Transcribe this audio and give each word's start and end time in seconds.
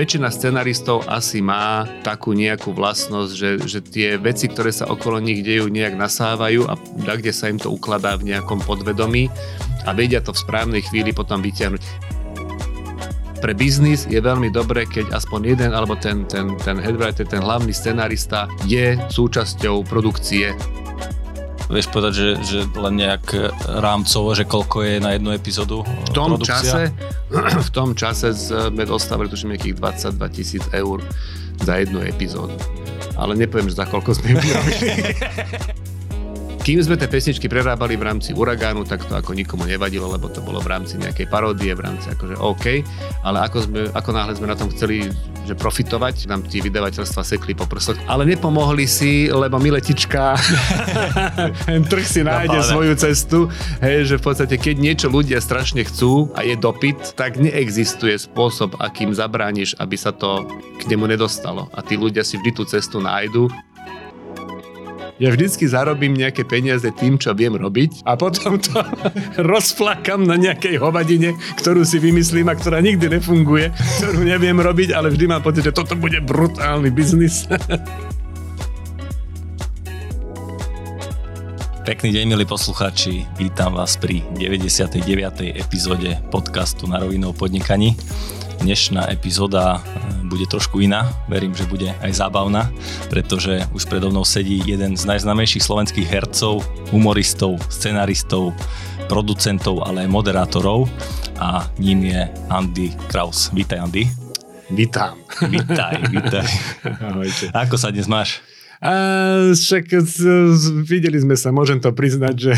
väčšina 0.00 0.32
scenaristov 0.32 1.04
asi 1.04 1.44
má 1.44 1.84
takú 2.00 2.32
nejakú 2.32 2.72
vlastnosť, 2.72 3.32
že, 3.36 3.50
že 3.68 3.78
tie 3.84 4.16
veci, 4.16 4.48
ktoré 4.48 4.72
sa 4.72 4.88
okolo 4.88 5.20
nich 5.20 5.44
dejú, 5.44 5.68
nejak 5.68 5.92
nasávajú 5.92 6.64
a 6.72 6.80
kde 7.20 7.28
sa 7.28 7.52
im 7.52 7.60
to 7.60 7.68
ukladá 7.68 8.16
v 8.16 8.32
nejakom 8.32 8.64
podvedomí 8.64 9.28
a 9.84 9.92
vedia 9.92 10.24
to 10.24 10.32
v 10.32 10.40
správnej 10.40 10.80
chvíli 10.88 11.12
potom 11.12 11.44
vyťahnuť. 11.44 11.84
Pre 13.44 13.52
biznis 13.52 14.08
je 14.08 14.20
veľmi 14.20 14.48
dobré, 14.48 14.88
keď 14.88 15.12
aspoň 15.12 15.40
jeden 15.52 15.70
alebo 15.76 15.92
ten, 16.00 16.24
ten, 16.32 16.56
ten 16.64 16.80
headwriter, 16.80 17.28
ten 17.28 17.44
hlavný 17.44 17.72
scenárista 17.72 18.48
je 18.64 18.96
súčasťou 19.12 19.84
produkcie 19.84 20.56
Vieš 21.70 21.86
povedať, 21.94 22.12
že, 22.12 22.28
že 22.42 22.58
len 22.74 22.98
nejak 22.98 23.30
rámcovo, 23.78 24.34
že 24.34 24.42
koľko 24.42 24.82
je 24.82 24.94
na 24.98 25.14
jednu 25.14 25.30
epizódu 25.30 25.86
v 25.86 26.10
tom 26.10 26.34
produkcia? 26.34 26.58
čase, 26.58 26.82
v 27.68 27.70
tom 27.70 27.94
čase 27.94 28.34
sme 28.34 28.82
dostávali 28.82 29.30
tuším 29.30 29.54
nejakých 29.54 29.78
22 29.78 30.34
tisíc 30.34 30.64
eur 30.74 30.98
za 31.62 31.78
jednu 31.78 32.02
epizódu. 32.02 32.58
Ale 33.14 33.38
nepoviem, 33.38 33.70
že 33.70 33.78
za 33.78 33.86
koľko 33.86 34.18
sme 34.18 34.34
ju 34.34 34.38
Kým 36.60 36.76
sme 36.84 37.00
tie 37.00 37.08
pesničky 37.08 37.48
prerábali 37.48 37.96
v 37.96 38.04
rámci 38.04 38.36
Uragánu, 38.36 38.84
tak 38.84 39.08
to 39.08 39.16
ako 39.16 39.32
nikomu 39.32 39.64
nevadilo, 39.64 40.04
lebo 40.12 40.28
to 40.28 40.44
bolo 40.44 40.60
v 40.60 40.68
rámci 40.76 41.00
nejakej 41.00 41.24
paródie, 41.32 41.72
v 41.72 41.88
rámci 41.88 42.12
akože 42.12 42.36
OK, 42.36 42.84
ale 43.24 43.48
ako, 43.48 43.58
sme, 43.64 43.80
ako 43.96 44.10
náhle 44.12 44.36
sme 44.36 44.44
na 44.44 44.56
tom 44.60 44.68
chceli 44.68 45.08
že 45.48 45.56
profitovať, 45.56 46.28
nám 46.28 46.44
tí 46.44 46.60
vydavateľstva 46.60 47.24
sekli 47.24 47.56
po 47.56 47.64
prsoch, 47.64 47.96
ale 48.04 48.28
nepomohli 48.28 48.84
si, 48.84 49.32
lebo 49.32 49.56
miletička 49.56 50.36
trh 51.90 52.06
si 52.06 52.20
nájde 52.20 52.60
svoju 52.60 52.94
cestu, 53.00 53.48
hej, 53.80 54.04
že 54.04 54.20
v 54.20 54.22
podstate 54.22 54.60
keď 54.60 54.76
niečo 54.76 55.08
ľudia 55.08 55.40
strašne 55.40 55.80
chcú 55.88 56.28
a 56.36 56.44
je 56.44 56.60
dopyt, 56.60 57.16
tak 57.16 57.40
neexistuje 57.40 58.20
spôsob, 58.20 58.76
akým 58.84 59.16
zabrániš, 59.16 59.72
aby 59.80 59.96
sa 59.96 60.12
to 60.12 60.44
k 60.76 60.92
nemu 60.92 61.08
nedostalo. 61.08 61.72
A 61.72 61.80
tí 61.80 61.96
ľudia 61.96 62.20
si 62.20 62.36
vždy 62.36 62.50
tú 62.52 62.62
cestu 62.68 63.00
nájdu 63.00 63.48
ja 65.20 65.28
vždycky 65.28 65.68
zarobím 65.68 66.16
nejaké 66.16 66.48
peniaze 66.48 66.88
tým, 66.96 67.20
čo 67.20 67.36
viem 67.36 67.52
robiť 67.52 68.08
a 68.08 68.16
potom 68.16 68.56
to 68.56 68.80
rozplakam 69.52 70.24
na 70.24 70.40
nejakej 70.40 70.80
hovadine, 70.80 71.36
ktorú 71.60 71.84
si 71.84 72.00
vymyslím 72.00 72.48
a 72.48 72.56
ktorá 72.56 72.80
nikdy 72.80 73.20
nefunguje, 73.20 73.68
ktorú 74.00 74.24
neviem 74.24 74.56
robiť, 74.56 74.96
ale 74.96 75.12
vždy 75.12 75.28
mám 75.28 75.44
pocit, 75.44 75.68
že 75.68 75.76
toto 75.76 75.92
bude 75.92 76.24
brutálny 76.24 76.88
biznis. 76.88 77.44
Pekný 81.80 82.16
deň, 82.16 82.24
milí 82.24 82.44
poslucháči. 82.48 83.28
Vítam 83.36 83.76
vás 83.76 84.00
pri 84.00 84.24
99. 84.40 85.04
epizóde 85.52 86.16
podcastu 86.32 86.88
Na 86.88 86.96
rovinou 87.02 87.36
podnikaní. 87.36 87.96
Dnešná 88.60 89.08
epizóda 89.08 89.80
e, 89.80 90.28
bude 90.28 90.44
trošku 90.44 90.84
iná, 90.84 91.08
verím, 91.32 91.56
že 91.56 91.64
bude 91.64 91.96
aj 92.04 92.12
zábavná, 92.12 92.68
pretože 93.08 93.64
už 93.72 93.88
predo 93.88 94.12
mnou 94.12 94.20
sedí 94.20 94.60
jeden 94.68 95.00
z 95.00 95.08
najznámejších 95.08 95.64
slovenských 95.64 96.04
hercov, 96.04 96.60
humoristov, 96.92 97.56
scenaristov, 97.72 98.52
producentov, 99.08 99.80
ale 99.80 100.04
aj 100.04 100.12
moderátorov 100.12 100.92
a 101.40 101.64
ním 101.80 102.12
je 102.12 102.20
Andy 102.52 102.92
Kraus. 103.08 103.48
Vítaj 103.56 103.80
Andy. 103.80 104.04
Vítam. 104.70 105.16
Vítaj, 105.40 106.12
vítaj. 106.12 106.46
Ahojte. 107.10 107.48
Ako 107.56 107.80
sa 107.80 107.88
dnes 107.88 108.06
máš? 108.06 108.44
A 108.80 108.92
však 109.52 109.92
videli 110.88 111.20
sme 111.20 111.36
sa, 111.36 111.52
môžem 111.52 111.84
to 111.84 111.92
priznať, 111.92 112.34
že, 112.40 112.52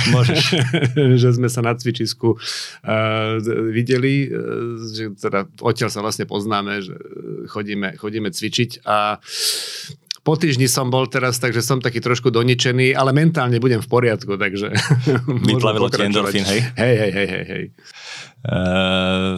že 1.23 1.29
sme 1.35 1.51
sa 1.51 1.67
na 1.67 1.75
cvičisku 1.75 2.39
uh, 2.39 3.43
videli, 3.75 4.31
uh, 4.31 4.79
že 4.87 5.19
teda 5.19 5.51
odtiaľ 5.59 5.91
sa 5.91 5.99
vlastne 5.99 6.23
poznáme, 6.31 6.79
že 6.79 6.95
chodíme, 7.51 7.99
chodíme 7.99 8.31
cvičiť 8.31 8.87
a 8.87 9.19
po 10.23 10.39
týždni 10.39 10.71
som 10.71 10.87
bol 10.87 11.11
teraz, 11.11 11.43
takže 11.43 11.59
som 11.67 11.83
taký 11.83 11.99
trošku 11.99 12.31
doničený, 12.31 12.95
ale 12.95 13.11
mentálne 13.11 13.59
budem 13.59 13.83
v 13.83 13.91
poriadku, 13.91 14.39
takže... 14.39 14.71
Vyplavilo 15.27 15.91
ti 15.91 16.07
endorfín, 16.07 16.47
hej? 16.47 16.63
Hej, 16.79 16.95
hej, 16.95 17.11
hej, 17.11 17.27
hej. 17.27 17.45
hej. 17.51 17.65
Uh, 18.47 19.35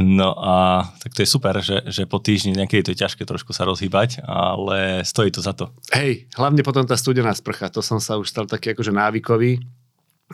No 0.00 0.34
a 0.34 0.88
tak 0.98 1.14
to 1.14 1.22
je 1.22 1.28
super, 1.28 1.54
že, 1.62 1.84
že 1.86 2.08
po 2.08 2.18
týždni 2.18 2.54
niekedy 2.54 2.82
to 2.82 2.92
je 2.94 3.02
ťažké 3.06 3.22
trošku 3.28 3.54
sa 3.54 3.68
rozhýbať, 3.68 4.24
ale 4.26 5.06
stojí 5.06 5.30
to 5.30 5.44
za 5.44 5.54
to. 5.54 5.70
Hej, 5.94 6.26
hlavne 6.34 6.64
potom 6.66 6.82
tá 6.86 6.98
studená 6.98 7.30
sprcha, 7.34 7.70
to 7.70 7.84
som 7.84 8.02
sa 8.02 8.18
už 8.18 8.30
stal 8.30 8.46
taký 8.48 8.74
akože 8.74 8.90
návykový. 8.90 9.62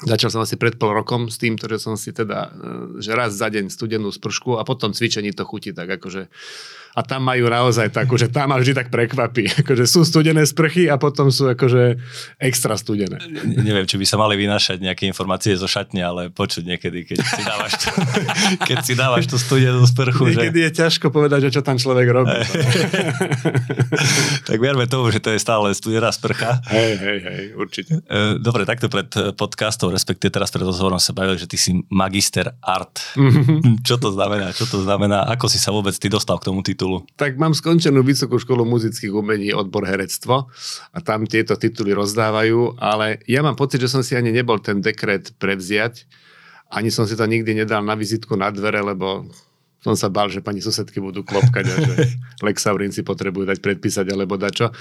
Začal 0.01 0.31
som 0.31 0.41
asi 0.41 0.55
pred 0.55 0.79
pol 0.79 0.95
rokom 0.95 1.29
s 1.29 1.37
týmto, 1.37 1.67
že 1.67 1.83
som 1.83 1.99
si 1.99 2.15
teda, 2.15 2.49
e, 2.55 3.03
že 3.03 3.11
raz 3.13 3.35
za 3.35 3.51
deň 3.51 3.69
studenú 3.69 4.09
spršku 4.09 4.57
a 4.57 4.63
potom 4.63 4.95
cvičení 4.95 5.35
to 5.35 5.43
chutí 5.43 5.75
tak 5.75 5.91
akože 5.91 6.31
a 6.91 7.07
tam 7.07 7.23
majú 7.23 7.47
naozaj 7.47 7.95
takú, 7.95 8.19
že 8.19 8.27
tam 8.27 8.51
ma 8.51 8.59
vždy 8.59 8.75
tak 8.75 8.89
prekvapí. 8.91 9.47
Akože 9.63 9.87
sú 9.87 10.03
studené 10.03 10.43
sprchy 10.43 10.91
a 10.91 10.99
potom 10.99 11.31
sú 11.31 11.47
akože 11.47 12.03
extra 12.43 12.75
studené. 12.75 13.23
Ne, 13.31 13.63
neviem, 13.63 13.87
či 13.87 13.95
by 13.95 14.07
sa 14.07 14.19
mali 14.19 14.35
vynášať 14.35 14.83
nejaké 14.83 15.07
informácie 15.07 15.55
zo 15.55 15.71
šatne, 15.71 16.03
ale 16.03 16.23
počuť 16.35 16.67
niekedy, 16.67 17.07
keď 17.07 17.19
si 17.23 17.43
dávaš, 17.47 17.73
tú, 17.79 17.89
keď 18.69 18.77
si 18.83 18.93
dávaš 18.99 19.25
tú 19.31 19.39
studenú 19.39 19.87
sprchu. 19.87 20.35
Niekedy 20.35 20.59
že... 20.59 20.67
je 20.67 20.71
ťažko 20.83 21.15
povedať, 21.15 21.55
čo 21.55 21.63
tam 21.63 21.79
človek 21.79 22.11
robí. 22.11 22.33
tak 24.49 24.59
vierme 24.59 24.91
tomu, 24.91 25.15
že 25.15 25.23
to 25.23 25.31
je 25.31 25.39
stále 25.39 25.71
studená 25.71 26.11
sprcha. 26.11 26.59
Hej, 26.71 26.99
hej, 26.99 27.19
hej, 27.23 27.43
určite. 27.55 28.03
E, 28.03 28.43
dobre, 28.43 28.67
takto 28.67 28.91
pred 28.91 29.07
podcastom, 29.39 29.95
respektíve 29.95 30.35
teraz 30.35 30.51
pred 30.51 30.67
rozhovorom 30.67 30.99
sa 30.99 31.15
bavili, 31.15 31.39
že 31.39 31.47
ty 31.47 31.55
si 31.55 31.87
magister 31.87 32.51
art. 32.63 33.15
čo 33.87 33.95
to 34.01 34.11
znamená? 34.11 34.51
Čo 34.51 34.67
to 34.67 34.79
znamená? 34.83 35.31
Ako 35.31 35.47
si 35.47 35.63
sa 35.63 35.71
vôbec 35.71 35.95
ty 35.95 36.11
dostal 36.11 36.35
k 36.43 36.51
tomu 36.51 36.67
titulu? 36.67 36.80
Titulu? 36.81 37.05
Tak 37.21 37.37
mám 37.37 37.53
skončenú 37.53 38.01
Vysokú 38.01 38.41
školu 38.41 38.65
muzických 38.65 39.13
umení, 39.13 39.53
odbor 39.53 39.85
herectvo 39.85 40.49
a 40.97 40.99
tam 41.05 41.29
tieto 41.29 41.61
tituly 41.61 41.93
rozdávajú, 41.93 42.81
ale 42.81 43.21
ja 43.29 43.45
mám 43.45 43.61
pocit, 43.61 43.85
že 43.85 43.93
som 43.93 44.01
si 44.01 44.17
ani 44.17 44.33
nebol 44.33 44.57
ten 44.65 44.81
dekret 44.81 45.37
prevziať, 45.37 46.09
ani 46.73 46.89
som 46.89 47.05
si 47.05 47.13
to 47.21 47.29
nikdy 47.29 47.53
nedal 47.53 47.85
na 47.85 47.93
vizitku 47.93 48.33
na 48.33 48.49
dvere, 48.49 48.81
lebo 48.81 49.29
som 49.81 49.97
sa 49.97 50.13
bál, 50.13 50.29
že 50.29 50.45
pani 50.45 50.61
susedky 50.61 51.01
budú 51.01 51.25
klopkať 51.25 51.65
a 51.65 51.75
že 51.81 51.95
Lexaurin 52.47 52.93
si 52.93 53.01
potrebujú 53.01 53.49
dať 53.49 53.65
predpísať 53.65 54.13
alebo 54.13 54.37
dačo. 54.37 54.73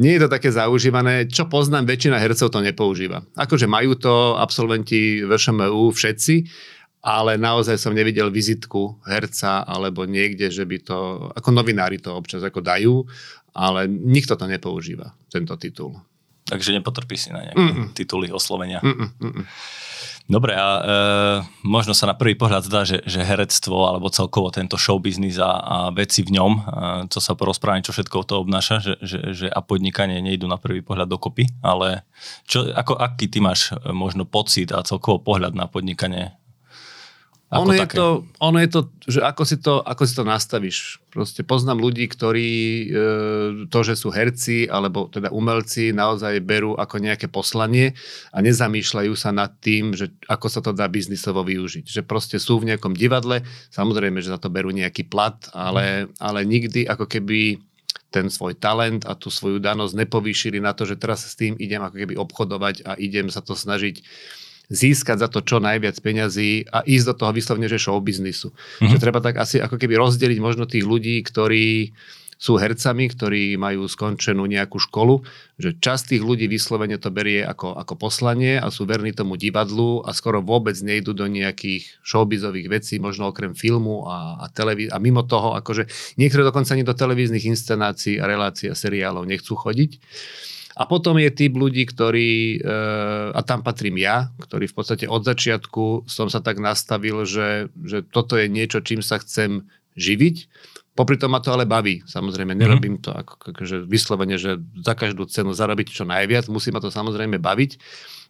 Nie 0.00 0.16
je 0.16 0.24
to 0.24 0.32
také 0.32 0.48
zaužívané. 0.48 1.28
Čo 1.28 1.52
poznám, 1.52 1.84
väčšina 1.84 2.16
hercov 2.16 2.48
to 2.48 2.64
nepoužíva. 2.64 3.28
Akože 3.36 3.68
majú 3.68 3.92
to 4.00 4.40
absolventi 4.40 5.20
VŠMU 5.20 5.92
všetci, 5.92 6.34
ale 7.02 7.38
naozaj 7.38 7.78
som 7.78 7.94
nevidel 7.94 8.28
vizitku 8.28 8.98
herca 9.06 9.62
alebo 9.62 10.04
niekde, 10.04 10.50
že 10.50 10.66
by 10.66 10.76
to, 10.82 11.30
ako 11.34 11.48
novinári 11.54 12.02
to 12.02 12.10
občas 12.10 12.42
ako 12.42 12.58
dajú, 12.58 13.06
ale 13.54 13.86
nikto 13.86 14.34
to 14.34 14.46
nepoužíva, 14.46 15.14
tento 15.30 15.54
titul. 15.58 15.98
Takže 16.48 16.72
nepotrpí 16.72 17.14
si 17.14 17.28
na 17.28 17.44
nejaké 17.44 17.60
Mm-mm. 17.60 17.88
tituly 17.92 18.32
oslovenia. 18.32 18.80
Mm-mm. 18.80 19.08
Mm-mm. 19.20 19.44
Dobre, 20.28 20.52
a 20.52 20.68
e, 20.76 20.82
možno 21.64 21.96
sa 21.96 22.04
na 22.04 22.12
prvý 22.12 22.36
pohľad 22.36 22.68
zdá, 22.68 22.84
že, 22.84 23.00
že 23.08 23.24
herectvo 23.24 23.88
alebo 23.88 24.12
celkovo 24.12 24.52
tento 24.52 24.76
show 24.76 25.00
business 25.00 25.40
a, 25.40 25.56
a 25.56 25.76
veci 25.88 26.20
v 26.20 26.36
ňom, 26.36 26.52
e, 26.52 26.60
co 27.08 27.18
sa 27.20 27.32
porozprávame, 27.32 27.80
čo 27.80 27.96
všetko 27.96 28.28
to 28.28 28.44
obnáša, 28.44 28.76
že, 28.84 28.94
že, 29.00 29.18
že 29.32 29.46
a 29.48 29.64
podnikanie 29.64 30.20
nejdu 30.20 30.44
na 30.44 30.60
prvý 30.60 30.84
pohľad 30.84 31.08
dokopy, 31.08 31.48
ale 31.64 32.04
čo, 32.44 32.68
ako, 32.68 33.00
aký 33.00 33.32
ty 33.32 33.40
máš 33.40 33.72
e, 33.72 33.88
možno 33.88 34.28
pocit 34.28 34.68
a 34.76 34.84
celkovo 34.84 35.16
pohľad 35.16 35.56
na 35.56 35.64
podnikanie 35.64 36.36
ono 37.48 37.72
je, 37.72 37.86
to, 37.88 38.28
ono 38.44 38.60
je 38.60 38.68
to, 38.68 38.80
že 39.08 39.20
ako 39.24 39.42
si 39.48 39.56
to, 39.56 39.80
ako 39.80 40.04
si 40.04 40.12
to 40.12 40.24
nastavíš. 40.28 41.00
Proste 41.08 41.40
poznám 41.40 41.80
ľudí, 41.80 42.04
ktorí 42.04 42.50
e, 42.52 42.86
to, 43.72 43.80
že 43.80 43.96
sú 43.96 44.12
herci 44.12 44.68
alebo 44.68 45.08
teda 45.08 45.32
umelci, 45.32 45.96
naozaj 45.96 46.44
berú 46.44 46.76
ako 46.76 47.00
nejaké 47.00 47.32
poslanie 47.32 47.96
a 48.36 48.44
nezamýšľajú 48.44 49.12
sa 49.16 49.32
nad 49.32 49.56
tým, 49.64 49.96
že 49.96 50.12
ako 50.28 50.46
sa 50.52 50.60
to 50.60 50.76
dá 50.76 50.92
biznisovo 50.92 51.40
využiť. 51.40 51.88
Že 51.88 52.02
proste 52.04 52.36
sú 52.36 52.60
v 52.60 52.68
nejakom 52.68 52.92
divadle, 52.92 53.40
samozrejme, 53.72 54.20
že 54.20 54.28
za 54.28 54.36
to 54.36 54.52
berú 54.52 54.68
nejaký 54.68 55.08
plat, 55.08 55.40
ale, 55.56 56.12
ale 56.20 56.44
nikdy 56.44 56.84
ako 56.84 57.08
keby 57.08 57.64
ten 58.12 58.28
svoj 58.28 58.56
talent 58.56 59.04
a 59.04 59.16
tú 59.16 59.32
svoju 59.32 59.60
danosť 59.60 59.96
nepovýšili 59.96 60.60
na 60.60 60.76
to, 60.76 60.84
že 60.84 61.00
teraz 61.00 61.24
s 61.24 61.36
tým 61.36 61.56
idem 61.56 61.80
ako 61.80 61.96
keby 61.96 62.14
obchodovať 62.16 62.84
a 62.84 62.92
idem 62.96 63.32
sa 63.32 63.40
to 63.40 63.52
snažiť 63.52 64.00
získať 64.68 65.24
za 65.24 65.28
to 65.32 65.40
čo 65.40 65.58
najviac 65.58 65.96
peňazí 65.98 66.68
a 66.68 66.84
ísť 66.84 67.06
do 67.12 67.14
toho 67.24 67.32
vyslovne, 67.32 67.66
že 67.66 67.80
show 67.80 67.96
biznisu. 68.00 68.52
Mm-hmm. 68.52 68.92
Že 68.92 68.96
treba 69.00 69.20
tak 69.24 69.40
asi 69.40 69.58
ako 69.58 69.80
keby 69.80 69.96
rozdeliť 69.96 70.38
možno 70.38 70.68
tých 70.68 70.84
ľudí, 70.84 71.24
ktorí 71.24 71.96
sú 72.38 72.54
hercami, 72.54 73.10
ktorí 73.10 73.58
majú 73.58 73.90
skončenú 73.90 74.46
nejakú 74.46 74.78
školu, 74.78 75.26
že 75.58 75.74
časť 75.74 76.14
tých 76.14 76.22
ľudí 76.22 76.46
vyslovene 76.46 76.94
to 76.94 77.10
berie 77.10 77.42
ako, 77.42 77.74
ako 77.74 77.98
poslanie 77.98 78.62
a 78.62 78.70
sú 78.70 78.86
verní 78.86 79.10
tomu 79.10 79.34
divadlu 79.34 80.06
a 80.06 80.14
skoro 80.14 80.38
vôbec 80.38 80.78
nejdú 80.78 81.18
do 81.18 81.26
nejakých 81.26 81.98
showbizových 82.06 82.70
vecí, 82.70 83.02
možno 83.02 83.26
okrem 83.26 83.58
filmu 83.58 84.06
a, 84.06 84.38
a 84.38 84.46
televíz- 84.54 84.94
a 84.94 85.02
mimo 85.02 85.26
toho, 85.26 85.58
akože 85.58 85.90
niektorí 86.14 86.46
dokonca 86.46 86.78
ani 86.78 86.86
do 86.86 86.94
televíznych 86.94 87.42
inscenácií 87.42 88.22
a 88.22 88.30
relácií 88.30 88.70
a 88.70 88.78
seriálov 88.78 89.26
nechcú 89.26 89.58
chodiť. 89.58 89.98
A 90.78 90.86
potom 90.86 91.18
je 91.18 91.26
typ 91.34 91.58
ľudí, 91.58 91.90
ktorí, 91.90 92.62
e, 92.62 92.78
a 93.34 93.40
tam 93.42 93.66
patrím 93.66 93.98
ja, 93.98 94.30
ktorý 94.38 94.70
v 94.70 94.76
podstate 94.78 95.10
od 95.10 95.26
začiatku 95.26 96.06
som 96.06 96.30
sa 96.30 96.38
tak 96.38 96.62
nastavil, 96.62 97.26
že, 97.26 97.74
že 97.82 98.06
toto 98.06 98.38
je 98.38 98.46
niečo, 98.46 98.78
čím 98.78 99.02
sa 99.02 99.18
chcem 99.18 99.66
živiť, 99.98 100.46
Popri 100.98 101.14
tom 101.14 101.30
ma 101.30 101.38
to 101.38 101.54
ale 101.54 101.62
baví, 101.62 102.02
samozrejme. 102.10 102.58
Nerobím 102.58 102.98
to 102.98 103.14
ako, 103.14 103.54
akože 103.54 103.86
vyslovene, 103.86 104.34
že 104.34 104.58
za 104.82 104.98
každú 104.98 105.30
cenu 105.30 105.54
zarobiť 105.54 105.94
čo 105.94 106.02
najviac, 106.02 106.50
musí 106.50 106.74
ma 106.74 106.82
to 106.82 106.90
samozrejme 106.90 107.38
baviť, 107.38 107.78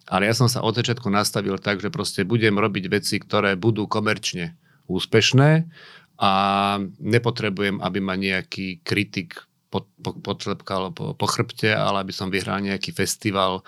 ale 0.05 0.29
ja 0.29 0.37
som 0.37 0.45
sa 0.45 0.61
od 0.61 0.77
začiatku 0.77 1.09
nastavil 1.09 1.57
tak, 1.57 1.81
že 1.81 1.89
proste 1.89 2.21
budem 2.21 2.53
robiť 2.61 2.85
veci, 2.93 3.17
ktoré 3.17 3.57
budú 3.57 3.89
komerčne 3.89 4.53
úspešné 4.85 5.65
a 6.21 6.31
nepotrebujem, 7.01 7.81
aby 7.81 7.99
ma 8.05 8.13
nejaký 8.13 8.85
kritik 8.85 9.48
potlepkal 10.25 10.91
po, 10.91 11.13
po 11.13 11.25
chrbte, 11.29 11.71
ale 11.71 12.01
aby 12.01 12.13
som 12.13 12.33
vyhral 12.33 12.59
nejaký 12.65 12.89
festival 12.89 13.61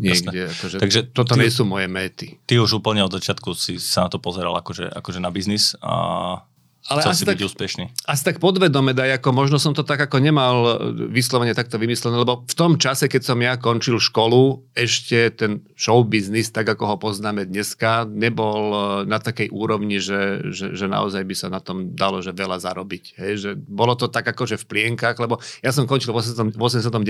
niekde. 0.00 0.50
Akože 0.50 0.76
Takže 0.80 1.00
toto 1.12 1.36
ty, 1.36 1.44
nie 1.46 1.52
sú 1.52 1.68
moje 1.68 1.86
méty. 1.86 2.40
Ty 2.48 2.64
už 2.64 2.82
úplne 2.82 3.04
od 3.04 3.12
začiatku 3.12 3.54
si 3.54 3.78
sa 3.78 4.08
na 4.08 4.10
to 4.10 4.18
pozeral 4.18 4.56
akože, 4.58 4.90
akože 4.90 5.20
na 5.22 5.30
biznis 5.30 5.78
a 5.84 6.42
ale 6.84 7.00
Chcel 7.00 7.12
asi 7.16 7.20
si 7.20 7.24
tak, 7.24 7.40
byť 7.40 7.44
úspešný. 7.48 7.84
Asi 8.04 8.22
tak 8.28 8.36
podvedome 8.44 8.92
daj, 8.92 9.16
ako 9.16 9.32
možno 9.32 9.56
som 9.56 9.72
to 9.72 9.88
tak 9.88 10.04
ako 10.04 10.20
nemal 10.20 10.76
vyslovene 11.08 11.56
takto 11.56 11.80
vymyslené, 11.80 12.20
lebo 12.20 12.44
v 12.44 12.54
tom 12.54 12.76
čase, 12.76 13.08
keď 13.08 13.22
som 13.24 13.40
ja 13.40 13.56
končil 13.56 13.96
školu, 13.96 14.68
ešte 14.76 15.32
ten 15.32 15.64
show 15.72 16.04
business, 16.04 16.52
tak 16.52 16.68
ako 16.68 16.84
ho 16.84 16.96
poznáme 17.00 17.48
dneska, 17.48 18.04
nebol 18.04 18.62
e, 18.68 18.78
na 19.08 19.16
takej 19.16 19.48
úrovni, 19.48 19.96
že, 19.96 20.44
že, 20.52 20.76
že 20.76 20.84
naozaj 20.84 21.24
by 21.24 21.32
sa 21.32 21.48
na 21.48 21.64
tom 21.64 21.96
dalo 21.96 22.20
že 22.20 22.36
veľa 22.36 22.60
zarobiť. 22.60 23.16
Hej? 23.16 23.32
Že 23.40 23.50
bolo 23.64 23.96
to 23.96 24.12
tak 24.12 24.28
akože 24.28 24.60
v 24.60 24.68
plienkach, 24.68 25.16
lebo 25.16 25.40
ja 25.64 25.72
som 25.72 25.88
končil 25.88 26.12
v 26.12 26.20
89. 26.20 27.00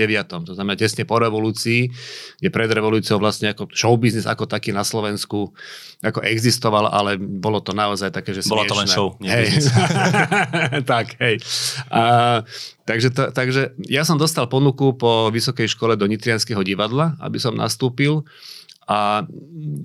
To 0.47 0.53
znamená 0.55 0.79
tesne 0.79 1.03
po 1.03 1.19
revolúcii, 1.19 1.91
kde 2.39 2.47
pred 2.47 2.71
revolúciou 2.71 3.19
vlastne 3.19 3.51
ako 3.51 3.67
show 3.75 3.91
business 3.99 4.23
ako 4.23 4.47
taký 4.47 4.71
na 4.71 4.87
Slovensku 4.87 5.51
ako 6.05 6.21
existoval, 6.21 6.85
ale 6.93 7.17
bolo 7.17 7.59
to 7.65 7.73
naozaj 7.73 8.13
také, 8.13 8.35
že 8.35 8.45
Bola 8.45 8.69
to 8.69 8.77
len 8.77 8.85
show, 8.85 9.17
hej, 9.25 9.64
tak, 10.91 11.17
hej. 11.21 11.41
A, 11.89 12.41
takže, 12.85 13.09
to, 13.11 13.29
takže 13.33 13.75
ja 13.85 14.05
som 14.05 14.19
dostal 14.19 14.45
ponuku 14.49 14.93
po 14.95 15.29
vysokej 15.33 15.69
škole 15.71 15.97
do 15.97 16.05
Nitrianského 16.05 16.61
divadla, 16.61 17.17
aby 17.19 17.37
som 17.41 17.57
nastúpil. 17.57 18.23
A 18.85 19.25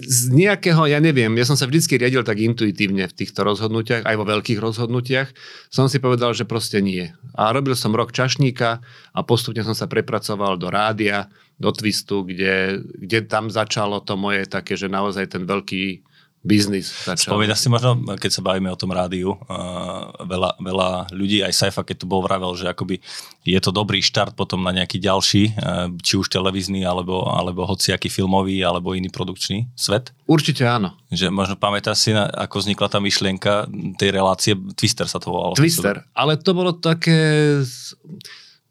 z 0.04 0.28
nejakého, 0.28 0.84
ja 0.84 1.00
neviem, 1.00 1.32
ja 1.32 1.48
som 1.48 1.56
sa 1.56 1.64
vždycky 1.64 1.96
riadil 1.96 2.20
tak 2.20 2.36
intuitívne 2.36 3.08
v 3.08 3.16
týchto 3.16 3.40
rozhodnutiach, 3.48 4.04
aj 4.04 4.16
vo 4.20 4.28
veľkých 4.28 4.60
rozhodnutiach, 4.60 5.32
som 5.72 5.88
si 5.88 5.96
povedal, 6.04 6.36
že 6.36 6.44
proste 6.44 6.84
nie. 6.84 7.08
A 7.32 7.48
robil 7.48 7.72
som 7.72 7.96
rok 7.96 8.12
čašníka 8.12 8.84
a 9.16 9.18
postupne 9.24 9.64
som 9.64 9.72
sa 9.72 9.88
prepracoval 9.88 10.60
do 10.60 10.68
rádia, 10.68 11.32
do 11.56 11.72
Twistu, 11.72 12.28
kde, 12.28 12.84
kde 13.00 13.24
tam 13.24 13.48
začalo 13.48 14.04
to 14.04 14.20
moje 14.20 14.44
také, 14.44 14.76
že 14.76 14.92
naozaj 14.92 15.32
ten 15.32 15.48
veľký 15.48 16.04
biznis 16.40 16.90
začal. 17.04 17.36
Spovedá 17.36 17.52
si 17.52 17.68
možno, 17.68 18.00
keď 18.16 18.30
sa 18.32 18.42
bavíme 18.42 18.72
o 18.72 18.78
tom 18.80 18.90
rádiu, 18.90 19.36
uh, 19.36 20.12
veľa, 20.24 20.56
veľa 20.56 20.88
ľudí, 21.12 21.44
aj 21.44 21.52
Saifa, 21.52 21.84
keď 21.84 22.02
tu 22.02 22.06
bol 22.08 22.24
vravel, 22.24 22.50
že 22.56 22.66
akoby 22.66 22.98
je 23.44 23.60
to 23.60 23.70
dobrý 23.70 24.00
štart 24.00 24.34
potom 24.34 24.64
na 24.64 24.72
nejaký 24.72 24.98
ďalší, 24.98 25.54
uh, 25.54 25.92
či 26.00 26.18
už 26.18 26.32
televízny, 26.32 26.82
alebo, 26.82 27.28
alebo 27.28 27.68
hociaký 27.68 28.08
filmový, 28.08 28.64
alebo 28.64 28.96
iný 28.96 29.12
produkčný 29.12 29.68
svet? 29.76 30.10
Určite 30.26 30.66
áno. 30.66 30.96
Že 31.12 31.30
možno 31.30 31.54
pamätáš 31.60 32.08
si, 32.08 32.10
na, 32.16 32.26
ako 32.26 32.64
vznikla 32.66 32.88
tá 32.90 32.98
myšlienka 32.98 33.70
tej 34.00 34.10
relácie, 34.10 34.52
Twister 34.74 35.06
sa 35.06 35.22
to 35.22 35.30
volalo. 35.30 35.54
Twister, 35.54 36.02
ale 36.16 36.40
to 36.40 36.50
bolo 36.56 36.74
také... 36.74 37.60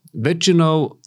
Väčšinou 0.10 0.99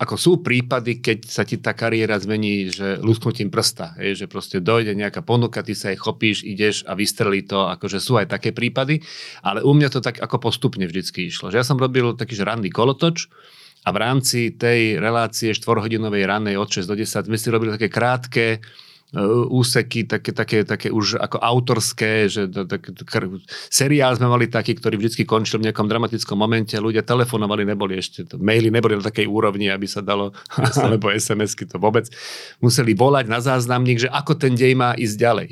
ako 0.00 0.14
sú 0.16 0.32
prípady, 0.40 1.04
keď 1.04 1.18
sa 1.28 1.44
ti 1.44 1.60
tá 1.60 1.76
kariéra 1.76 2.16
zmení, 2.16 2.72
že 2.72 2.96
lusknutím 3.04 3.52
prsta, 3.52 3.98
je, 4.00 4.24
že 4.24 4.26
proste 4.30 4.62
dojde 4.62 4.96
nejaká 4.96 5.20
ponuka, 5.20 5.60
ty 5.60 5.76
sa 5.76 5.92
jej 5.92 6.00
chopíš, 6.00 6.46
ideš 6.48 6.88
a 6.88 6.96
vystrelí 6.96 7.44
to, 7.44 7.68
akože 7.68 8.00
sú 8.00 8.16
aj 8.16 8.32
také 8.32 8.56
prípady, 8.56 9.04
ale 9.44 9.60
u 9.60 9.76
mňa 9.76 9.88
to 9.92 10.00
tak 10.00 10.16
ako 10.16 10.40
postupne 10.40 10.88
vždycky 10.88 11.28
išlo. 11.28 11.52
Že 11.52 11.58
ja 11.60 11.66
som 11.66 11.76
robil 11.76 12.16
taký 12.16 12.32
že 12.32 12.48
ranný 12.48 12.72
kolotoč 12.72 13.28
a 13.84 13.88
v 13.90 13.98
rámci 14.00 14.54
tej 14.54 14.96
relácie 14.96 15.52
štvorhodinovej 15.52 16.24
rannej 16.24 16.56
od 16.56 16.70
6 16.70 16.88
do 16.88 16.96
10 16.96 17.28
sme 17.28 17.36
si 17.36 17.52
robili 17.52 17.74
také 17.74 17.92
krátke 17.92 18.62
úseky, 19.52 20.08
také, 20.08 20.32
také, 20.32 20.64
také 20.64 20.88
už 20.88 21.20
ako 21.20 21.36
autorské, 21.36 22.32
že 22.32 22.48
tak, 22.48 22.96
seriál 23.68 24.16
sme 24.16 24.32
mali 24.32 24.48
taký, 24.48 24.72
ktorý 24.72 24.96
vždy 24.96 25.28
končil 25.28 25.60
v 25.60 25.68
nejakom 25.68 25.84
dramatickom 25.84 26.32
momente, 26.32 26.72
ľudia 26.80 27.04
telefonovali, 27.04 27.68
neboli 27.68 28.00
ešte, 28.00 28.24
to, 28.24 28.40
maily 28.40 28.72
neboli 28.72 28.96
na 28.96 29.04
takej 29.04 29.28
úrovni, 29.28 29.68
aby 29.68 29.84
sa 29.84 30.00
dalo, 30.00 30.32
alebo 30.80 31.12
SMS-ky 31.12 31.68
to 31.68 31.76
vôbec, 31.76 32.08
museli 32.64 32.96
volať 32.96 33.28
na 33.28 33.44
záznamník, 33.44 34.00
že 34.00 34.08
ako 34.08 34.32
ten 34.32 34.56
dej 34.56 34.72
má 34.72 34.96
ísť 34.96 35.16
ďalej. 35.20 35.48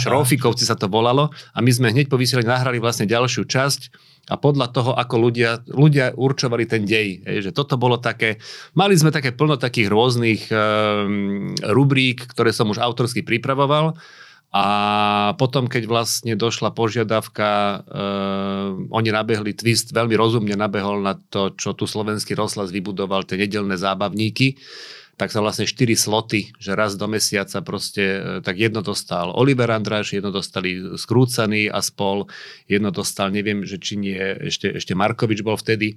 Šrofikovci 0.00 0.64
sa 0.64 0.72
to 0.72 0.88
volalo 0.88 1.28
a 1.52 1.58
my 1.60 1.68
sme 1.68 1.92
hneď 1.92 2.08
po 2.08 2.16
vysielaní 2.16 2.48
nahrali 2.48 2.80
vlastne 2.80 3.04
ďalšiu 3.04 3.44
časť, 3.44 3.80
a 4.26 4.34
podľa 4.34 4.74
toho, 4.74 4.90
ako 4.98 5.30
ľudia, 5.30 5.62
ľudia 5.70 6.10
určovali 6.18 6.66
ten 6.66 6.82
dej. 6.82 7.22
Hej, 7.22 7.50
že 7.50 7.50
toto 7.54 7.78
bolo 7.78 8.02
také, 8.02 8.42
mali 8.74 8.98
sme 8.98 9.14
také 9.14 9.30
plno 9.30 9.54
takých 9.54 9.86
rôznych 9.86 10.50
um, 10.50 11.54
rubrík, 11.62 12.26
ktoré 12.26 12.50
som 12.50 12.66
už 12.66 12.82
autorsky 12.82 13.22
pripravoval 13.22 13.94
a 14.56 14.66
potom, 15.36 15.68
keď 15.68 15.84
vlastne 15.84 16.32
došla 16.32 16.72
požiadavka, 16.72 17.82
um, 17.86 18.90
oni 18.90 19.10
nabehli, 19.14 19.52
Twist 19.54 19.94
veľmi 19.94 20.16
rozumne 20.18 20.56
nabehol 20.58 21.04
na 21.04 21.14
to, 21.30 21.54
čo 21.54 21.76
tu 21.78 21.86
slovenský 21.86 22.32
rozhlas 22.32 22.74
vybudoval, 22.74 23.28
tie 23.28 23.38
nedelné 23.38 23.78
zábavníky, 23.78 24.58
tak 25.16 25.32
sa 25.32 25.40
vlastne 25.40 25.64
4 25.64 25.96
sloty, 25.96 26.52
že 26.60 26.76
raz 26.76 26.94
do 27.00 27.08
mesiaca 27.08 27.64
proste, 27.64 28.04
e, 28.04 28.20
tak 28.44 28.60
jedno 28.60 28.84
dostal 28.84 29.32
Oliver 29.32 29.72
Andráš, 29.72 30.12
jedno 30.12 30.28
dostali 30.28 30.76
Skrúcaný 30.96 31.72
a 31.72 31.80
spol, 31.80 32.28
jedno 32.68 32.92
dostal, 32.92 33.32
neviem, 33.32 33.64
že 33.64 33.80
či 33.80 33.96
nie, 33.96 34.20
ešte, 34.52 34.76
ešte 34.76 34.92
Markovič 34.92 35.40
bol 35.40 35.56
vtedy, 35.56 35.96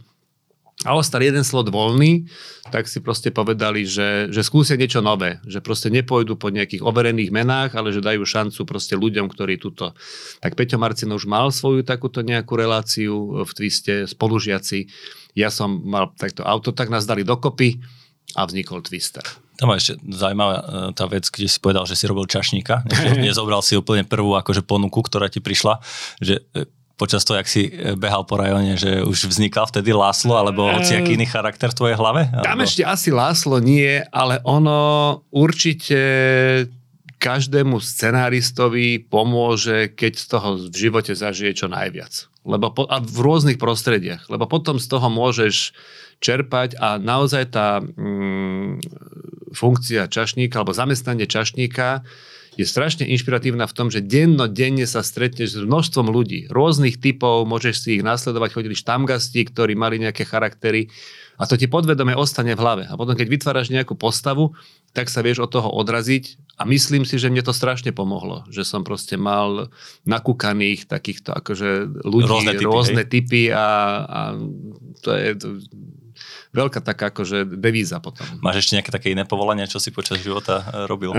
a 0.87 0.95
ostal 0.95 1.19
jeden 1.19 1.43
slot 1.43 1.75
voľný, 1.75 2.31
tak 2.71 2.87
si 2.87 3.03
proste 3.03 3.35
povedali, 3.35 3.83
že, 3.83 4.31
že 4.31 4.47
skúsia 4.47 4.79
niečo 4.79 5.03
nové, 5.03 5.43
že 5.43 5.59
proste 5.59 5.91
nepôjdu 5.91 6.39
po 6.39 6.47
nejakých 6.47 6.87
overených 6.87 7.35
menách, 7.35 7.75
ale 7.75 7.91
že 7.91 7.99
dajú 7.99 8.23
šancu 8.23 8.63
proste 8.63 8.95
ľuďom, 8.95 9.27
ktorí 9.27 9.59
túto... 9.59 9.91
Tak 10.39 10.55
Peťo 10.55 10.79
Marcino 10.79 11.19
už 11.19 11.27
mal 11.27 11.51
svoju 11.51 11.83
takúto 11.83 12.23
nejakú 12.23 12.55
reláciu 12.55 13.43
v 13.43 13.51
Twiste, 13.51 14.07
spolužiaci. 14.07 14.87
Ja 15.35 15.51
som 15.51 15.83
mal 15.83 16.15
takto 16.15 16.47
auto, 16.47 16.71
tak 16.71 16.87
nás 16.87 17.03
dali 17.03 17.27
dokopy 17.27 17.83
a 18.35 18.41
vznikol 18.45 18.85
Twister. 18.85 19.25
Tam 19.59 19.75
ešte 19.75 19.99
zaujímavá 20.07 20.55
e, 20.55 20.63
tá 20.95 21.03
vec, 21.09 21.27
kde 21.27 21.51
si 21.51 21.59
povedal, 21.59 21.83
že 21.83 21.99
si 21.99 22.07
robil 22.07 22.29
čašníka. 22.29 22.87
Nezobral 23.25 23.59
si 23.59 23.75
úplne 23.75 24.07
prvú 24.07 24.37
akože 24.39 24.63
ponuku, 24.63 25.03
ktorá 25.03 25.27
ti 25.27 25.43
prišla, 25.43 25.83
že 26.23 26.45
e, 26.55 26.69
počas 26.99 27.23
toho, 27.23 27.39
jak 27.39 27.47
si 27.47 27.67
e, 27.67 27.95
behal 27.95 28.23
po 28.23 28.39
rajone, 28.39 28.79
že 28.79 29.03
už 29.03 29.31
vznikal 29.31 29.67
vtedy 29.67 29.95
Láslo, 29.95 30.35
alebo 30.35 30.67
aký 30.67 31.15
iný 31.15 31.27
charakter 31.27 31.71
v 31.71 31.79
tvojej 31.79 31.97
hlave? 31.99 32.27
Alebo... 32.31 32.45
Tam 32.47 32.59
ešte 32.59 32.83
asi 32.87 33.09
Láslo 33.11 33.59
nie, 33.63 34.03
ale 34.11 34.43
ono 34.43 35.23
určite 35.31 35.99
každému 37.19 37.83
scenáristovi 37.83 39.03
pomôže, 39.03 39.91
keď 39.91 40.13
z 40.15 40.25
toho 40.31 40.49
v 40.71 40.75
živote 40.75 41.11
zažije 41.11 41.51
čo 41.51 41.67
najviac. 41.67 42.31
Lebo 42.47 42.71
po, 42.71 42.87
a 42.87 43.03
v 43.03 43.19
rôznych 43.19 43.59
prostrediach. 43.59 44.31
Lebo 44.31 44.47
potom 44.47 44.79
z 44.79 44.87
toho 44.87 45.11
môžeš 45.11 45.75
čerpať 46.19 46.75
a 46.79 46.99
naozaj 46.99 47.43
tá 47.51 47.79
mm, 47.79 48.83
funkcia 49.55 50.11
čašníka 50.11 50.61
alebo 50.61 50.75
zamestnanie 50.75 51.25
čašníka 51.25 52.03
je 52.59 52.67
strašne 52.67 53.07
inšpiratívna 53.07 53.71
v 53.71 53.75
tom, 53.75 53.87
že 53.87 54.03
denne 54.03 54.83
sa 54.83 54.99
stretneš 54.99 55.55
s 55.55 55.63
množstvom 55.63 56.11
ľudí, 56.11 56.51
rôznych 56.51 56.99
typov, 56.99 57.47
môžeš 57.47 57.75
si 57.79 57.89
ich 57.95 58.03
nasledovať, 58.03 58.51
chodili 58.51 58.75
štamgasti, 58.75 59.47
ktorí 59.47 59.79
mali 59.79 59.95
nejaké 60.03 60.27
charaktery 60.27 60.91
a 61.39 61.47
to 61.47 61.55
ti 61.55 61.71
podvedome 61.71 62.11
ostane 62.19 62.51
v 62.51 62.59
hlave. 62.59 62.83
A 62.91 62.99
potom, 62.99 63.15
keď 63.15 63.31
vytváraš 63.31 63.71
nejakú 63.71 63.95
postavu, 63.95 64.59
tak 64.91 65.07
sa 65.07 65.23
vieš 65.23 65.39
od 65.39 65.55
toho 65.55 65.71
odraziť 65.71 66.35
a 66.59 66.67
myslím 66.67 67.07
si, 67.07 67.15
že 67.15 67.31
mne 67.31 67.47
to 67.47 67.55
strašne 67.55 67.95
pomohlo, 67.95 68.43
že 68.51 68.67
som 68.67 68.83
proste 68.83 69.15
mal 69.15 69.71
nakúkaných 70.03 70.83
takýchto 70.83 71.31
akože 71.31 72.03
ľudí, 72.03 72.27
rôzne 72.27 72.53
typy, 72.59 72.67
rôzne 72.67 73.03
typy 73.07 73.41
a, 73.55 73.67
a 74.03 74.19
to 74.99 75.09
je 75.15 75.29
veľká 76.49 76.81
taká 76.81 77.13
akože 77.13 77.45
devíza 77.61 78.01
potom. 78.01 78.25
Máš 78.41 78.65
ešte 78.65 78.73
nejaké 78.77 78.89
také 78.89 79.07
iné 79.13 79.21
povolania, 79.21 79.69
čo 79.69 79.77
si 79.77 79.93
počas 79.93 80.17
života 80.17 80.65
e, 80.65 80.89
robil? 80.89 81.13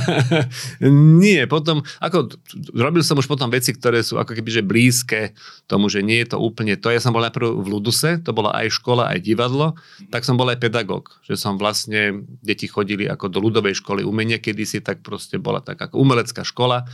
nie, 1.24 1.48
potom, 1.48 1.80
ako 1.96 2.28
robil 2.76 3.00
som 3.00 3.16
už 3.16 3.24
potom 3.24 3.48
veci, 3.48 3.72
ktoré 3.72 4.04
sú 4.04 4.20
ako 4.20 4.36
keby 4.36 4.50
že 4.52 4.62
blízke 4.62 5.20
tomu, 5.64 5.88
že 5.88 6.04
nie 6.04 6.20
je 6.20 6.36
to 6.36 6.38
úplne 6.38 6.76
to. 6.76 6.92
Ja 6.92 7.00
som 7.00 7.16
bol 7.16 7.24
najprv 7.24 7.56
v 7.56 7.66
Luduse, 7.72 8.20
to 8.20 8.36
bola 8.36 8.52
aj 8.52 8.76
škola, 8.76 9.08
aj 9.16 9.24
divadlo, 9.24 9.80
tak 10.12 10.28
som 10.28 10.36
bol 10.36 10.52
aj 10.52 10.60
pedagóg, 10.60 11.16
že 11.24 11.40
som 11.40 11.56
vlastne, 11.56 12.28
deti 12.44 12.68
chodili 12.68 13.08
ako 13.08 13.32
do 13.32 13.40
ľudovej 13.40 13.80
školy 13.80 14.04
umenia 14.04 14.36
kedysi, 14.36 14.84
tak 14.84 15.00
proste 15.00 15.40
bola 15.40 15.64
tak 15.64 15.80
ako 15.80 15.96
umelecká 15.96 16.44
škola 16.44 16.84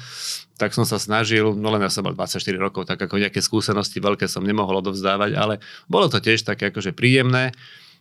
tak 0.59 0.75
som 0.75 0.83
sa 0.83 0.99
snažil, 0.99 1.55
no 1.55 1.71
len 1.71 1.87
ja 1.87 1.89
som 1.89 2.03
mal 2.03 2.19
24 2.19 2.43
rokov, 2.59 2.91
tak 2.91 2.99
ako 2.99 3.23
nejaké 3.23 3.39
skúsenosti 3.39 4.03
veľké 4.03 4.27
som 4.27 4.43
nemohol 4.43 4.83
odovzdávať, 4.83 5.39
ale 5.39 5.63
bolo 5.87 6.11
to 6.11 6.19
tiež 6.19 6.43
také 6.43 6.75
akože 6.75 6.93
príjemné. 6.99 7.55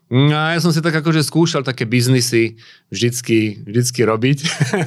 No 0.07 0.31
ja 0.31 0.55
som 0.63 0.71
si 0.71 0.79
tak 0.79 0.95
akože 0.95 1.19
skúšal 1.19 1.67
také 1.67 1.83
biznisy 1.83 2.55
vždycky, 2.87 3.59
vždycky 3.67 4.07
robiť. 4.07 4.37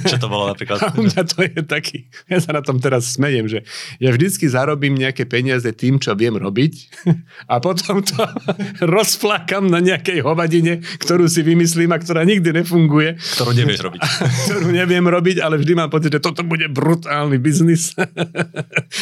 Čo 0.09 0.17
to 0.17 0.33
bolo 0.33 0.49
napríklad? 0.49 0.81
A 0.85 0.97
u 0.97 1.05
mňa 1.05 1.23
to 1.29 1.45
je 1.45 1.61
taký, 1.61 2.09
ja 2.25 2.41
sa 2.41 2.57
na 2.57 2.65
tom 2.65 2.81
teraz 2.81 3.13
smejem, 3.13 3.45
že 3.45 3.69
ja 4.01 4.17
vždycky 4.17 4.49
zarobím 4.49 4.97
nejaké 4.97 5.29
peniaze 5.29 5.69
tým, 5.77 6.01
čo 6.01 6.17
viem 6.17 6.33
robiť 6.33 6.73
a 7.53 7.61
potom 7.61 8.01
to 8.01 8.17
rozplakam 8.97 9.69
na 9.69 9.85
nejakej 9.85 10.25
hovadine, 10.25 10.81
ktorú 11.05 11.29
si 11.29 11.45
vymyslím 11.45 11.93
a 11.93 12.01
ktorá 12.01 12.25
nikdy 12.25 12.57
nefunguje. 12.65 13.21
Ktorú 13.37 13.53
nevieš 13.53 13.81
robiť. 13.85 14.01
ktorú 14.49 14.69
neviem 14.73 15.05
robiť, 15.05 15.45
ale 15.45 15.61
vždy 15.61 15.73
mám 15.77 15.93
pocit, 15.93 16.17
že 16.17 16.25
toto 16.25 16.41
bude 16.49 16.65
brutálny 16.73 17.37
biznis. 17.37 17.93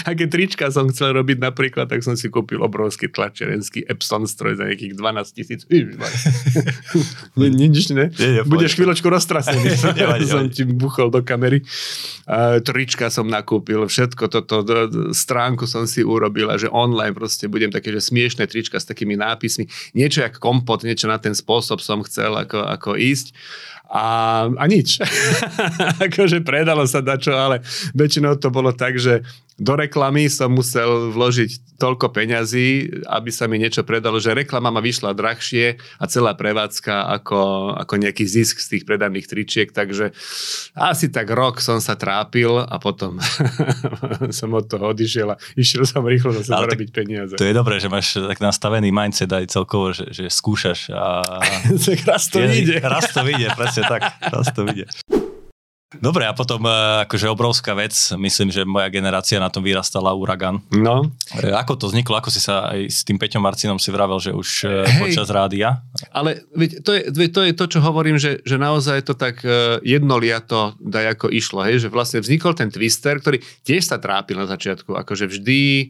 Aké 0.03 0.27
trička 0.27 0.67
som 0.75 0.91
chcel 0.91 1.15
robiť 1.15 1.39
napríklad, 1.39 1.87
tak 1.87 2.03
som 2.03 2.19
si 2.19 2.27
kúpil 2.27 2.59
obrovský 2.59 3.07
tlačerenský 3.07 3.87
Epson 3.87 4.27
stroj 4.27 4.59
za 4.59 4.67
nejakých 4.67 4.99
12 4.99 5.39
tisíc 5.39 5.63
nie, 7.41 7.69
nič, 7.69 7.91
ne? 7.93 8.11
Nie, 8.15 8.29
nie, 8.41 8.43
Budeš 8.45 8.77
chvíľočku 8.77 9.07
roztrasený. 9.09 9.77
som 10.31 10.49
ti 10.51 10.65
buchol 10.65 11.13
do 11.13 11.21
kamery. 11.23 11.63
Uh, 12.29 12.61
trička 12.61 13.09
som 13.09 13.25
nakúpil, 13.25 13.89
všetko 13.89 14.29
toto, 14.29 14.65
stránku 15.17 15.65
som 15.65 15.89
si 15.89 16.05
urobil 16.05 16.53
a 16.53 16.61
že 16.61 16.69
online 16.69 17.17
proste 17.17 17.49
budem 17.49 17.73
také, 17.73 17.89
že 17.89 18.05
smiešné 18.05 18.45
trička 18.49 18.77
s 18.77 18.89
takými 18.89 19.17
nápismi. 19.17 19.69
Niečo 19.97 20.25
jak 20.25 20.37
kompot, 20.37 20.85
niečo 20.85 21.09
na 21.09 21.17
ten 21.17 21.33
spôsob 21.33 21.81
som 21.81 22.05
chcel 22.05 22.37
ako, 22.37 22.65
ako 22.69 22.91
ísť. 23.01 23.33
A, 23.89 24.45
a 24.53 24.65
nič. 24.69 25.01
akože 26.07 26.45
predalo 26.45 26.85
sa 26.85 27.01
dačo, 27.01 27.33
ale 27.33 27.65
väčšinou 27.97 28.37
to 28.37 28.53
bolo 28.53 28.77
tak, 28.77 29.01
že 29.01 29.25
do 29.59 29.75
reklamy 29.75 30.31
som 30.31 30.55
musel 30.55 31.11
vložiť 31.11 31.79
toľko 31.79 32.11
peňazí, 32.11 32.91
aby 33.07 33.31
sa 33.31 33.47
mi 33.47 33.59
niečo 33.59 33.87
predalo, 33.87 34.19
že 34.19 34.35
reklama 34.35 34.71
ma 34.71 34.83
vyšla 34.83 35.15
drahšie 35.15 35.79
a 35.99 36.05
celá 36.11 36.35
prevádzka 36.35 37.11
ako, 37.19 37.75
ako 37.75 37.95
nejaký 37.99 38.27
zisk 38.27 38.59
z 38.59 38.79
tých 38.79 38.85
predaných 38.87 39.31
tričiek, 39.31 39.71
takže 39.71 40.15
asi 40.75 41.07
tak 41.11 41.31
rok 41.31 41.63
som 41.63 41.79
sa 41.79 41.95
trápil 41.95 42.59
a 42.59 42.77
potom 42.83 43.23
som 44.39 44.51
od 44.55 44.67
toho 44.67 44.91
odišiel 44.95 45.35
a 45.35 45.37
išiel 45.55 45.87
som 45.87 46.03
rýchlo 46.03 46.35
zase 46.39 46.51
Ale 46.51 46.71
zarobiť 46.71 46.89
peniaze. 46.91 47.35
To 47.39 47.47
je 47.47 47.55
dobré, 47.55 47.79
že 47.79 47.91
máš 47.91 48.19
tak 48.19 48.39
nastavený 48.43 48.91
mindset 48.91 49.31
aj 49.31 49.51
celkovo, 49.51 49.95
že, 49.95 50.11
že 50.11 50.31
skúšaš 50.31 50.91
a... 50.95 51.23
raz 52.11 52.31
to 52.31 52.43
ide. 52.43 52.79
Raz 52.83 53.11
to 53.11 53.23
vyjde, 53.23 53.55
presne 53.59 53.83
tak. 53.87 54.19
Raz 54.23 54.51
to 54.55 54.67
vyjde. 54.67 54.91
Dobre, 55.97 56.29
a 56.29 56.37
potom 56.37 56.69
e, 56.69 56.73
akože 57.09 57.33
obrovská 57.33 57.73
vec, 57.73 57.97
myslím, 58.21 58.53
že 58.53 58.69
moja 58.69 58.93
generácia 58.93 59.41
na 59.41 59.49
tom 59.49 59.65
vyrastala 59.65 60.13
Uragan. 60.13 60.61
No. 60.69 61.09
E, 61.33 61.49
ako 61.49 61.81
to 61.81 61.89
vzniklo, 61.89 62.21
ako 62.21 62.29
si 62.29 62.45
sa 62.45 62.77
aj 62.77 62.93
s 62.93 63.09
tým 63.09 63.17
Peťom 63.17 63.41
Marcinom 63.41 63.81
si 63.81 63.89
vravel, 63.89 64.21
že 64.21 64.37
už 64.37 64.69
e, 64.69 64.85
Hej, 64.85 65.01
počas 65.01 65.33
rádia? 65.33 65.81
Ale 66.13 66.45
to 66.85 66.93
je, 66.93 67.33
to 67.33 67.41
je 67.41 67.57
to, 67.57 67.65
čo 67.65 67.81
hovorím, 67.81 68.21
že, 68.21 68.45
že 68.45 68.61
naozaj 68.61 69.09
to 69.09 69.17
tak 69.17 69.41
jednoliato 69.81 70.77
ako 70.93 71.33
išlo, 71.33 71.65
hej, 71.65 71.81
že 71.81 71.89
vlastne 71.89 72.21
vznikol 72.21 72.53
ten 72.53 72.69
twister, 72.69 73.17
ktorý 73.17 73.41
tiež 73.65 73.89
sa 73.89 73.97
trápil 73.97 74.37
na 74.37 74.45
začiatku, 74.45 74.93
akože 74.93 75.25
vždy 75.25 75.89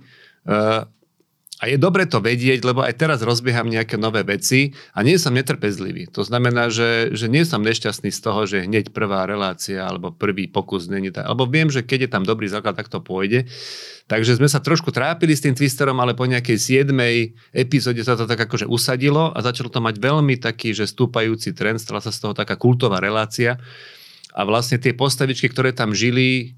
a 1.59 1.67
je 1.67 1.75
dobre 1.75 2.07
to 2.07 2.23
vedieť, 2.23 2.63
lebo 2.63 2.87
aj 2.87 2.95
teraz 3.03 3.19
rozbieham 3.19 3.67
nejaké 3.67 3.99
nové 3.99 4.23
veci 4.23 4.79
a 4.95 5.03
nie 5.03 5.19
som 5.19 5.35
netrpezlivý. 5.35 6.07
To 6.15 6.23
znamená, 6.23 6.71
že, 6.71 7.11
že 7.11 7.27
nie 7.27 7.43
som 7.43 7.67
nešťastný 7.67 8.15
z 8.15 8.21
toho, 8.23 8.47
že 8.47 8.63
hneď 8.63 8.95
prvá 8.95 9.27
relácia 9.27 9.83
alebo 9.83 10.15
prvý 10.15 10.47
pokus 10.47 10.87
není 10.87 11.11
tak. 11.11 11.27
Alebo 11.27 11.51
viem, 11.51 11.67
že 11.67 11.83
keď 11.83 12.07
je 12.07 12.11
tam 12.15 12.23
dobrý 12.23 12.47
základ, 12.47 12.79
tak 12.79 12.87
to 12.87 13.03
pôjde. 13.03 13.51
Takže 14.07 14.39
sme 14.39 14.47
sa 14.47 14.63
trošku 14.63 14.95
trápili 14.95 15.35
s 15.35 15.43
tým 15.43 15.59
twisterom, 15.59 15.99
ale 15.99 16.15
po 16.15 16.31
nejakej 16.31 16.87
7. 16.87 16.95
epizóde 17.51 18.07
sa 18.07 18.15
to 18.15 18.31
tak 18.31 18.39
akože 18.39 18.71
usadilo 18.71 19.35
a 19.35 19.39
začalo 19.43 19.67
to 19.67 19.83
mať 19.83 19.99
veľmi 19.99 20.39
taký, 20.39 20.71
že 20.71 20.87
stúpajúci 20.87 21.59
trend, 21.59 21.83
stala 21.83 21.99
sa 21.99 22.15
z 22.15 22.23
toho 22.23 22.39
taká 22.39 22.55
kultová 22.55 23.03
relácia. 23.03 23.59
A 24.31 24.47
vlastne 24.47 24.79
tie 24.79 24.95
postavičky, 24.95 25.51
ktoré 25.51 25.75
tam 25.75 25.91
žili, 25.91 26.55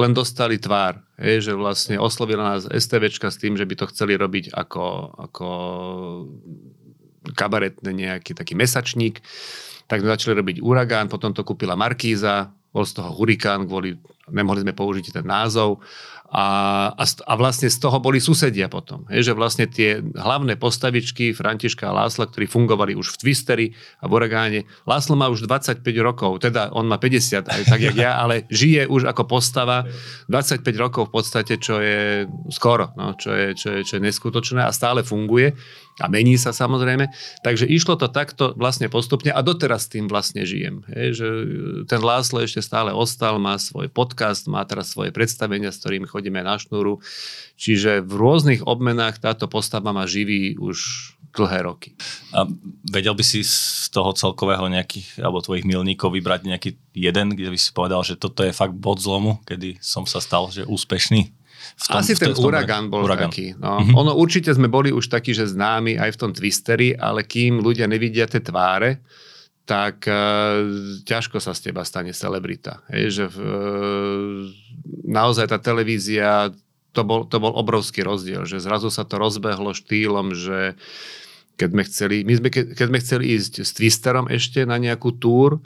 len 0.00 0.16
dostali 0.16 0.56
tvár, 0.56 0.98
hej, 1.20 1.50
že 1.50 1.52
vlastne 1.52 2.00
oslovila 2.00 2.56
nás 2.56 2.64
STVčka 2.64 3.28
s 3.28 3.36
tým, 3.36 3.54
že 3.54 3.68
by 3.68 3.74
to 3.76 3.90
chceli 3.92 4.16
robiť 4.16 4.56
ako, 4.56 4.84
ako 5.28 5.46
kabaretný 7.36 7.92
nejaký 7.92 8.32
taký 8.32 8.56
mesačník. 8.56 9.20
Tak 9.84 10.00
sme 10.00 10.14
začali 10.14 10.38
robiť 10.38 10.56
Uragán, 10.62 11.10
potom 11.10 11.34
to 11.34 11.44
kúpila 11.44 11.74
Markíza, 11.74 12.48
bol 12.70 12.86
z 12.86 13.02
toho 13.02 13.10
Hurikán, 13.10 13.66
kvôli, 13.66 13.98
nemohli 14.30 14.62
sme 14.62 14.74
použiť 14.74 15.20
ten 15.20 15.26
názov 15.26 15.82
a, 16.30 16.46
a, 16.94 17.04
a 17.04 17.32
vlastne 17.34 17.66
z 17.66 17.74
toho 17.82 17.98
boli 17.98 18.22
susedia 18.22 18.70
potom. 18.70 19.02
Je, 19.10 19.26
že 19.26 19.34
vlastne 19.34 19.66
tie 19.66 19.98
hlavné 19.98 20.54
postavičky 20.54 21.34
Františka 21.34 21.90
a 21.90 22.06
Lásla, 22.06 22.30
ktorí 22.30 22.46
fungovali 22.46 22.94
už 22.94 23.18
v 23.18 23.18
Twisteri 23.18 23.66
a 23.98 24.06
v 24.06 24.14
Oregáne. 24.14 24.60
Láslo 24.86 25.18
má 25.18 25.26
už 25.26 25.50
25 25.50 25.82
rokov, 25.98 26.46
teda 26.46 26.70
on 26.70 26.86
má 26.86 27.02
50, 27.02 27.50
aj 27.50 27.62
tak 27.66 27.80
jak 27.82 27.96
ja, 27.98 28.14
ale 28.22 28.46
žije 28.46 28.86
už 28.86 29.10
ako 29.10 29.26
postava 29.26 29.90
25 30.30 30.62
rokov 30.78 31.10
v 31.10 31.12
podstate, 31.18 31.58
čo 31.58 31.82
je 31.82 32.30
skoro, 32.54 32.94
no, 32.94 33.18
čo, 33.18 33.34
je, 33.34 33.46
čo, 33.58 33.68
je, 33.74 33.80
čo 33.82 33.98
je 33.98 34.02
neskutočné 34.06 34.62
a 34.62 34.70
stále 34.70 35.02
funguje 35.02 35.58
a 36.00 36.08
mení 36.08 36.40
sa 36.40 36.50
samozrejme. 36.50 37.12
Takže 37.44 37.68
išlo 37.68 38.00
to 38.00 38.08
takto 38.08 38.56
vlastne 38.56 38.88
postupne 38.88 39.30
a 39.30 39.44
doteraz 39.44 39.86
tým 39.86 40.08
vlastne 40.08 40.42
žijem. 40.48 40.82
Hej, 40.88 41.08
že 41.20 41.28
ten 41.86 42.00
Láslo 42.00 42.40
ešte 42.40 42.64
stále 42.64 42.90
ostal, 42.90 43.36
má 43.36 43.60
svoj 43.60 43.92
podcast, 43.92 44.48
má 44.48 44.64
teraz 44.64 44.90
svoje 44.90 45.12
predstavenia, 45.12 45.68
s 45.68 45.78
ktorými 45.84 46.08
chodíme 46.08 46.40
na 46.40 46.56
šnúru. 46.56 47.04
Čiže 47.60 48.00
v 48.00 48.12
rôznych 48.16 48.64
obmenách 48.64 49.20
táto 49.20 49.46
postava 49.46 49.92
ma 49.92 50.08
živí 50.08 50.56
už 50.56 50.78
dlhé 51.30 51.62
roky. 51.62 51.94
A 52.34 52.46
vedel 52.90 53.14
by 53.14 53.22
si 53.22 53.46
z 53.46 53.86
toho 53.94 54.10
celkového 54.10 54.66
nejakých, 54.66 55.22
alebo 55.22 55.38
tvojich 55.38 55.62
milníkov 55.62 56.10
vybrať 56.10 56.40
nejaký 56.42 56.70
jeden, 56.90 57.38
kde 57.38 57.54
by 57.54 57.58
si 57.58 57.70
povedal, 57.70 58.02
že 58.02 58.18
toto 58.18 58.42
je 58.42 58.50
fakt 58.50 58.74
bod 58.74 58.98
zlomu, 58.98 59.38
kedy 59.46 59.78
som 59.78 60.06
sa 60.10 60.18
stal, 60.18 60.50
že 60.50 60.66
úspešný? 60.66 61.30
Tom, 61.80 62.04
Asi 62.04 62.12
ten 62.12 62.36
Uragan 62.36 62.92
bol 62.92 63.08
uragan. 63.08 63.32
taký. 63.32 63.56
No. 63.56 63.80
Mm-hmm. 63.80 63.96
Ono 63.96 64.12
určite 64.20 64.52
sme 64.52 64.68
boli 64.68 64.92
už 64.92 65.08
takí, 65.08 65.32
že 65.32 65.48
známi 65.48 65.96
aj 65.96 66.12
v 66.12 66.20
tom 66.20 66.30
Twisteri, 66.36 66.92
ale 66.92 67.24
kým 67.24 67.64
ľudia 67.64 67.88
nevidia 67.88 68.28
tie 68.28 68.44
tváre, 68.44 69.00
tak 69.64 70.04
uh, 70.04 70.60
ťažko 71.08 71.40
sa 71.40 71.56
z 71.56 71.70
teba 71.70 71.80
stane 71.86 72.12
celebrita. 72.12 72.84
Hej, 72.92 73.04
že 73.16 73.24
uh, 73.32 74.44
naozaj 75.08 75.48
tá 75.48 75.56
televízia, 75.56 76.52
to 76.92 77.02
bol, 77.06 77.24
to 77.24 77.40
bol 77.40 77.54
obrovský 77.56 78.04
rozdiel, 78.04 78.44
že 78.44 78.60
zrazu 78.60 78.92
sa 78.92 79.08
to 79.08 79.16
rozbehlo 79.16 79.72
štýlom, 79.72 80.36
že 80.36 80.74
keď 81.60 81.68
sme 81.76 81.82
chceli, 81.84 82.16
my 82.24 82.34
sme, 82.40 82.48
ke, 82.48 82.72
keď 82.72 82.86
sme 82.88 82.98
chceli 83.04 83.24
ísť 83.36 83.52
s 83.60 83.70
Twisterom 83.76 84.32
ešte 84.32 84.64
na 84.64 84.80
nejakú 84.80 85.20
túr, 85.20 85.60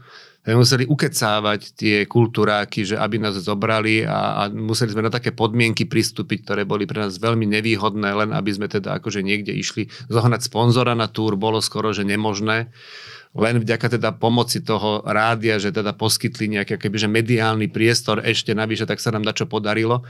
sme 0.45 0.61
museli 0.61 0.85
ukecávať 0.85 1.73
tie 1.73 1.97
kultúráky, 2.05 2.85
že 2.85 3.01
aby 3.01 3.17
nás 3.17 3.33
zobrali 3.41 4.05
a, 4.05 4.45
a 4.45 4.53
museli 4.53 4.93
sme 4.93 5.07
na 5.07 5.09
také 5.09 5.33
podmienky 5.33 5.89
pristúpiť, 5.89 6.45
ktoré 6.45 6.63
boli 6.69 6.85
pre 6.85 7.01
nás 7.01 7.17
veľmi 7.17 7.49
nevýhodné, 7.49 8.11
len 8.13 8.31
aby 8.35 8.51
sme 8.53 8.69
teda 8.69 9.01
akože 9.01 9.25
niekde 9.25 9.57
išli 9.57 9.89
zohnať 10.13 10.45
sponzora 10.45 10.93
na 10.93 11.09
túr, 11.09 11.41
bolo 11.41 11.65
skoro, 11.65 11.97
že 11.97 12.05
nemožné 12.05 12.69
len 13.35 13.59
vďaka 13.59 13.99
teda 13.99 14.15
pomoci 14.15 14.63
toho 14.63 15.03
rádia, 15.03 15.59
že 15.59 15.75
teda 15.75 15.91
poskytli 15.91 16.55
nejaký 16.55 16.79
kebyže 16.79 17.11
mediálny 17.11 17.67
priestor 17.67 18.23
ešte 18.23 18.55
navyše, 18.55 18.87
tak 18.87 19.03
sa 19.03 19.11
nám 19.11 19.27
dačo 19.27 19.51
podarilo. 19.51 20.07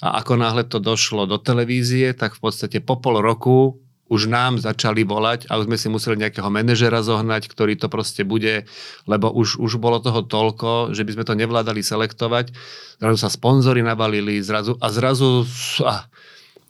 A 0.00 0.18
ako 0.24 0.40
náhle 0.40 0.64
to 0.64 0.80
došlo 0.80 1.28
do 1.28 1.36
televízie, 1.36 2.16
tak 2.16 2.34
v 2.40 2.48
podstate 2.48 2.80
po 2.80 2.96
pol 2.96 3.20
roku 3.20 3.76
už 4.10 4.28
nám 4.28 4.60
začali 4.60 5.06
volať 5.06 5.48
a 5.48 5.56
už 5.56 5.70
sme 5.70 5.78
si 5.80 5.88
museli 5.88 6.20
nejakého 6.20 6.50
manažera 6.52 7.00
zohnať, 7.00 7.48
ktorý 7.48 7.80
to 7.80 7.88
proste 7.88 8.26
bude, 8.26 8.68
lebo 9.08 9.32
už, 9.32 9.56
už 9.56 9.80
bolo 9.80 10.02
toho 10.02 10.26
toľko, 10.26 10.92
že 10.92 11.06
by 11.06 11.16
sme 11.16 11.24
to 11.24 11.38
nevládali 11.38 11.80
selektovať. 11.80 12.52
Zrazu 13.00 13.16
sa 13.16 13.30
sponzory 13.32 13.80
nabalili 13.80 14.42
zrazu, 14.44 14.76
a 14.82 14.92
zrazu... 14.92 15.48
Ah, 15.86 16.04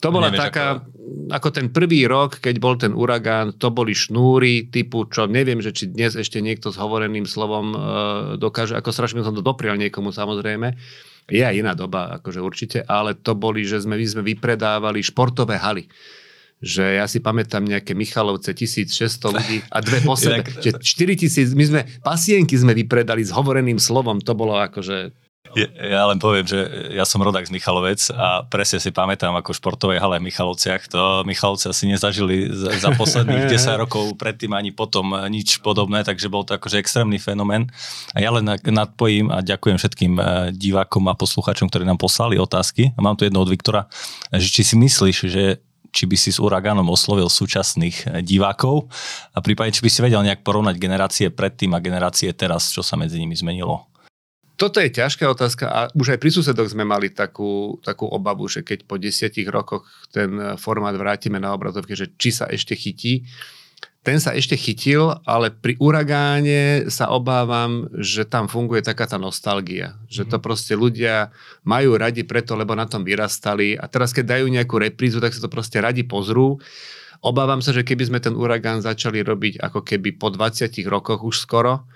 to 0.03 0.11
bola 0.11 0.35
Nevieš, 0.35 0.51
taká, 0.51 0.67
ako... 0.83 1.31
ako 1.31 1.49
ten 1.55 1.67
prvý 1.71 2.11
rok, 2.11 2.43
keď 2.43 2.55
bol 2.59 2.75
ten 2.75 2.91
uragán, 2.91 3.55
to 3.55 3.71
boli 3.71 3.95
šnúry 3.95 4.67
typu, 4.67 5.07
čo 5.07 5.31
neviem, 5.31 5.63
že 5.63 5.71
či 5.71 5.91
dnes 5.91 6.19
ešte 6.19 6.43
niekto 6.43 6.75
s 6.75 6.77
hovoreným 6.79 7.23
slovom 7.23 7.67
e, 7.71 7.79
dokáže, 8.35 8.75
ako 8.75 8.91
strašne 8.91 9.23
som 9.23 9.31
to 9.31 9.47
doprial 9.47 9.79
niekomu 9.79 10.11
samozrejme, 10.11 10.75
je 11.31 11.39
aj 11.39 11.55
iná 11.55 11.79
doba, 11.79 12.19
akože 12.19 12.43
určite, 12.43 12.79
ale 12.83 13.15
to 13.15 13.39
boli, 13.39 13.63
že 13.63 13.79
sme, 13.79 13.95
my 13.95 14.07
sme 14.11 14.23
vypredávali 14.27 15.07
športové 15.07 15.63
haly 15.63 15.87
že 16.63 17.03
ja 17.03 17.11
si 17.11 17.19
pamätám 17.19 17.67
nejaké 17.67 17.99
Michalovce, 17.99 18.55
1600 18.55 19.35
ľudí 19.35 19.59
a 19.67 19.83
dve 19.83 19.99
po 20.07 20.15
sebe. 20.15 20.47
že 20.63 20.79
4000, 20.79 21.59
my 21.59 21.65
sme, 21.67 21.81
pasienky 22.07 22.55
sme 22.55 22.73
vypredali 22.73 23.27
s 23.27 23.35
hovoreným 23.35 23.83
slovom, 23.83 24.23
to 24.23 24.39
bolo 24.39 24.55
akože 24.63 25.11
ja, 25.53 26.09
len 26.09 26.17
poviem, 26.17 26.49
že 26.49 26.57
ja 26.97 27.05
som 27.05 27.21
rodák 27.21 27.45
z 27.45 27.53
Michalovec 27.53 28.01
a 28.17 28.41
presne 28.49 28.81
si 28.81 28.89
pamätám, 28.89 29.37
ako 29.37 29.53
športovej 29.53 30.01
hale 30.01 30.17
v 30.17 30.33
Michalovciach. 30.33 30.89
To 30.89 31.29
Michalovci 31.29 31.69
asi 31.69 31.85
nezažili 31.93 32.49
za, 32.49 32.89
posledných 32.97 33.51
10 33.53 33.85
rokov 33.85 34.17
predtým 34.17 34.57
ani 34.57 34.73
potom 34.73 35.13
nič 35.29 35.61
podobné, 35.61 36.09
takže 36.09 36.33
bol 36.33 36.49
to 36.49 36.57
akože 36.57 36.81
extrémny 36.81 37.21
fenomén. 37.21 37.69
A 38.17 38.25
ja 38.25 38.33
len 38.33 38.49
nadpojím 38.49 39.29
a 39.29 39.45
ďakujem 39.45 39.77
všetkým 39.77 40.13
eh, 40.17 40.25
divákom 40.57 41.05
a 41.13 41.19
poslucháčom, 41.19 41.69
ktorí 41.69 41.85
nám 41.85 42.01
poslali 42.01 42.41
otázky. 42.41 42.97
A 42.97 43.01
mám 43.05 43.21
tu 43.21 43.29
jedno 43.29 43.45
od 43.45 43.53
Viktora, 43.53 43.93
že 44.33 44.49
či 44.49 44.65
si 44.65 44.75
myslíš, 44.81 45.17
že 45.29 45.61
či 45.93 46.09
by 46.09 46.17
si 46.17 46.33
s 46.33 46.41
Uragánom 46.41 46.89
oslovil 46.89 47.29
súčasných 47.29 48.25
divákov 48.25 48.89
a 49.37 49.39
prípadne, 49.45 49.77
či 49.77 49.85
by 49.85 49.91
si 49.93 50.01
vedel 50.01 50.25
nejak 50.25 50.41
porovnať 50.41 50.81
generácie 50.81 51.29
predtým 51.29 51.77
a 51.77 51.85
generácie 51.85 52.33
teraz, 52.33 52.73
čo 52.73 52.81
sa 52.81 52.97
medzi 52.97 53.21
nimi 53.21 53.37
zmenilo. 53.37 53.93
Toto 54.57 54.79
je 54.79 54.95
ťažká 54.95 55.27
otázka 55.27 55.65
a 55.69 55.81
už 55.93 56.17
aj 56.17 56.19
pri 56.23 56.31
susedoch 56.31 56.71
sme 56.71 56.87
mali 56.87 57.11
takú, 57.11 57.83
takú 57.83 58.07
obavu, 58.07 58.47
že 58.47 58.63
keď 58.63 58.87
po 58.87 58.95
desiatich 58.95 59.49
rokoch 59.49 59.89
ten 60.13 60.57
formát 60.57 60.95
vrátime 60.95 61.43
na 61.43 61.51
obrazovke, 61.51 61.93
že 61.99 62.15
či 62.15 62.31
sa 62.31 62.47
ešte 62.47 62.79
chytí, 62.79 63.27
ten 64.03 64.19
sa 64.19 64.35
ešte 64.35 64.59
chytil, 64.59 65.15
ale 65.23 65.55
pri 65.55 65.79
uragáne 65.79 66.91
sa 66.91 67.07
obávam, 67.15 67.87
že 67.95 68.27
tam 68.27 68.51
funguje 68.51 68.83
taká 68.83 69.07
tá 69.07 69.15
nostalgia. 69.15 69.95
Že 70.11 70.23
to 70.27 70.37
mhm. 70.39 70.45
proste 70.45 70.75
ľudia 70.75 71.31
majú 71.63 71.95
radi 71.95 72.27
preto, 72.27 72.59
lebo 72.59 72.75
na 72.75 72.91
tom 72.91 73.07
vyrastali 73.07 73.79
a 73.79 73.87
teraz 73.87 74.11
keď 74.11 74.39
dajú 74.39 74.47
nejakú 74.51 74.75
reprízu, 74.83 75.23
tak 75.23 75.31
sa 75.31 75.43
to 75.43 75.51
proste 75.51 75.79
radi 75.79 76.03
pozrú. 76.03 76.59
Obávam 77.23 77.63
sa, 77.63 77.71
že 77.71 77.87
keby 77.87 78.11
sme 78.11 78.19
ten 78.19 78.35
uragán 78.35 78.83
začali 78.83 79.23
robiť 79.23 79.63
ako 79.63 79.87
keby 79.87 80.19
po 80.19 80.35
20 80.35 80.67
rokoch 80.91 81.23
už 81.23 81.39
skoro, 81.39 81.87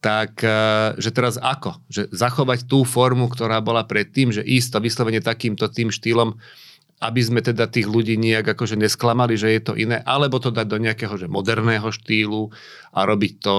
tak 0.00 0.40
eh, 0.40 0.96
že 0.96 1.12
teraz 1.12 1.36
ako? 1.36 1.80
Že 1.92 2.08
zachovať 2.08 2.64
tú 2.64 2.88
formu, 2.88 3.28
ktorá 3.28 3.60
bola 3.60 3.84
predtým, 3.84 4.32
že 4.32 4.40
ísť 4.40 4.76
to 4.76 4.78
vyslovene 4.80 5.20
takýmto 5.20 5.68
tým 5.68 5.92
štýlom, 5.92 6.40
aby 7.04 7.20
sme 7.20 7.44
teda 7.44 7.68
tých 7.68 7.84
ľudí 7.84 8.16
nejak 8.16 8.56
akože 8.56 8.80
nesklamali, 8.80 9.36
že 9.36 9.52
je 9.52 9.60
to 9.60 9.72
iné, 9.76 10.00
alebo 10.08 10.40
to 10.40 10.48
dať 10.48 10.64
do 10.64 10.80
nejakého 10.80 11.14
že 11.20 11.28
moderného 11.28 11.92
štýlu 11.92 12.48
a 12.96 13.04
robiť 13.04 13.32
to, 13.44 13.56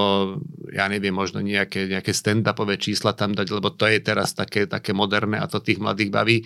ja 0.73 0.89
neviem, 0.89 1.13
možno 1.13 1.45
nejaké, 1.45 1.85
nejaké 1.85 2.09
stand-upové 2.09 2.81
čísla 2.81 3.13
tam 3.13 3.37
dať, 3.37 3.47
lebo 3.53 3.69
to 3.69 3.85
je 3.85 4.01
teraz 4.01 4.33
také, 4.33 4.65
také 4.65 4.97
moderné 4.97 5.37
a 5.37 5.45
to 5.45 5.61
tých 5.61 5.77
mladých 5.77 6.09
baví. 6.09 6.37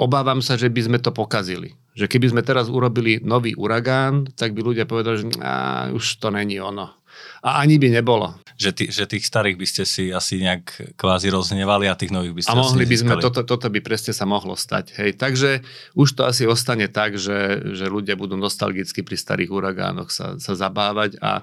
Obávam 0.00 0.40
sa, 0.40 0.56
že 0.56 0.72
by 0.72 0.80
sme 0.80 0.98
to 1.04 1.12
pokazili. 1.12 1.76
Že 1.92 2.06
keby 2.08 2.26
sme 2.32 2.42
teraz 2.46 2.72
urobili 2.72 3.20
nový 3.20 3.52
uragán, 3.52 4.24
tak 4.32 4.56
by 4.56 4.64
ľudia 4.64 4.88
povedali, 4.88 5.16
že 5.20 5.26
á, 5.44 5.92
už 5.92 6.16
to 6.16 6.32
není 6.32 6.56
ono 6.56 6.99
a 7.40 7.64
ani 7.64 7.80
by 7.80 7.88
nebolo. 7.88 8.36
Že, 8.60 8.70
tí, 8.76 8.84
že 8.92 9.08
tých 9.08 9.24
starých 9.24 9.56
by 9.56 9.66
ste 9.66 9.84
si 9.88 10.12
asi 10.12 10.44
nejak 10.44 10.96
kvázi 11.00 11.32
roznevali 11.32 11.88
a 11.88 11.96
tých 11.96 12.12
nových 12.12 12.36
by 12.36 12.42
ste 12.44 12.52
A 12.52 12.60
mohli 12.60 12.84
by 12.84 12.96
sme, 13.00 13.16
toto, 13.16 13.40
toto 13.40 13.72
by 13.72 13.80
presne 13.80 14.12
sa 14.12 14.28
mohlo 14.28 14.52
stať. 14.52 14.92
Hej. 15.00 15.16
Takže 15.16 15.64
už 15.96 16.08
to 16.12 16.28
asi 16.28 16.44
ostane 16.44 16.84
tak, 16.92 17.16
že, 17.16 17.72
že 17.72 17.88
ľudia 17.88 18.20
budú 18.20 18.36
nostalgicky 18.36 19.00
pri 19.00 19.16
starých 19.16 19.48
uragánoch 19.48 20.12
sa, 20.12 20.36
sa 20.36 20.52
zabávať 20.52 21.16
a 21.24 21.40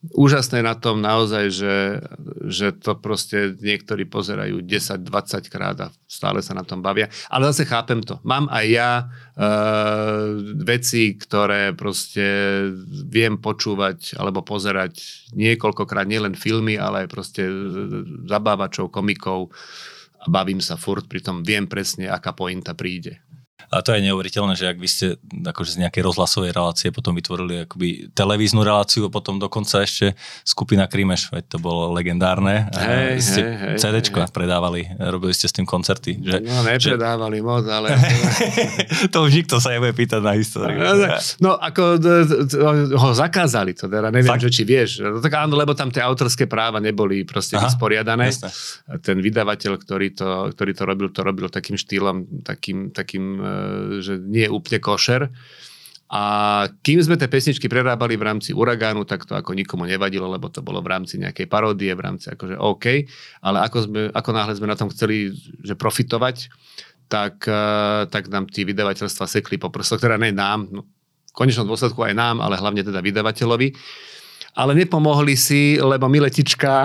úžasné 0.00 0.64
na 0.64 0.72
tom 0.72 1.04
naozaj, 1.04 1.44
že, 1.52 1.76
že 2.48 2.72
to 2.72 2.96
proste 2.96 3.60
niektorí 3.60 4.08
pozerajú 4.08 4.64
10-20 4.64 5.52
krát 5.52 5.76
a 5.76 5.92
stále 6.08 6.40
sa 6.40 6.56
na 6.56 6.64
tom 6.64 6.80
bavia. 6.80 7.12
Ale 7.28 7.52
zase 7.52 7.68
chápem 7.68 8.00
to. 8.00 8.16
Mám 8.24 8.48
aj 8.48 8.64
ja 8.64 8.90
e, 8.96 9.04
veci, 10.64 11.20
ktoré 11.20 11.76
proste 11.76 12.24
viem 12.88 13.36
počúvať 13.36 14.16
alebo 14.16 14.40
pozerať 14.40 14.96
niekoľkokrát, 15.36 16.08
nielen 16.08 16.32
filmy, 16.32 16.80
ale 16.80 17.04
aj 17.04 17.08
proste 17.12 17.44
zabávačov, 18.24 18.88
komikov 18.88 19.52
a 20.20 20.26
bavím 20.32 20.64
sa 20.64 20.80
furt, 20.80 21.04
pritom 21.08 21.44
viem 21.44 21.68
presne, 21.68 22.08
aká 22.08 22.32
pointa 22.32 22.72
príde. 22.72 23.20
A 23.68 23.84
to 23.84 23.92
je 23.92 24.00
neuveriteľné, 24.08 24.56
že 24.56 24.72
ak 24.72 24.78
vy 24.80 24.88
ste 24.88 25.06
akože 25.20 25.76
z 25.76 25.86
nejakej 25.86 26.02
rozhlasovej 26.02 26.56
relácie 26.56 26.88
potom 26.88 27.12
vytvorili 27.12 27.68
akoby 27.68 28.10
televíznu 28.16 28.64
reláciu 28.64 29.06
a 29.06 29.10
potom 29.12 29.36
dokonca 29.36 29.84
ešte 29.84 30.16
skupina 30.42 30.88
Krímeš, 30.88 31.28
veď 31.28 31.44
to 31.46 31.58
bolo 31.60 31.92
legendárne. 31.92 32.66
Hej, 32.72 33.20
ste 33.20 33.40
hej, 33.44 33.76
CDčko 33.76 34.24
hej. 34.24 34.32
predávali, 34.32 34.88
robili 34.96 35.36
ste 35.36 35.46
s 35.46 35.54
tým 35.54 35.68
koncerty. 35.68 36.16
Že, 36.18 36.36
no 36.42 36.64
nepredávali 36.64 37.38
že... 37.38 37.44
moc, 37.44 37.64
ale... 37.68 37.88
to 39.12 39.18
už 39.28 39.32
nikto 39.36 39.60
sa 39.60 39.76
nebude 39.76 39.92
pýtať 39.92 40.20
na 40.24 40.32
históriu. 40.34 40.80
No 41.38 41.60
ako 41.60 42.00
ho 42.96 43.08
zakázali 43.12 43.76
to, 43.76 43.86
teda 43.86 44.08
neviem, 44.08 44.38
že 44.40 44.50
či 44.50 44.62
vieš. 44.64 45.04
No, 45.04 45.18
tak 45.22 45.36
áno, 45.36 45.54
lebo 45.54 45.76
tam 45.76 45.92
tie 45.92 46.02
autorské 46.02 46.48
práva 46.50 46.78
neboli 46.82 47.22
proste 47.22 47.56
Aha, 47.56 47.68
vysporiadané. 47.68 48.30
Jasne. 48.32 48.50
Ten 49.00 49.18
vydavateľ, 49.22 49.72
ktorý 49.80 50.08
to, 50.14 50.28
ktorý 50.54 50.72
to 50.74 50.82
robil, 50.86 51.08
to 51.10 51.20
robil 51.22 51.46
takým 51.48 51.76
štýlom, 51.78 52.44
takým, 52.44 52.90
takým 52.90 53.40
že 54.02 54.18
nie 54.20 54.46
je 54.46 54.54
úplne 54.54 54.78
košer. 54.78 55.30
A 56.10 56.22
kým 56.82 56.98
sme 56.98 57.14
tie 57.14 57.30
pesničky 57.30 57.70
prerábali 57.70 58.18
v 58.18 58.26
rámci 58.26 58.50
Uragánu, 58.50 59.06
tak 59.06 59.30
to 59.30 59.38
ako 59.38 59.54
nikomu 59.54 59.86
nevadilo, 59.86 60.26
lebo 60.26 60.50
to 60.50 60.58
bolo 60.58 60.82
v 60.82 60.90
rámci 60.90 61.22
nejakej 61.22 61.46
paródie, 61.46 61.94
v 61.94 62.02
rámci 62.02 62.34
akože 62.34 62.58
OK, 62.58 63.06
ale 63.46 63.62
ako, 63.62 63.78
sme, 63.86 64.00
ako 64.10 64.30
náhle 64.34 64.58
sme 64.58 64.66
na 64.66 64.74
tom 64.74 64.90
chceli 64.90 65.30
že 65.62 65.78
profitovať, 65.78 66.50
tak, 67.06 67.46
eh, 67.46 68.10
tak 68.10 68.26
nám 68.26 68.50
tí 68.50 68.66
vydavateľstva 68.66 69.30
sekli 69.30 69.54
po 69.54 69.70
prstoch, 69.70 70.02
teda 70.02 70.18
ne 70.18 70.34
nám, 70.34 70.66
no, 70.74 70.82
v 71.30 71.32
konečnom 71.34 71.70
dôsledku 71.70 72.02
aj 72.02 72.14
nám, 72.18 72.42
ale 72.42 72.58
hlavne 72.58 72.82
teda 72.82 72.98
vydavateľovi 72.98 73.70
ale 74.54 74.72
nepomohli 74.74 75.38
si, 75.38 75.78
lebo 75.78 76.10
miletička 76.10 76.84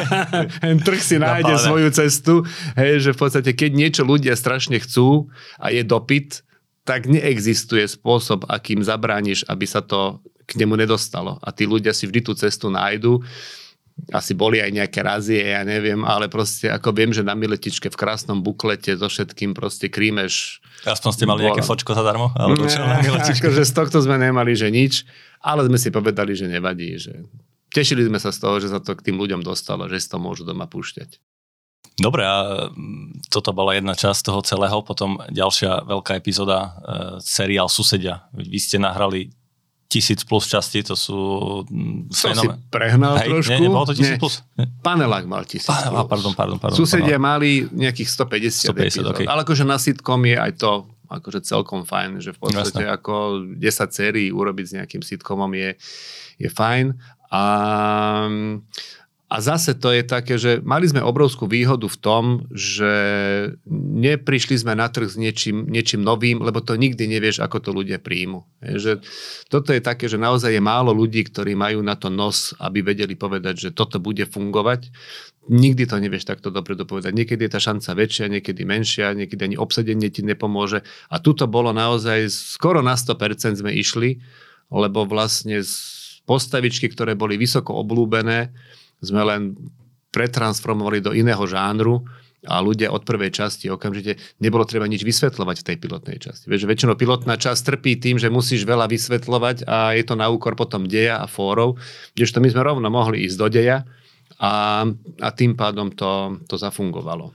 trh 0.86 1.00
si 1.00 1.16
nájde 1.20 1.54
Napále. 1.54 1.66
svoju 1.68 1.88
cestu, 1.92 2.34
hej, 2.74 3.04
že 3.04 3.10
v 3.12 3.18
podstate 3.18 3.50
keď 3.52 3.70
niečo 3.76 4.02
ľudia 4.02 4.32
strašne 4.34 4.80
chcú 4.80 5.28
a 5.60 5.70
je 5.70 5.84
dopyt, 5.84 6.46
tak 6.86 7.10
neexistuje 7.10 7.82
spôsob, 7.90 8.46
akým 8.46 8.80
zabrániš, 8.80 9.42
aby 9.50 9.66
sa 9.66 9.82
to 9.82 10.22
k 10.46 10.62
nemu 10.62 10.78
nedostalo. 10.78 11.42
A 11.42 11.50
tí 11.50 11.66
ľudia 11.66 11.90
si 11.90 12.06
vždy 12.06 12.20
tú 12.22 12.32
cestu 12.38 12.70
nájdu. 12.70 13.18
Asi 14.12 14.36
boli 14.36 14.60
aj 14.60 14.70
nejaké 14.76 15.00
razie, 15.00 15.40
ja 15.40 15.64
neviem, 15.64 16.04
ale 16.04 16.28
proste 16.28 16.68
ako 16.68 16.92
viem, 16.92 17.10
že 17.16 17.24
na 17.24 17.32
miletičke 17.32 17.88
v 17.88 17.96
krásnom 17.96 18.44
buklete 18.44 18.92
so 18.94 19.08
všetkým 19.08 19.56
proste 19.56 19.88
krímeš. 19.88 20.60
Aspoň 20.84 21.10
ste 21.16 21.24
mali 21.24 21.48
nejaké 21.48 21.64
fočko 21.64 21.96
zadarmo? 21.96 22.30
Alebo 22.36 22.68
čo 22.68 22.84
na 22.84 23.00
akože 23.00 23.64
z 23.64 23.72
tohto 23.72 23.98
sme 24.04 24.20
nemali, 24.20 24.52
že 24.52 24.68
nič. 24.68 25.08
Ale 25.40 25.64
sme 25.64 25.80
si 25.80 25.88
povedali, 25.88 26.36
že 26.36 26.44
nevadí, 26.44 27.00
že 27.00 27.24
tešili 27.72 28.04
sme 28.04 28.20
sa 28.20 28.30
z 28.30 28.38
toho, 28.38 28.60
že 28.60 28.68
sa 28.68 28.84
to 28.84 28.92
k 28.94 29.10
tým 29.10 29.16
ľuďom 29.16 29.40
dostalo, 29.40 29.88
že 29.88 29.96
si 29.96 30.08
to 30.12 30.20
môžu 30.20 30.44
doma 30.44 30.68
púšťať. 30.68 31.16
Dobre, 31.96 32.28
a 32.28 32.68
mm, 32.68 33.32
toto 33.32 33.56
bola 33.56 33.72
jedna 33.72 33.96
časť 33.96 34.28
toho 34.28 34.44
celého, 34.44 34.84
potom 34.84 35.16
ďalšia 35.32 35.88
veľká 35.88 36.20
epizóda, 36.20 36.58
e, 36.60 36.68
seriál 37.24 37.72
Susedia. 37.72 38.28
Vy 38.36 38.60
ste 38.60 38.76
nahrali 38.76 39.32
tisíc 39.86 40.26
plus 40.26 40.50
časti, 40.50 40.82
to 40.82 40.98
sú 40.98 41.18
mm, 41.70 42.10
Som 42.10 42.34
si 42.34 42.46
prehnal 42.68 43.22
Hej, 43.22 43.28
trošku. 43.30 43.50
Nie, 43.54 43.58
nebolo 43.62 43.86
to 43.86 43.94
tisíc 43.94 44.18
plus? 44.18 44.42
Nie. 44.58 44.66
Panelák 44.82 45.24
mal 45.30 45.46
tisíc 45.46 45.70
plus. 45.70 46.06
Pardon, 46.10 46.34
pardon, 46.34 46.58
pardon. 46.58 46.76
Susedia 46.76 47.16
pardon. 47.16 47.38
mali 47.38 47.50
nejakých 47.70 48.08
150, 48.10 48.74
150 48.74 48.74
epizód. 48.74 49.04
Okay. 49.14 49.26
Ale 49.30 49.46
akože 49.46 49.62
na 49.62 49.78
sitcom 49.78 50.20
je 50.26 50.36
aj 50.36 50.52
to 50.58 50.70
akože 51.06 51.46
celkom 51.46 51.86
fajn, 51.86 52.18
že 52.18 52.34
v 52.34 52.38
podstate 52.42 52.82
Jasne. 52.82 52.98
ako 52.98 53.14
10 53.54 53.62
sérií 53.94 54.28
urobiť 54.34 54.64
s 54.66 54.72
nejakým 54.82 55.02
sitcomom 55.06 55.50
je, 55.54 55.78
je 56.42 56.48
fajn. 56.50 56.98
A, 57.30 57.42
a 59.26 59.42
zase 59.42 59.74
to 59.74 59.90
je 59.90 60.06
také, 60.06 60.38
že 60.38 60.62
mali 60.62 60.86
sme 60.86 61.02
obrovskú 61.02 61.50
výhodu 61.50 61.90
v 61.90 61.98
tom, 61.98 62.46
že 62.54 62.86
neprišli 63.98 64.62
sme 64.62 64.78
na 64.78 64.86
trh 64.86 65.10
s 65.10 65.18
niečím, 65.18 65.66
niečím 65.66 66.06
novým, 66.06 66.38
lebo 66.38 66.62
to 66.62 66.78
nikdy 66.78 67.10
nevieš, 67.10 67.42
ako 67.42 67.58
to 67.58 67.70
ľudia 67.74 67.98
príjmu. 67.98 68.46
Že 68.62 69.02
toto 69.50 69.74
je 69.74 69.82
také, 69.82 70.06
že 70.06 70.14
naozaj 70.14 70.54
je 70.54 70.62
málo 70.62 70.94
ľudí, 70.94 71.26
ktorí 71.26 71.58
majú 71.58 71.82
na 71.82 71.98
to 71.98 72.06
nos, 72.06 72.54
aby 72.62 72.86
vedeli 72.86 73.18
povedať, 73.18 73.66
že 73.66 73.70
toto 73.74 73.98
bude 73.98 74.22
fungovať. 74.30 74.94
Nikdy 75.50 75.90
to 75.90 75.98
nevieš 75.98 76.22
takto 76.22 76.54
dobre 76.54 76.78
dopovedať. 76.78 77.10
Niekedy 77.10 77.50
je 77.50 77.54
tá 77.54 77.58
šanca 77.58 77.98
väčšia, 77.98 78.30
niekedy 78.30 78.62
menšia, 78.62 79.10
niekedy 79.10 79.42
ani 79.42 79.56
obsadenie 79.58 80.06
ti 80.06 80.22
nepomôže. 80.22 80.86
A 81.10 81.18
tuto 81.18 81.50
bolo 81.50 81.74
naozaj 81.74 82.30
skoro 82.30 82.78
na 82.78 82.94
100% 82.94 83.58
sme 83.58 83.74
išli, 83.74 84.22
lebo 84.70 85.02
vlastne 85.02 85.66
z 85.66 85.74
postavičky, 86.30 86.90
ktoré 86.94 87.18
boli 87.18 87.34
vysoko 87.34 87.74
oblúbené, 87.74 88.54
sme 89.00 89.22
len 89.24 89.42
pretransformovali 90.14 91.04
do 91.04 91.12
iného 91.12 91.42
žánru 91.44 92.06
a 92.46 92.62
ľudia 92.62 92.94
od 92.94 93.02
prvej 93.02 93.34
časti 93.34 93.68
okamžite 93.68 94.16
nebolo 94.38 94.62
treba 94.62 94.86
nič 94.86 95.02
vysvetľovať 95.02 95.56
v 95.60 95.66
tej 95.66 95.76
pilotnej 95.82 96.18
časti. 96.22 96.46
Vieš, 96.46 96.64
väčšinou 96.64 96.94
pilotná 96.94 97.34
časť 97.34 97.74
trpí 97.74 97.98
tým, 97.98 98.16
že 98.22 98.32
musíš 98.32 98.62
veľa 98.64 98.86
vysvetľovať 98.86 99.66
a 99.66 99.98
je 99.98 100.04
to 100.06 100.14
na 100.14 100.30
úkor 100.30 100.54
potom 100.54 100.86
deja 100.86 101.20
a 101.20 101.26
fórov, 101.26 101.76
kdežto 102.14 102.38
my 102.38 102.48
sme 102.48 102.62
rovno 102.62 102.88
mohli 102.88 103.26
ísť 103.26 103.36
do 103.36 103.48
deja 103.50 103.82
a, 104.38 104.84
a 105.20 105.28
tým 105.34 105.58
pádom 105.58 105.90
to, 105.92 106.38
to 106.46 106.54
zafungovalo. 106.56 107.34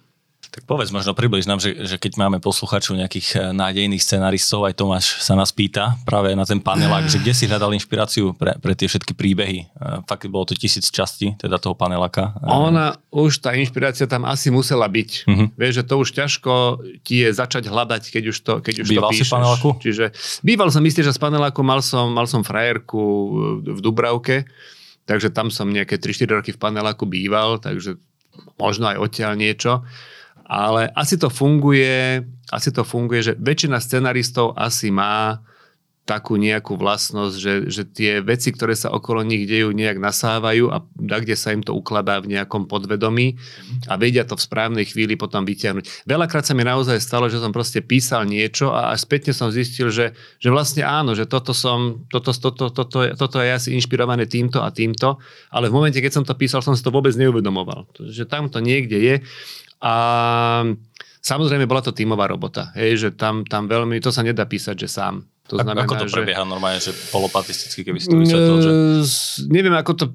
Tak 0.51 0.67
povedz 0.67 0.91
možno 0.91 1.15
približ 1.15 1.47
nám, 1.47 1.63
že, 1.63 1.87
že 1.87 1.95
keď 1.95 2.19
máme 2.19 2.43
posluchačov 2.43 2.99
nejakých 2.99 3.27
eh, 3.39 3.41
nádejných 3.55 4.03
scenaristov, 4.03 4.67
aj 4.67 4.75
Tomáš 4.75 5.23
sa 5.23 5.31
nás 5.39 5.55
pýta 5.55 5.95
práve 6.03 6.35
na 6.35 6.43
ten 6.43 6.59
panelák, 6.59 7.07
že 7.07 7.23
kde 7.23 7.31
si 7.31 7.47
hľadal 7.47 7.71
inšpiráciu 7.71 8.35
pre, 8.35 8.59
pre 8.59 8.75
tie 8.75 8.91
všetky 8.91 9.15
príbehy. 9.15 9.59
Eh, 9.63 10.03
fakt 10.03 10.27
bolo 10.27 10.51
to 10.51 10.59
tisíc 10.59 10.91
častí, 10.91 11.39
teda 11.39 11.55
toho 11.55 11.71
paneláka. 11.71 12.35
Eh, 12.43 12.51
Ona 12.51 12.99
už, 13.15 13.39
tá 13.39 13.55
inšpirácia 13.55 14.11
tam 14.11 14.27
asi 14.27 14.51
musela 14.51 14.91
byť. 14.91 15.09
Uh-huh. 15.23 15.47
Vieš, 15.55 15.73
že 15.79 15.83
to 15.87 15.95
už 16.03 16.09
ťažko 16.19 16.53
ti 16.99 17.23
je 17.23 17.29
začať 17.31 17.71
hľadať, 17.71 18.11
keď 18.11 18.23
už 18.35 18.37
to, 18.43 18.53
keď 18.59 18.75
už 18.83 18.87
býval 18.91 19.07
to 19.07 19.15
píšeš. 19.15 19.23
si 19.23 19.31
v 19.31 19.35
paneláku? 19.39 19.69
Čiže 19.79 20.05
býval 20.43 20.67
som 20.67 20.83
istý, 20.83 20.99
že 20.99 21.15
z 21.15 21.19
paneláku 21.23 21.63
mal 21.63 21.79
som, 21.79 22.11
mal 22.11 22.27
som 22.27 22.43
frajerku 22.43 22.99
v 23.71 23.79
Dubravke, 23.79 24.43
takže 25.07 25.31
tam 25.31 25.47
som 25.47 25.71
nejaké 25.71 25.95
3-4 25.95 26.43
roky 26.43 26.51
v 26.51 26.59
paneláku 26.59 27.07
býval, 27.07 27.63
takže 27.63 27.95
možno 28.59 28.91
aj 28.91 28.99
odtiaľ 28.99 29.39
niečo 29.39 29.87
Ale 30.51 30.91
asi 30.91 31.15
to 31.15 31.31
funguje, 31.31 32.27
asi 32.51 32.75
to 32.75 32.83
funguje, 32.83 33.31
že 33.31 33.33
väčšina 33.39 33.79
scenaristov 33.79 34.51
asi 34.59 34.91
má 34.91 35.39
takú 36.01 36.35
nejakú 36.35 36.75
vlastnosť, 36.75 37.35
že, 37.37 37.53
že 37.69 37.83
tie 37.85 38.11
veci, 38.25 38.51
ktoré 38.51 38.73
sa 38.73 38.89
okolo 38.91 39.21
nich 39.21 39.45
dejú, 39.45 39.71
nejak 39.71 40.01
nasávajú 40.01 40.73
a 40.73 40.83
kde 40.97 41.37
sa 41.37 41.53
im 41.53 41.61
to 41.61 41.71
ukladá 41.77 42.19
v 42.19 42.35
nejakom 42.35 42.65
podvedomí 42.65 43.37
a 43.85 43.95
vedia 44.01 44.25
to 44.25 44.33
v 44.35 44.43
správnej 44.43 44.83
chvíli 44.89 45.13
potom 45.13 45.45
vyťahnuť. 45.45 46.09
Veľakrát 46.09 46.43
sa 46.43 46.57
mi 46.57 46.65
naozaj 46.65 46.99
stalo, 46.99 47.29
že 47.29 47.37
som 47.37 47.53
proste 47.53 47.79
písal 47.85 48.25
niečo 48.27 48.73
a 48.73 48.91
až 48.91 49.05
spätne 49.05 49.31
som 49.31 49.53
zistil, 49.53 49.87
že, 49.87 50.17
že 50.41 50.49
vlastne 50.51 50.81
áno, 50.83 51.13
že 51.13 51.29
toto 51.29 51.53
som, 51.53 52.03
toto, 52.09 52.33
toto, 52.33 52.73
toto, 52.73 53.07
toto 53.13 53.37
je 53.39 53.51
asi 53.53 53.69
inšpirované 53.77 54.25
týmto 54.25 54.59
a 54.65 54.73
týmto, 54.73 55.21
ale 55.53 55.69
v 55.69 55.79
momente, 55.79 56.01
keď 56.01 56.11
som 56.11 56.25
to 56.25 56.33
písal, 56.33 56.65
som 56.65 56.73
si 56.73 56.81
to 56.81 56.91
vôbec 56.91 57.13
neuvedomoval. 57.13 57.87
Že 57.95 58.25
tam 58.25 58.49
to 58.49 58.57
niekde 58.57 58.97
je 58.99 59.15
a 59.81 59.93
Samozrejme, 61.21 61.69
bola 61.69 61.85
to 61.85 61.93
tímová 61.93 62.25
robota, 62.25 62.73
hej, 62.73 62.97
že 62.97 63.09
tam, 63.13 63.45
tam 63.45 63.69
veľmi, 63.69 64.01
to 64.01 64.09
sa 64.09 64.25
nedá 64.25 64.49
písať, 64.49 64.73
že 64.73 64.89
sám. 64.89 65.21
To 65.53 65.61
znamená, 65.61 65.85
ako 65.85 66.01
to 66.01 66.09
prebieha 66.09 66.41
že... 66.41 66.49
normálne, 66.49 66.81
že 66.81 66.97
polopatisticky, 67.13 67.85
keby 67.85 67.99
si 68.01 68.09
to 68.09 68.17
vysvetlil? 68.17 68.57
Že... 68.57 68.71
Neviem, 69.53 69.77
ako 69.77 69.91
to... 69.93 70.05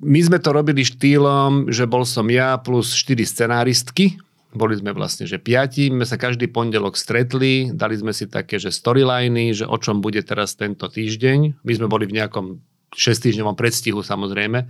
My 0.00 0.20
sme 0.24 0.40
to 0.40 0.56
robili 0.56 0.80
štýlom, 0.80 1.68
že 1.68 1.84
bol 1.84 2.08
som 2.08 2.24
ja 2.32 2.56
plus 2.56 2.96
4 2.96 3.20
scenáristky, 3.28 4.16
boli 4.56 4.80
sme 4.80 4.96
vlastne, 4.96 5.28
že 5.28 5.36
piati, 5.36 5.92
my 5.92 6.08
sa 6.08 6.16
každý 6.16 6.48
pondelok 6.48 6.96
stretli, 6.96 7.68
dali 7.76 8.00
sme 8.00 8.16
si 8.16 8.24
také, 8.24 8.56
že 8.56 8.72
storyliny, 8.72 9.52
že 9.52 9.68
o 9.68 9.76
čom 9.76 10.00
bude 10.00 10.24
teraz 10.24 10.56
tento 10.56 10.88
týždeň. 10.88 11.60
My 11.60 11.72
sme 11.76 11.84
boli 11.92 12.08
v 12.08 12.16
nejakom 12.16 12.64
6 12.96 13.28
týždňovom 13.28 13.56
predstihu 13.60 14.00
samozrejme. 14.00 14.64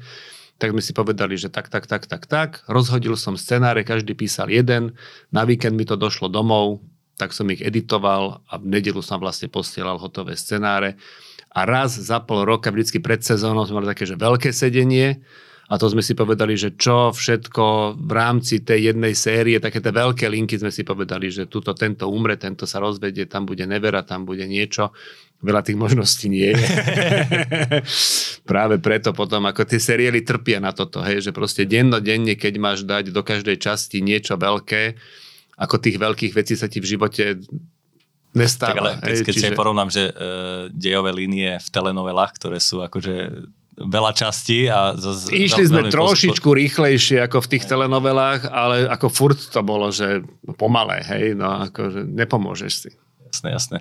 Tak 0.57 0.73
sme 0.73 0.81
si 0.81 0.97
povedali, 0.97 1.37
že 1.37 1.53
tak, 1.53 1.69
tak, 1.69 1.85
tak, 1.85 2.09
tak, 2.09 2.25
tak. 2.25 2.65
Rozhodil 2.65 3.13
som 3.21 3.37
scenáre, 3.37 3.85
každý 3.85 4.17
písal 4.17 4.49
jeden. 4.49 4.97
Na 5.29 5.45
víkend 5.45 5.77
mi 5.77 5.85
to 5.85 6.01
došlo 6.01 6.33
domov, 6.33 6.81
tak 7.21 7.37
som 7.37 7.49
ich 7.53 7.61
editoval 7.61 8.41
a 8.49 8.57
v 8.57 8.81
nedelu 8.81 9.01
som 9.05 9.21
vlastne 9.21 9.53
posielal 9.53 10.01
hotové 10.01 10.37
scenáre. 10.37 10.97
A 11.53 11.65
raz 11.65 11.97
za 11.97 12.21
pol 12.21 12.45
roka, 12.45 12.69
vždycky 12.73 13.01
pred 13.01 13.21
sezónou, 13.21 13.65
sme 13.65 13.85
mali 13.85 13.89
také, 13.89 14.05
že 14.05 14.17
veľké 14.17 14.53
sedenie 14.53 15.25
a 15.67 15.75
to 15.83 15.91
sme 15.91 15.99
si 15.99 16.15
povedali, 16.15 16.55
že 16.55 16.79
čo 16.79 17.11
všetko 17.11 17.99
v 17.99 18.13
rámci 18.15 18.63
tej 18.63 18.95
jednej 18.95 19.19
série, 19.19 19.59
také 19.59 19.83
tie 19.83 19.91
veľké 19.91 20.31
linky 20.31 20.63
sme 20.63 20.71
si 20.71 20.87
povedali, 20.87 21.27
že 21.27 21.51
tuto 21.51 21.75
tento 21.75 22.07
umre, 22.07 22.39
tento 22.39 22.71
sa 22.71 22.79
rozvedie, 22.79 23.27
tam 23.27 23.51
bude 23.51 23.67
nevera, 23.67 24.07
tam 24.07 24.23
bude 24.23 24.47
niečo. 24.47 24.95
Veľa 25.43 25.67
tých 25.67 25.75
možností 25.75 26.31
nie 26.31 26.55
je. 26.55 26.67
Práve 28.51 28.79
preto 28.79 29.11
potom, 29.11 29.43
ako 29.51 29.67
tie 29.67 29.83
seriály 29.83 30.23
trpia 30.23 30.63
na 30.63 30.71
toto, 30.71 31.03
hej, 31.03 31.19
že 31.19 31.35
proste 31.35 31.67
dennodenne, 31.67 32.39
keď 32.39 32.55
máš 32.63 32.87
dať 32.87 33.11
do 33.11 33.27
každej 33.27 33.59
časti 33.59 34.07
niečo 34.07 34.39
veľké, 34.39 34.95
ako 35.59 35.83
tých 35.83 35.99
veľkých 35.99 36.33
vecí 36.33 36.55
sa 36.55 36.71
ti 36.71 36.79
v 36.79 36.95
živote 36.95 37.43
nestáva. 38.39 38.71
Tak 38.71 38.81
ale 38.81 38.91
keď, 39.03 39.17
keď 39.27 39.35
čiže... 39.35 39.47
si 39.51 39.59
porovnám, 39.59 39.89
že 39.91 40.05
uh, 40.09 40.15
dejové 40.71 41.11
línie 41.11 41.59
v 41.59 41.69
telenovelách, 41.75 42.33
ktoré 42.39 42.63
sú 42.63 42.87
akože 42.87 43.15
veľa 43.77 44.13
častí 44.17 44.67
a 44.73 44.97
z, 44.97 45.29
Išli 45.33 45.69
sme 45.69 45.93
trošičku 45.93 46.49
postup... 46.49 46.59
rýchlejšie 46.59 47.21
ako 47.29 47.45
v 47.45 47.51
tých 47.57 47.65
telenovelách, 47.69 48.49
ale 48.49 48.89
ako 48.89 49.07
furt 49.13 49.41
to 49.53 49.61
bolo, 49.61 49.93
že 49.93 50.25
pomalé, 50.57 51.05
hej, 51.05 51.37
no 51.37 51.69
akože 51.69 52.09
nepomôžeš 52.09 52.73
si. 52.73 52.91
Jasné, 53.29 53.49
jasné. 53.53 53.77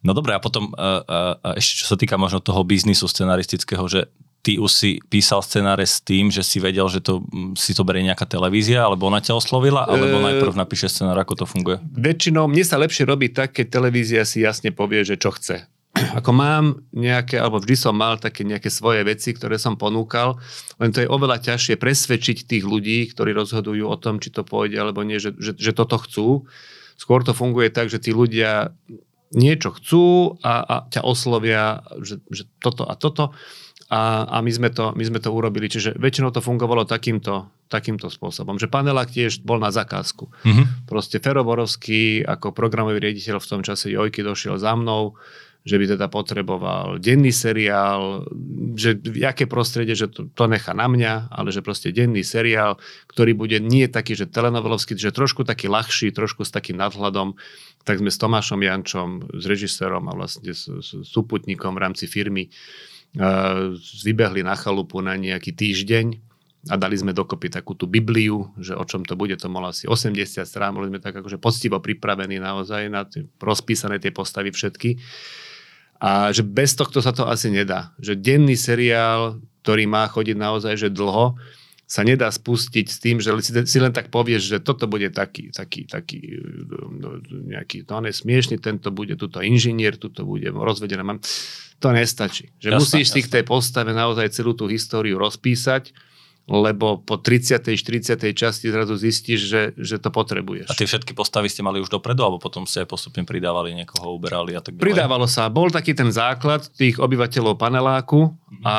No 0.00 0.16
dobré, 0.16 0.32
a 0.32 0.40
potom 0.40 0.72
uh, 0.72 1.04
uh, 1.36 1.56
ešte 1.60 1.84
čo 1.84 1.86
sa 1.92 1.96
týka 2.00 2.16
možno 2.16 2.40
toho 2.40 2.64
biznisu 2.64 3.04
scenaristického, 3.04 3.84
že 3.84 4.08
ty 4.44 4.60
už 4.60 4.70
si 4.70 4.90
písal 5.08 5.40
scenáre 5.40 5.88
s 5.88 6.04
tým, 6.04 6.28
že 6.28 6.44
si 6.44 6.60
vedel, 6.60 6.84
že 6.92 7.00
to, 7.00 7.24
si 7.56 7.72
to 7.72 7.80
berie 7.80 8.04
nejaká 8.04 8.28
televízia, 8.28 8.84
alebo 8.84 9.08
ona 9.08 9.24
ťa 9.24 9.40
oslovila, 9.40 9.88
alebo 9.88 10.20
e... 10.20 10.24
najprv 10.30 10.52
napíše 10.52 10.92
scenár, 10.92 11.16
ako 11.16 11.42
to 11.42 11.44
funguje? 11.48 11.80
Väčšinou 11.96 12.44
mne 12.48 12.64
sa 12.64 12.76
lepšie 12.76 13.08
robí 13.08 13.32
tak, 13.32 13.56
keď 13.56 13.80
televízia 13.80 14.22
si 14.28 14.44
jasne 14.44 14.68
povie, 14.68 15.00
že 15.00 15.16
čo 15.16 15.32
chce. 15.32 15.64
Ako 16.12 16.30
mám 16.36 16.84
nejaké, 16.92 17.40
alebo 17.40 17.62
vždy 17.62 17.76
som 17.78 17.94
mal 17.96 18.20
také 18.20 18.44
nejaké 18.44 18.68
svoje 18.68 19.00
veci, 19.06 19.32
ktoré 19.32 19.56
som 19.56 19.78
ponúkal, 19.80 20.36
len 20.76 20.90
to 20.92 21.00
je 21.00 21.08
oveľa 21.08 21.40
ťažšie 21.40 21.80
presvedčiť 21.80 22.44
tých 22.44 22.64
ľudí, 22.66 23.08
ktorí 23.14 23.32
rozhodujú 23.32 23.88
o 23.88 23.96
tom, 23.96 24.20
či 24.20 24.28
to 24.34 24.44
pôjde 24.44 24.76
alebo 24.76 25.06
nie, 25.06 25.16
že, 25.16 25.32
že, 25.38 25.56
že 25.56 25.72
toto 25.72 25.96
chcú. 26.02 26.44
Skôr 26.94 27.24
to 27.26 27.34
funguje 27.34 27.72
tak, 27.72 27.90
že 27.90 28.02
tí 28.02 28.14
ľudia 28.14 28.74
niečo 29.34 29.74
chcú 29.74 30.36
a, 30.46 30.62
a 30.62 30.74
ťa 30.90 31.02
oslovia, 31.02 31.82
že, 31.98 32.22
že 32.30 32.46
toto 32.62 32.86
a 32.86 32.94
toto 32.94 33.34
a, 33.90 34.24
a 34.26 34.36
my, 34.40 34.48
sme 34.48 34.68
to, 34.72 34.96
my 34.96 35.04
sme 35.04 35.20
to 35.20 35.28
urobili. 35.28 35.68
Čiže 35.68 36.00
väčšinou 36.00 36.32
to 36.32 36.40
fungovalo 36.40 36.88
takýmto, 36.88 37.52
takýmto 37.68 38.08
spôsobom. 38.08 38.56
Že 38.56 38.72
panelák 38.72 39.12
tiež 39.12 39.44
bol 39.44 39.60
na 39.60 39.68
zakázku. 39.68 40.32
Mm-hmm. 40.32 40.88
Proste 40.88 41.20
Feroborovský 41.20 42.24
ako 42.24 42.56
programový 42.56 42.98
riaditeľ 42.98 43.38
v 43.38 43.50
tom 43.50 43.60
čase 43.60 43.92
Jojky 43.92 44.24
došiel 44.24 44.56
za 44.56 44.72
mnou, 44.72 45.20
že 45.64 45.80
by 45.80 45.96
teda 45.96 46.12
potreboval 46.12 47.00
denný 47.00 47.32
seriál, 47.32 48.28
že 48.76 49.00
aké 49.24 49.48
prostredie, 49.48 49.96
že 49.96 50.12
to, 50.12 50.28
to 50.28 50.44
nechá 50.44 50.76
na 50.76 50.84
mňa, 50.92 51.32
ale 51.32 51.48
že 51.48 51.64
proste 51.64 51.88
denný 51.88 52.20
seriál, 52.20 52.76
ktorý 53.08 53.32
bude 53.32 53.56
nie 53.64 53.88
taký, 53.88 54.12
že 54.12 54.28
telenovelovský, 54.28 54.92
že 54.92 55.08
trošku 55.08 55.48
taký 55.48 55.72
ľahší, 55.72 56.12
trošku 56.12 56.44
s 56.44 56.52
takým 56.52 56.76
nadhľadom, 56.76 57.40
tak 57.88 57.96
sme 57.96 58.12
s 58.12 58.20
Tomášom 58.20 58.60
Jančom, 58.60 59.08
s 59.32 59.44
režisérom 59.48 60.04
a 60.08 60.12
vlastne 60.12 60.52
s, 60.52 60.68
s 60.68 60.88
súputníkom 61.00 61.72
v 61.72 61.82
rámci 61.82 62.04
firmy 62.12 62.52
vybehli 64.04 64.42
na 64.42 64.58
chalupu 64.58 64.98
na 64.98 65.14
nejaký 65.14 65.54
týždeň 65.54 66.06
a 66.72 66.74
dali 66.80 66.96
sme 66.96 67.12
dokopy 67.12 67.52
takú 67.52 67.76
tú 67.76 67.84
Bibliu, 67.84 68.48
že 68.56 68.72
o 68.72 68.84
čom 68.88 69.04
to 69.04 69.14
bude, 69.14 69.36
to 69.36 69.52
malo 69.52 69.68
asi 69.68 69.84
80 69.84 70.48
strán, 70.48 70.72
boli 70.72 70.88
sme 70.88 70.98
tak 70.98 71.12
akože 71.12 71.36
poctivo 71.36 71.76
pripravení 71.78 72.40
naozaj 72.40 72.82
na 72.88 73.04
tie, 73.04 73.28
rozpísané 73.36 74.00
tie 74.00 74.10
postavy 74.10 74.48
všetky. 74.48 74.96
A 76.04 76.28
že 76.36 76.44
bez 76.44 76.76
tohto 76.76 77.00
sa 77.00 77.16
to 77.16 77.24
asi 77.24 77.48
nedá. 77.48 77.96
Že 77.96 78.20
denný 78.20 78.60
seriál, 78.60 79.40
ktorý 79.64 79.88
má 79.88 80.04
chodiť 80.04 80.36
naozaj 80.36 80.76
že 80.76 80.88
dlho, 80.92 81.40
sa 81.88 82.04
nedá 82.04 82.28
spustiť 82.28 82.86
s 82.88 82.98
tým, 83.00 83.16
že 83.24 83.32
si 83.64 83.78
len 83.80 83.92
tak 83.92 84.12
povieš, 84.12 84.56
že 84.56 84.58
toto 84.60 84.84
bude 84.84 85.08
taký, 85.08 85.52
taký, 85.52 85.88
taký 85.88 86.20
no, 87.00 87.20
nejaký, 87.24 87.88
to 87.88 87.92
on 87.96 88.08
je 88.08 88.14
smiešný, 88.16 88.60
tento 88.60 88.88
bude 88.92 89.16
tuto 89.16 89.40
inžinier, 89.44 89.96
tuto 89.96 90.24
bude 90.28 90.48
rozvedená. 90.48 91.04
To 91.80 91.88
nestačí. 91.92 92.52
Že 92.60 92.68
jasná, 92.72 92.80
musíš 92.80 93.06
jasná. 93.08 93.16
si 93.16 93.24
k 93.24 93.32
tej 93.40 93.44
postave 93.44 93.92
naozaj 93.92 94.32
celú 94.32 94.56
tú 94.56 94.68
históriu 94.68 95.20
rozpísať, 95.20 95.92
lebo 96.44 97.00
po 97.00 97.16
30. 97.16 97.72
40. 97.72 98.20
časti 98.36 98.68
zrazu 98.68 99.00
zistíš, 99.00 99.40
že, 99.48 99.62
že 99.80 99.96
to 99.96 100.12
potrebuješ. 100.12 100.68
A 100.68 100.76
tie 100.76 100.84
všetky 100.84 101.16
postavy 101.16 101.48
ste 101.48 101.64
mali 101.64 101.80
už 101.80 101.88
dopredu, 101.88 102.20
alebo 102.20 102.36
potom 102.36 102.68
ste 102.68 102.84
aj 102.84 102.88
postupne 102.92 103.24
pridávali, 103.24 103.72
niekoho 103.72 104.12
uberali 104.12 104.52
a 104.52 104.60
tak 104.60 104.76
ďalej? 104.76 104.84
Pridávalo 104.84 105.24
sa. 105.24 105.48
Bol 105.48 105.72
taký 105.72 105.96
ten 105.96 106.12
základ 106.12 106.68
tých 106.76 107.00
obyvateľov 107.00 107.56
paneláku 107.56 108.28
mm-hmm. 108.28 108.60
a 108.60 108.74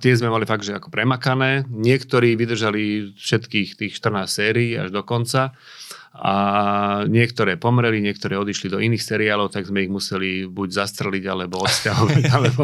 tie 0.00 0.16
sme 0.16 0.32
mali 0.32 0.48
fakt, 0.48 0.64
že 0.64 0.72
ako 0.72 0.88
premakané. 0.88 1.68
Niektorí 1.68 2.40
vydržali 2.40 3.12
všetkých 3.12 3.76
tých 3.76 3.92
14 3.92 4.24
sérií 4.24 4.80
až 4.80 4.88
do 4.88 5.04
konca 5.04 5.52
a 6.10 6.34
niektoré 7.06 7.54
pomreli, 7.54 8.02
niektoré 8.02 8.34
odišli 8.34 8.66
do 8.66 8.82
iných 8.82 8.98
seriálov, 8.98 9.54
tak 9.54 9.70
sme 9.70 9.86
ich 9.86 9.92
museli 9.92 10.42
buď 10.42 10.68
zastreliť, 10.82 11.24
alebo 11.30 11.62
odsťahovať, 11.62 12.24
alebo, 12.36 12.62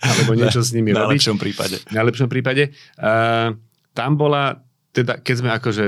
alebo 0.00 0.30
niečo 0.40 0.64
s 0.64 0.72
nimi 0.72 0.96
robiť. 0.96 1.04
V 1.04 1.06
najlepšom 1.12 1.38
prípade. 1.38 1.76
V 1.84 1.94
najlepšom 1.94 2.28
prípade. 2.32 2.62
Uh, 2.96 3.52
tam 4.00 4.16
bola 4.16 4.64
teda 4.90 5.22
keď 5.22 5.34
sme 5.38 5.50
akože 5.54 5.84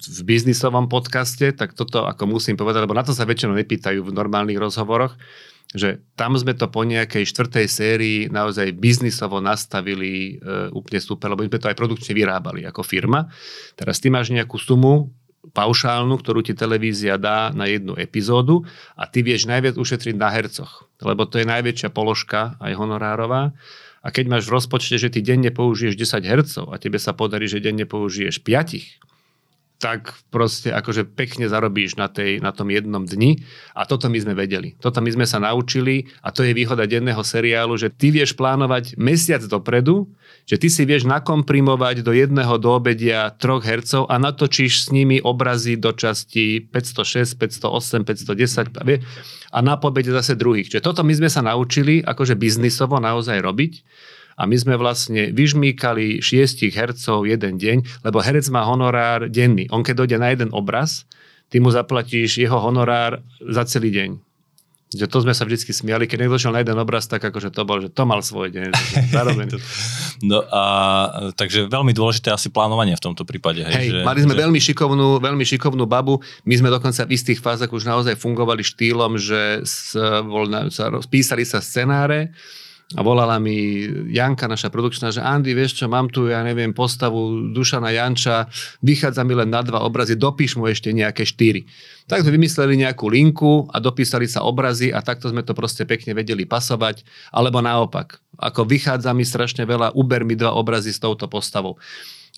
v 0.00 0.20
biznisovom 0.24 0.88
podcaste, 0.88 1.52
tak 1.52 1.76
toto 1.76 2.08
ako 2.08 2.24
musím 2.24 2.56
povedať, 2.56 2.88
lebo 2.88 2.96
na 2.96 3.04
to 3.04 3.12
sa 3.12 3.28
väčšinou 3.28 3.52
nepýtajú 3.52 4.00
v 4.00 4.16
normálnych 4.16 4.56
rozhovoroch, 4.56 5.12
že 5.76 6.00
tam 6.16 6.32
sme 6.40 6.56
to 6.56 6.64
po 6.72 6.80
nejakej 6.80 7.28
štvrtej 7.28 7.66
sérii 7.68 8.18
naozaj 8.32 8.72
biznisovo 8.80 9.44
nastavili 9.44 10.40
e, 10.40 10.72
úplne 10.72 11.04
super, 11.04 11.28
lebo 11.28 11.44
sme 11.44 11.60
to 11.60 11.68
aj 11.68 11.76
produkčne 11.76 12.16
vyrábali 12.16 12.64
ako 12.64 12.80
firma. 12.80 13.28
Teraz 13.76 14.00
ty 14.00 14.08
máš 14.08 14.32
nejakú 14.32 14.56
sumu, 14.56 15.12
paušálnu, 15.52 16.16
ktorú 16.18 16.42
ti 16.42 16.56
televízia 16.56 17.20
dá 17.20 17.54
na 17.54 17.70
jednu 17.70 17.94
epizódu 17.94 18.66
a 18.98 19.06
ty 19.06 19.22
vieš 19.22 19.46
najviac 19.46 19.78
ušetriť 19.78 20.16
na 20.16 20.32
hercoch, 20.32 20.90
lebo 20.98 21.28
to 21.28 21.38
je 21.38 21.46
najväčšia 21.46 21.92
položka 21.94 22.58
aj 22.58 22.72
honorárová 22.74 23.54
a 24.06 24.14
keď 24.14 24.24
máš 24.30 24.46
v 24.46 24.54
rozpočte, 24.54 25.02
že 25.02 25.10
ty 25.10 25.18
denne 25.18 25.50
použiješ 25.50 25.98
10 25.98 26.22
Hz 26.22 26.54
a 26.70 26.78
tebe 26.78 27.02
sa 27.02 27.10
podarí, 27.10 27.50
že 27.50 27.58
denne 27.58 27.82
použiješ 27.82 28.38
5, 28.38 29.15
tak 29.76 30.16
proste 30.32 30.72
akože 30.72 31.04
pekne 31.04 31.52
zarobíš 31.52 32.00
na, 32.00 32.08
tej, 32.08 32.40
na 32.40 32.48
tom 32.48 32.72
jednom 32.72 33.04
dni. 33.04 33.44
A 33.76 33.84
toto 33.84 34.08
my 34.08 34.16
sme 34.16 34.32
vedeli. 34.32 34.72
Toto 34.80 35.04
my 35.04 35.10
sme 35.12 35.28
sa 35.28 35.36
naučili 35.36 36.08
a 36.24 36.32
to 36.32 36.40
je 36.40 36.56
výhoda 36.56 36.88
denného 36.88 37.20
seriálu, 37.20 37.76
že 37.76 37.92
ty 37.92 38.08
vieš 38.08 38.32
plánovať 38.40 38.96
mesiac 38.96 39.44
dopredu, 39.44 40.08
že 40.48 40.56
ty 40.56 40.72
si 40.72 40.88
vieš 40.88 41.04
nakomprimovať 41.04 42.00
do 42.00 42.16
jedného 42.16 42.56
doobedia 42.56 43.36
troch 43.36 43.68
hercov 43.68 44.08
a 44.08 44.16
natočíš 44.16 44.88
s 44.88 44.94
nimi 44.94 45.20
obrazy 45.20 45.76
do 45.76 45.92
časti 45.92 46.64
506, 46.72 47.36
508, 47.36 48.08
510 48.08 49.52
a 49.52 49.58
na 49.60 49.76
pobede 49.76 50.08
zase 50.08 50.40
druhých. 50.40 50.72
Čiže 50.72 50.84
toto 50.84 51.04
my 51.04 51.12
sme 51.12 51.28
sa 51.28 51.44
naučili 51.44 52.00
akože 52.00 52.32
biznisovo 52.32 52.96
naozaj 52.96 53.44
robiť 53.44 53.72
a 54.36 54.42
my 54.44 54.56
sme 54.56 54.76
vlastne 54.76 55.32
vyžmýkali 55.32 56.20
šiestich 56.20 56.76
hercov 56.76 57.24
jeden 57.24 57.56
deň, 57.56 58.04
lebo 58.04 58.20
herec 58.20 58.44
má 58.52 58.68
honorár 58.68 59.32
denný. 59.32 59.64
On 59.72 59.80
keď 59.80 60.04
dojde 60.04 60.16
na 60.20 60.28
jeden 60.36 60.52
obraz, 60.52 61.08
ty 61.48 61.56
mu 61.56 61.72
zaplatíš 61.72 62.36
jeho 62.44 62.60
honorár 62.60 63.24
za 63.40 63.64
celý 63.64 63.90
deň. 63.96 64.10
Že 64.86 65.06
to 65.10 65.18
sme 65.26 65.34
sa 65.34 65.42
vždy 65.42 65.66
smiali, 65.74 66.06
keď 66.06 66.24
niekto 66.24 66.38
šiel 66.38 66.54
na 66.54 66.62
jeden 66.62 66.78
obraz, 66.78 67.10
tak 67.10 67.18
akože 67.18 67.50
to 67.50 67.66
bol, 67.66 67.82
že 67.82 67.90
to 67.90 68.06
mal 68.06 68.22
svoj 68.22 68.54
deň. 68.54 68.70
No 70.24 70.40
a 70.46 70.62
takže 71.36 71.68
veľmi 71.68 71.90
dôležité 71.92 72.30
asi 72.32 72.48
plánovanie 72.48 72.94
v 72.94 73.02
tomto 73.02 73.26
prípade. 73.26 73.66
Hej, 73.66 73.74
hej 73.76 73.88
že, 73.92 73.98
mali 74.06 74.22
sme 74.22 74.32
že... 74.32 74.40
veľmi, 74.46 74.60
šikovnú, 74.62 75.18
veľmi 75.18 75.44
šikovnú 75.44 75.84
babu. 75.90 76.22
My 76.46 76.54
sme 76.56 76.70
dokonca 76.70 77.02
v 77.02 77.12
istých 77.18 77.42
fázach 77.42 77.68
už 77.68 77.84
naozaj 77.84 78.16
fungovali 78.16 78.62
štýlom, 78.62 79.18
že 79.18 79.66
s, 79.66 79.92
bol, 80.24 80.46
sa, 80.70 80.88
písali 81.10 81.42
sa 81.42 81.58
scenáre, 81.58 82.30
a 82.94 83.02
volala 83.02 83.42
mi 83.42 83.82
Janka, 84.14 84.46
naša 84.46 84.70
produkčná, 84.70 85.10
že 85.10 85.18
Andy, 85.18 85.58
vieš 85.58 85.82
čo, 85.82 85.90
mám 85.90 86.06
tu, 86.06 86.30
ja 86.30 86.46
neviem, 86.46 86.70
postavu 86.70 87.50
Dušana 87.50 87.90
Janča, 87.90 88.46
vychádza 88.78 89.26
mi 89.26 89.34
len 89.34 89.50
na 89.50 89.66
dva 89.66 89.82
obrazy, 89.82 90.14
dopíš 90.14 90.54
mu 90.54 90.70
ešte 90.70 90.94
nejaké 90.94 91.26
štyri. 91.26 91.66
Tak 92.06 92.22
sme 92.22 92.38
vymysleli 92.38 92.78
nejakú 92.78 93.10
linku 93.10 93.66
a 93.74 93.82
dopísali 93.82 94.30
sa 94.30 94.46
obrazy 94.46 94.94
a 94.94 95.02
takto 95.02 95.26
sme 95.26 95.42
to 95.42 95.50
proste 95.50 95.82
pekne 95.82 96.14
vedeli 96.14 96.46
pasovať, 96.46 97.02
alebo 97.34 97.58
naopak. 97.58 98.22
Ako 98.38 98.62
vychádza 98.62 99.10
mi 99.10 99.26
strašne 99.26 99.66
veľa, 99.66 99.90
uber 99.98 100.22
mi 100.22 100.38
dva 100.38 100.54
obrazy 100.54 100.94
s 100.94 101.02
touto 101.02 101.26
postavou. 101.26 101.82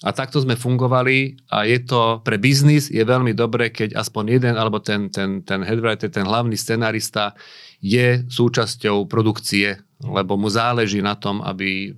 A 0.00 0.16
takto 0.16 0.40
sme 0.40 0.56
fungovali 0.56 1.44
a 1.52 1.68
je 1.68 1.82
to 1.84 2.22
pre 2.24 2.40
biznis 2.40 2.88
je 2.88 3.02
veľmi 3.02 3.34
dobré, 3.36 3.68
keď 3.68 3.98
aspoň 3.98 4.40
jeden 4.40 4.54
alebo 4.56 4.80
ten, 4.80 5.12
ten, 5.12 5.42
ten 5.44 5.60
headwriter, 5.60 6.08
ten 6.08 6.24
hlavný 6.24 6.54
scenarista 6.54 7.34
je 7.82 8.22
súčasťou 8.30 9.10
produkcie, 9.10 9.87
lebo 10.02 10.38
mu 10.38 10.46
záleží 10.50 11.02
na 11.02 11.18
tom, 11.18 11.42
aby... 11.42 11.94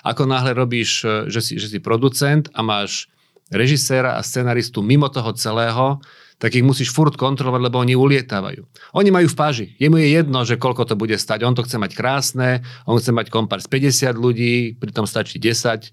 Ako 0.00 0.24
náhle 0.24 0.56
robíš, 0.56 1.04
že 1.28 1.40
si, 1.44 1.52
že 1.60 1.68
si 1.68 1.78
producent 1.78 2.48
a 2.56 2.64
máš 2.64 3.12
režiséra 3.52 4.16
a 4.16 4.24
scenaristu 4.24 4.80
mimo 4.80 5.08
toho 5.12 5.32
celého, 5.36 6.00
tak 6.38 6.54
ich 6.54 6.62
musíš 6.62 6.94
furt 6.94 7.18
kontrolovať, 7.18 7.60
lebo 7.66 7.82
oni 7.82 7.98
ulietávajú. 7.98 8.62
Oni 8.94 9.10
majú 9.10 9.26
v 9.26 9.36
páži. 9.36 9.66
Jemu 9.82 9.98
je 9.98 10.08
jedno, 10.22 10.38
že 10.46 10.54
koľko 10.54 10.86
to 10.86 10.94
bude 10.94 11.18
stať. 11.18 11.42
On 11.42 11.52
to 11.52 11.66
chce 11.66 11.76
mať 11.82 11.98
krásne, 11.98 12.62
on 12.86 12.96
chce 12.96 13.10
mať 13.10 13.26
kompár 13.28 13.58
z 13.58 13.66
50 13.66 14.14
ľudí, 14.14 14.78
pritom 14.78 15.02
stačí 15.02 15.42
10 15.42 15.90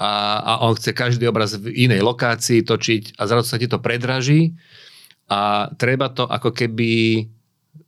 a, 0.00 0.12
a 0.40 0.52
on 0.64 0.72
chce 0.72 0.96
každý 0.96 1.28
obraz 1.28 1.60
v 1.60 1.68
inej 1.68 2.00
lokácii 2.00 2.64
točiť 2.64 3.20
a 3.20 3.28
zrazu 3.28 3.52
sa 3.52 3.60
ti 3.60 3.68
to 3.68 3.76
predraží 3.84 4.56
a 5.28 5.68
treba 5.76 6.08
to 6.08 6.24
ako 6.24 6.56
keby 6.56 7.28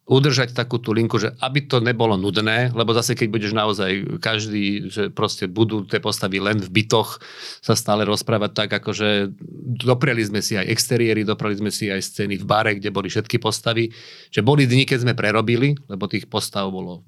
udržať 0.06 0.54
takú 0.54 0.78
tú 0.78 0.94
linku, 0.94 1.18
že 1.18 1.34
aby 1.42 1.66
to 1.66 1.82
nebolo 1.82 2.14
nudné, 2.14 2.70
lebo 2.70 2.94
zase 2.94 3.18
keď 3.18 3.26
budeš 3.26 3.52
naozaj 3.58 4.22
každý, 4.22 4.86
že 4.86 5.10
proste 5.10 5.50
budú 5.50 5.82
tie 5.82 5.98
postavy 5.98 6.38
len 6.38 6.62
v 6.62 6.70
bytoch 6.70 7.18
sa 7.58 7.74
stále 7.74 8.06
rozprávať 8.06 8.50
tak, 8.54 8.70
akože 8.78 9.34
dopriali 9.82 10.22
sme 10.22 10.38
si 10.38 10.54
aj 10.54 10.70
exteriéry, 10.70 11.26
dopriali 11.26 11.58
sme 11.58 11.74
si 11.74 11.90
aj 11.90 11.98
scény 12.06 12.38
v 12.38 12.46
bare, 12.46 12.78
kde 12.78 12.94
boli 12.94 13.10
všetky 13.10 13.42
postavy, 13.42 13.90
že 14.30 14.46
boli 14.46 14.70
dni, 14.70 14.86
keď 14.86 15.10
sme 15.10 15.18
prerobili, 15.18 15.74
lebo 15.90 16.06
tých 16.06 16.30
postav 16.30 16.70
bolo, 16.70 17.02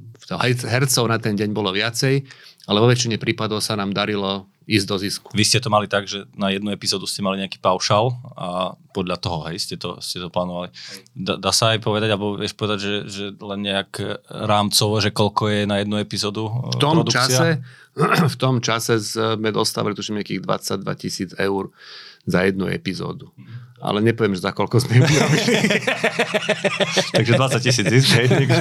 hercov 0.66 1.06
na 1.06 1.22
ten 1.22 1.38
deň 1.38 1.54
bolo 1.54 1.70
viacej, 1.70 2.26
ale 2.66 2.78
vo 2.82 2.90
väčšine 2.90 3.14
prípadov 3.22 3.62
sa 3.62 3.78
nám 3.78 3.94
darilo 3.94 4.50
ísť 4.68 4.86
do 4.86 4.96
zisku. 5.00 5.28
Vy 5.32 5.48
ste 5.48 5.64
to 5.64 5.72
mali 5.72 5.88
tak, 5.88 6.04
že 6.04 6.28
na 6.36 6.52
jednu 6.52 6.68
epizódu 6.68 7.08
ste 7.08 7.24
mali 7.24 7.40
nejaký 7.40 7.56
paušal 7.56 8.12
a 8.36 8.76
podľa 8.92 9.16
toho, 9.16 9.48
hej, 9.48 9.64
ste 9.64 9.80
to, 9.80 9.96
ste 10.04 10.20
to 10.20 10.28
plánovali. 10.28 10.68
Dá, 11.16 11.40
dá 11.40 11.56
sa 11.56 11.72
aj 11.72 11.80
povedať, 11.80 12.12
alebo 12.12 12.36
vieš 12.36 12.52
povedať, 12.52 12.78
že, 12.84 12.94
že 13.08 13.24
len 13.40 13.64
nejak 13.64 13.96
rámcovo, 14.28 15.00
že 15.00 15.08
koľko 15.08 15.48
je 15.48 15.60
na 15.64 15.80
jednu 15.80 15.96
epizódu 15.96 16.52
v 16.52 16.76
tom 16.76 17.00
produkcia? 17.00 17.24
čase, 17.24 17.48
V 18.32 18.36
tom 18.38 18.62
čase 18.62 19.02
sme 19.02 19.50
dostávali 19.50 19.96
tuším 19.96 20.22
nejakých 20.22 20.46
22 20.46 21.02
tisíc 21.02 21.30
eur 21.34 21.74
za 22.28 22.44
jednu 22.44 22.68
epizódu. 22.70 23.32
Ale 23.78 24.02
nepoviem, 24.02 24.34
že 24.34 24.42
za 24.42 24.50
koľko 24.50 24.82
sme 24.82 24.98
ju 24.98 25.06
Takže 27.18 27.32
20 27.38 27.62
tisíc 27.62 27.86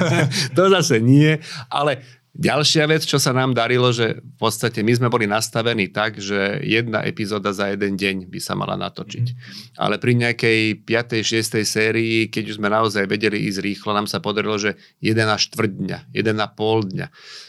To 0.56 0.70
zase 0.70 1.02
nie, 1.02 1.42
ale 1.74 2.06
Ďalšia 2.38 2.86
vec, 2.86 3.02
čo 3.02 3.18
sa 3.18 3.34
nám 3.34 3.58
darilo, 3.58 3.90
že 3.90 4.22
v 4.22 4.36
podstate 4.38 4.86
my 4.86 4.94
sme 4.94 5.10
boli 5.10 5.26
nastavení 5.26 5.90
tak, 5.90 6.22
že 6.22 6.62
jedna 6.62 7.02
epizóda 7.02 7.50
za 7.50 7.74
jeden 7.74 7.98
deň 7.98 8.30
by 8.30 8.38
sa 8.38 8.54
mala 8.54 8.78
natočiť. 8.78 9.26
Mm-hmm. 9.26 9.82
Ale 9.82 9.98
pri 9.98 10.14
nejakej 10.14 10.60
5. 10.86 11.26
6. 11.26 11.66
sérii, 11.66 12.30
keď 12.30 12.54
už 12.54 12.58
sme 12.62 12.70
naozaj 12.70 13.10
vedeli 13.10 13.42
ísť 13.50 13.66
rýchlo, 13.66 13.90
nám 13.98 14.06
sa 14.06 14.22
podarilo, 14.22 14.62
že 14.62 14.78
1 15.02 15.18
až 15.26 15.50
4 15.50 15.82
dňa, 15.82 16.00
1,5 16.14 16.94
dňa. 16.94 17.08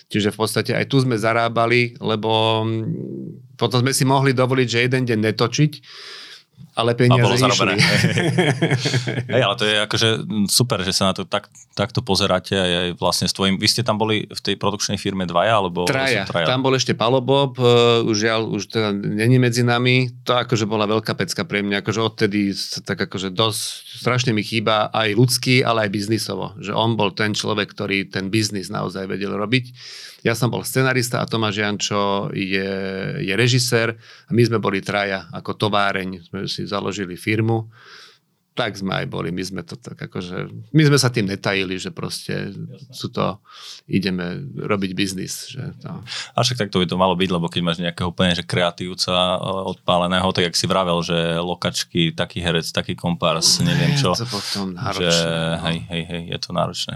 Čiže 0.08 0.32
v 0.32 0.38
podstate 0.40 0.72
aj 0.72 0.88
tu 0.88 1.04
sme 1.04 1.20
zarábali, 1.20 2.00
lebo 2.00 2.64
mm, 2.64 3.60
potom 3.60 3.84
sme 3.84 3.92
si 3.92 4.08
mohli 4.08 4.32
dovoliť, 4.32 4.68
že 4.72 4.84
jeden 4.88 5.04
deň 5.04 5.18
netočiť, 5.20 5.72
ale 6.78 6.94
peniaze 6.94 7.26
bolo 7.26 7.34
zarobené. 7.34 7.74
Hej, 9.34 9.42
ale 9.42 9.54
to 9.58 9.64
je 9.66 9.76
akože 9.82 10.08
super, 10.46 10.78
že 10.86 10.94
sa 10.94 11.10
na 11.10 11.14
to 11.18 11.26
tak, 11.26 11.50
takto 11.74 12.06
pozeráte 12.06 12.54
aj, 12.54 12.70
aj 12.70 12.88
vlastne 13.02 13.26
s 13.26 13.34
tvojim. 13.34 13.58
Vy 13.58 13.66
ste 13.66 13.82
tam 13.82 13.98
boli 13.98 14.30
v 14.30 14.40
tej 14.40 14.54
produkčnej 14.54 14.94
firme 14.94 15.26
dvaja? 15.26 15.58
Alebo 15.58 15.90
traja. 15.90 16.22
traja. 16.22 16.46
Tam 16.46 16.62
bol 16.62 16.78
ešte 16.78 16.94
Palo 16.94 17.18
Bob, 17.18 17.58
uh, 17.58 18.06
už 18.06 18.14
žiaľ, 18.14 18.46
už 18.54 18.70
teda 18.70 18.94
není 18.94 19.42
medzi 19.42 19.66
nami. 19.66 20.14
To 20.22 20.38
akože 20.38 20.70
bola 20.70 20.86
veľká 20.86 21.18
pecka 21.18 21.42
pre 21.42 21.66
mňa. 21.66 21.82
Akože 21.82 21.98
odtedy 21.98 22.54
tak 22.86 23.10
akože 23.10 23.34
dosť 23.34 23.60
strašne 23.98 24.30
mi 24.30 24.46
chýba 24.46 24.94
aj 24.94 25.18
ľudský, 25.18 25.66
ale 25.66 25.90
aj 25.90 25.90
biznisovo. 25.90 26.54
Že 26.62 26.78
on 26.78 26.94
bol 26.94 27.10
ten 27.10 27.34
človek, 27.34 27.74
ktorý 27.74 28.06
ten 28.06 28.30
biznis 28.30 28.70
naozaj 28.70 29.10
vedel 29.10 29.34
robiť. 29.34 29.74
Ja 30.26 30.34
som 30.34 30.50
bol 30.50 30.66
scenarista 30.66 31.22
a 31.22 31.28
Tomáš 31.30 31.62
Jančo 31.62 32.34
je, 32.34 32.70
je 33.22 33.34
režisér 33.38 33.94
a 34.26 34.30
my 34.34 34.42
sme 34.42 34.58
boli 34.58 34.82
traja 34.82 35.30
ako 35.30 35.54
továreň. 35.54 36.26
Sme 36.26 36.50
si 36.50 36.66
založili 36.66 37.14
firmu 37.14 37.70
tak 38.58 38.74
sme 38.74 38.90
aj 38.90 39.06
boli. 39.06 39.30
My 39.30 39.46
sme 39.46 39.62
to 39.62 39.78
tak 39.78 39.94
akože, 39.94 40.50
my 40.74 40.82
sme 40.82 40.98
sa 40.98 41.14
tým 41.14 41.30
netajili, 41.30 41.78
že 41.78 41.94
proste 41.94 42.50
sú 42.90 43.06
to, 43.14 43.38
ideme 43.86 44.50
robiť 44.58 44.98
biznis. 44.98 45.54
Že 45.54 45.78
to... 45.78 45.88
A 46.34 46.38
však 46.42 46.66
tak 46.66 46.74
to 46.74 46.82
by 46.82 46.90
to 46.90 46.98
malo 46.98 47.14
byť, 47.14 47.30
lebo 47.30 47.46
keď 47.46 47.62
máš 47.62 47.78
nejakého 47.78 48.10
úplne 48.10 48.34
že 48.34 48.42
kreatívca 48.42 49.14
e, 49.14 49.36
odpáleného, 49.78 50.26
tak 50.34 50.50
jak 50.50 50.58
si 50.58 50.66
vravel, 50.66 50.98
že 51.06 51.38
lokačky, 51.38 52.10
taký 52.10 52.42
herec, 52.42 52.66
taký 52.74 52.98
kompárs, 52.98 53.62
neviem 53.62 53.94
čo. 53.94 54.18
Je 54.18 54.26
to 54.26 54.28
potom 54.34 54.74
náročné. 54.74 55.06
Že, 55.06 55.22
no. 55.22 55.62
hej, 55.62 55.78
hej, 55.86 56.02
hej, 56.10 56.22
je 56.34 56.38
to 56.42 56.50
náročné. 56.50 56.94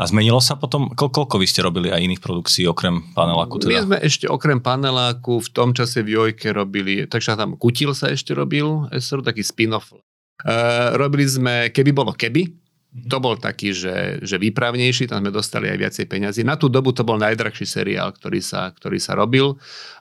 A 0.00 0.08
zmenilo 0.08 0.40
sa 0.40 0.56
potom, 0.56 0.88
koľko 0.96 1.36
vy 1.36 1.44
ste 1.44 1.60
robili 1.60 1.92
aj 1.92 2.00
iných 2.00 2.24
produkcií 2.24 2.64
okrem 2.64 3.12
paneláku? 3.12 3.60
Teda? 3.60 3.84
My 3.84 3.84
sme 3.84 3.98
ešte 4.00 4.24
okrem 4.24 4.56
paneláku 4.56 5.44
v 5.44 5.48
tom 5.52 5.76
čase 5.76 6.00
v 6.00 6.16
Jojke 6.16 6.56
robili, 6.56 7.04
takže 7.04 7.36
tam 7.36 7.60
Kutil 7.60 7.92
sa 7.92 8.08
ešte 8.08 8.32
robil, 8.32 8.88
SR, 8.96 9.20
taký 9.20 9.44
spin-off 9.44 9.92
Uh, 10.40 10.96
robili 10.96 11.28
sme 11.28 11.68
Keby 11.68 11.92
bolo 11.92 12.16
keby, 12.16 12.48
to 12.90 13.22
bol 13.22 13.38
taký, 13.38 13.70
že, 13.70 14.18
že 14.18 14.34
výpravnejší, 14.34 15.06
tam 15.06 15.22
sme 15.22 15.30
dostali 15.30 15.70
aj 15.70 15.78
viacej 15.78 16.06
peňazí. 16.10 16.42
Na 16.42 16.58
tú 16.58 16.66
dobu 16.66 16.90
to 16.90 17.06
bol 17.06 17.14
najdrahší 17.22 17.62
seriál, 17.62 18.10
ktorý 18.10 18.42
sa, 18.42 18.74
ktorý 18.74 18.98
sa 18.98 19.14
robil 19.14 19.54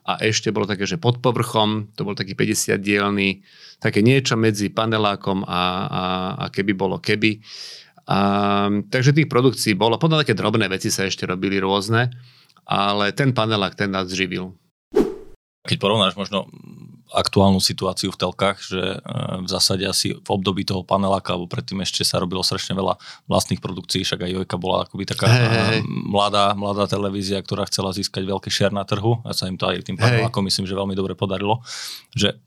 a 0.09 0.17
ešte 0.25 0.49
bolo 0.49 0.65
také, 0.65 0.89
že 0.89 0.97
pod 0.97 1.21
povrchom, 1.21 1.93
to 1.93 2.01
bol 2.01 2.17
taký 2.17 2.33
50 2.33 2.81
dielný, 2.81 3.45
také 3.77 4.01
niečo 4.01 4.33
medzi 4.33 4.73
panelákom 4.73 5.45
a, 5.45 5.61
a, 5.85 6.03
a 6.41 6.45
keby 6.49 6.73
bolo 6.73 6.97
keby. 6.97 7.45
A, 8.09 8.17
takže 8.89 9.13
tých 9.13 9.29
produkcií 9.29 9.77
bolo, 9.77 10.01
potom 10.01 10.17
také 10.17 10.33
drobné 10.33 10.65
veci 10.65 10.89
sa 10.89 11.05
ešte 11.05 11.29
robili 11.29 11.61
rôzne, 11.61 12.09
ale 12.65 13.13
ten 13.13 13.37
panelák, 13.37 13.77
ten 13.77 13.93
nás 13.93 14.09
živil. 14.09 14.57
Keď 15.61 15.77
porovnáš 15.77 16.17
možno 16.17 16.49
aktuálnu 17.09 17.57
situáciu 17.57 18.13
v 18.13 18.21
telkách, 18.21 18.57
že 18.61 18.81
e, 18.81 18.97
v 19.41 19.47
zásade 19.49 19.81
asi 19.85 20.13
v 20.13 20.29
období 20.29 20.61
toho 20.61 20.85
paneláka, 20.85 21.33
alebo 21.33 21.49
predtým 21.49 21.81
ešte 21.81 22.05
sa 22.05 22.21
robilo 22.21 22.45
strašne 22.45 22.77
veľa 22.77 23.01
vlastných 23.25 23.57
produkcií, 23.57 24.05
však 24.05 24.29
aj 24.29 24.31
Jojka 24.41 24.57
bola 24.61 24.85
akoby 24.85 25.09
taká 25.09 25.25
hey, 25.25 25.45
hey. 25.49 25.81
Mladá, 25.85 26.53
mladá 26.53 26.85
televízia, 26.85 27.41
ktorá 27.41 27.65
chcela 27.65 27.93
získať 27.93 28.29
veľký 28.29 28.49
šer 28.53 28.69
na 28.69 28.85
trhu 28.85 29.25
a 29.25 29.33
sa 29.33 29.49
im 29.49 29.57
to 29.57 29.65
aj 29.65 29.81
tým 29.89 29.97
panelákom 29.97 30.45
hey. 30.45 30.53
myslím, 30.53 30.65
že 30.69 30.77
veľmi 30.77 30.93
dobre 30.93 31.17
podarilo. 31.17 31.65
Že 32.13 32.37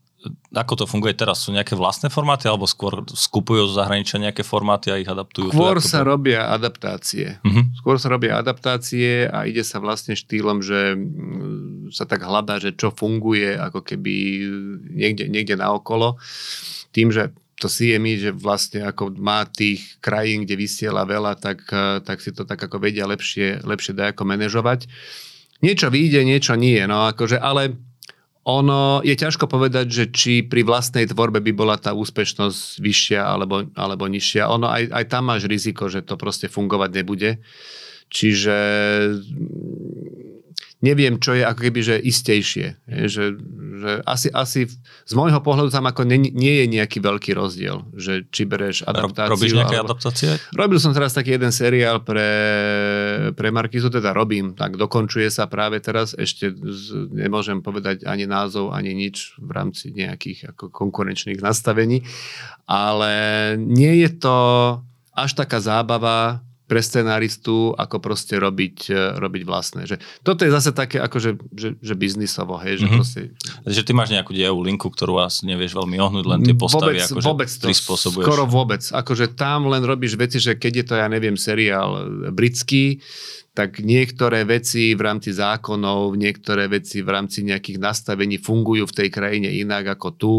ako 0.53 0.73
to 0.83 0.85
funguje 0.87 1.13
teraz? 1.17 1.43
Sú 1.43 1.51
nejaké 1.51 1.75
vlastné 1.75 2.07
formáty 2.07 2.47
alebo 2.47 2.63
skôr 2.63 3.03
skupujú 3.07 3.67
zo 3.67 3.79
zahraničia 3.79 4.23
nejaké 4.23 4.41
formáty 4.45 4.89
a 4.93 4.99
ich 4.99 5.09
adaptujú? 5.09 5.51
Skôr 5.51 5.83
sa 5.83 6.03
to... 6.03 6.15
robia 6.15 6.47
adaptácie. 6.51 7.39
Uh-huh. 7.43 7.63
Skôr 7.75 7.95
sa 7.99 8.07
robia 8.13 8.39
adaptácie 8.39 9.27
a 9.27 9.43
ide 9.43 9.61
sa 9.67 9.83
vlastne 9.83 10.15
štýlom, 10.15 10.63
že 10.63 10.95
mm, 10.95 11.91
sa 11.91 12.07
tak 12.07 12.23
hľadá, 12.23 12.57
že 12.63 12.71
čo 12.73 12.95
funguje 12.95 13.55
ako 13.59 13.83
keby 13.83 14.15
niekde, 14.95 15.27
niekde 15.27 15.59
naokolo. 15.59 16.15
Tým, 16.95 17.11
že 17.11 17.35
to 17.59 17.71
CMI, 17.71 18.19
že 18.19 18.31
vlastne 18.35 18.83
ako 18.83 19.15
má 19.15 19.47
tých 19.47 19.99
krajín, 20.03 20.43
kde 20.43 20.59
vysiela 20.59 21.07
veľa, 21.07 21.39
tak, 21.39 21.63
tak 22.03 22.19
si 22.19 22.35
to 22.35 22.43
tak 22.43 22.59
ako 22.59 22.81
vedia 22.81 23.07
lepšie, 23.07 23.63
lepšie 23.63 23.95
dať 23.95 24.17
ako 24.17 24.23
manažovať. 24.27 24.91
Niečo 25.63 25.87
vyjde, 25.87 26.27
niečo 26.27 26.59
nie. 26.59 26.83
No 26.83 27.07
akože, 27.07 27.39
ale 27.39 27.79
ono 28.43 28.99
je 29.07 29.15
ťažko 29.15 29.47
povedať, 29.47 29.87
že 29.87 30.03
či 30.11 30.33
pri 30.43 30.67
vlastnej 30.67 31.07
tvorbe 31.07 31.39
by 31.39 31.51
bola 31.55 31.79
tá 31.79 31.95
úspešnosť 31.95 32.83
vyššia 32.83 33.21
alebo, 33.23 33.71
alebo 33.71 34.03
nižšia. 34.11 34.51
Ono 34.51 34.67
aj, 34.67 34.91
aj 34.91 35.05
tam 35.07 35.31
máš 35.31 35.47
riziko, 35.47 35.87
že 35.87 36.03
to 36.03 36.19
proste 36.19 36.51
fungovať 36.51 36.89
nebude. 36.91 37.39
Čiže 38.11 38.57
neviem, 40.83 41.15
čo 41.15 41.31
je 41.31 41.47
ako 41.47 41.59
keby, 41.63 41.79
že 41.79 41.95
istejšie. 41.95 42.67
Je, 42.83 43.07
že, 43.07 43.25
že 43.79 43.91
asi, 44.03 44.27
asi 44.35 44.67
z 45.07 45.13
môjho 45.15 45.39
pohľadu 45.39 45.71
tam 45.71 45.87
ako 45.87 46.03
nie, 46.03 46.27
nie 46.35 46.59
je 46.59 46.65
nejaký 46.67 46.99
veľký 46.99 47.31
rozdiel, 47.31 47.87
že 47.95 48.27
či 48.27 48.43
bereš 48.43 48.83
adaptáciu. 48.83 49.31
Robíš 49.31 49.55
nejaké 49.55 49.79
alebo... 49.79 49.95
adaptácie? 49.95 50.35
Robil 50.51 50.83
som 50.83 50.91
teraz 50.91 51.15
taký 51.15 51.39
jeden 51.39 51.55
seriál 51.55 52.03
pre, 52.03 52.29
pre 53.31 53.47
Markizu, 53.55 53.87
teda 53.87 54.11
robím, 54.11 54.59
tak 54.59 54.75
dokončuje 54.75 55.31
sa 55.31 55.47
práve 55.47 55.79
teraz, 55.79 56.11
ešte 56.19 56.51
z, 56.51 57.07
nemôžem 57.15 57.63
povedať 57.63 58.03
ani 58.03 58.27
názov, 58.27 58.75
ani 58.75 58.91
nič 58.91 59.39
v 59.39 59.49
rámci 59.55 59.95
nejakých 59.95 60.51
ako 60.51 60.67
konkurenčných 60.67 61.39
nastavení, 61.39 62.03
ale 62.67 63.13
nie 63.55 64.03
je 64.03 64.09
to 64.19 64.37
až 65.15 65.31
taká 65.37 65.63
zábava, 65.63 66.43
pre 66.73 66.81
scenáristu, 66.81 67.77
ako 67.77 68.01
proste 68.01 68.41
robiť, 68.41 68.89
e, 68.89 69.21
robiť 69.21 69.43
vlastné. 69.45 69.85
Že 69.85 70.01
toto 70.25 70.41
je 70.41 70.49
zase 70.49 70.73
také 70.73 70.97
akože, 70.97 71.37
že, 71.53 71.69
že 71.77 71.93
biznisovo, 71.93 72.57
hej, 72.57 72.81
že 72.81 72.89
mm-hmm. 72.89 72.97
proste... 72.97 73.19
Že 73.61 73.81
ty 73.85 73.91
máš 73.93 74.09
nejakú 74.09 74.33
dejovú 74.33 74.65
linku, 74.65 74.89
ktorú 74.89 75.21
vás 75.21 75.45
nevieš 75.45 75.77
veľmi 75.77 76.01
ohnúť, 76.01 76.25
len 76.25 76.41
tie 76.41 76.57
postavy 76.57 76.97
vôbec, 76.97 77.05
akože 77.05 77.27
vôbec 77.29 77.49
to, 77.53 77.65
prispôsobuješ. 77.69 78.25
Skoro 78.25 78.43
vôbec. 78.49 78.81
Akože 78.89 79.37
tam 79.37 79.69
len 79.69 79.85
robíš 79.85 80.17
veci, 80.17 80.41
že 80.41 80.57
keď 80.57 80.73
je 80.81 80.85
to, 80.89 80.93
ja 80.97 81.05
neviem, 81.05 81.37
seriál 81.37 82.09
britský, 82.33 82.97
tak 83.53 83.85
niektoré 83.85 84.49
veci 84.49 84.97
v 84.97 85.01
rámci 85.05 85.29
zákonov, 85.29 86.17
niektoré 86.17 86.65
veci 86.65 87.05
v 87.05 87.09
rámci 87.13 87.45
nejakých 87.45 87.77
nastavení 87.77 88.41
fungujú 88.41 88.89
v 88.89 88.97
tej 88.97 89.09
krajine 89.13 89.53
inak 89.53 89.93
ako 89.93 90.07
tu 90.17 90.33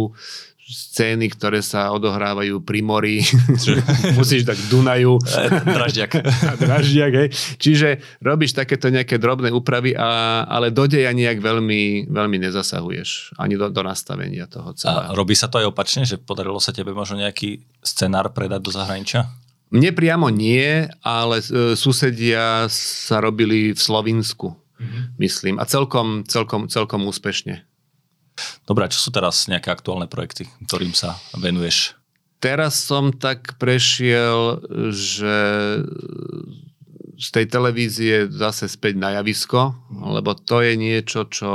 scény, 0.65 1.29
ktoré 1.29 1.61
sa 1.61 1.93
odohrávajú 1.93 2.65
pri 2.65 2.81
mori, 2.81 3.17
musíš 4.19 4.49
dať 4.49 4.59
Dunaju. 4.73 5.21
Draždiak. 5.77 6.13
Draždiak, 6.65 7.13
hej. 7.13 7.29
Čiže 7.61 7.89
robíš 8.25 8.57
takéto 8.57 8.89
nejaké 8.89 9.21
drobné 9.21 9.53
úpravy, 9.53 9.93
a, 9.93 10.43
ale 10.49 10.73
do 10.73 10.89
deja 10.89 11.13
nejak 11.13 11.45
veľmi, 11.45 12.09
veľmi 12.09 12.37
nezasahuješ. 12.49 13.37
Ani 13.37 13.61
do, 13.61 13.69
do 13.69 13.83
nastavenia 13.85 14.49
toho 14.49 14.73
celého. 14.73 15.13
A 15.13 15.17
robí 15.17 15.37
sa 15.37 15.53
to 15.53 15.61
aj 15.61 15.69
opačne, 15.69 16.09
že 16.09 16.17
podarilo 16.17 16.57
sa 16.57 16.73
tebe 16.73 16.97
možno 16.97 17.21
nejaký 17.21 17.61
scenár 17.85 18.33
predať 18.33 18.65
do 18.65 18.73
zahraničia? 18.73 19.29
Mne 19.75 19.91
priamo 19.91 20.31
nie, 20.31 20.87
ale 21.03 21.43
e, 21.43 21.75
susedia 21.75 22.71
sa 22.71 23.19
robili 23.19 23.75
v 23.75 23.81
Slovinsku, 23.81 24.55
mm-hmm. 24.55 25.05
myslím. 25.19 25.59
A 25.59 25.67
celkom, 25.67 26.23
celkom, 26.25 26.71
celkom 26.71 27.05
úspešne. 27.11 27.67
Dobre, 28.67 28.91
čo 28.91 28.99
sú 28.99 29.11
teraz 29.15 29.47
nejaké 29.47 29.71
aktuálne 29.71 30.11
projekty, 30.11 30.51
ktorým 30.67 30.95
sa 30.97 31.19
venuješ? 31.39 31.95
Teraz 32.43 32.77
som 32.77 33.09
tak 33.15 33.57
prešiel, 33.57 34.61
že 34.93 35.37
z 37.15 37.29
tej 37.31 37.47
televízie 37.47 38.27
zase 38.29 38.67
späť 38.67 38.99
na 38.99 39.17
javisko, 39.17 39.73
lebo 39.89 40.35
to 40.35 40.61
je 40.61 40.75
niečo, 40.75 41.31
čo 41.31 41.51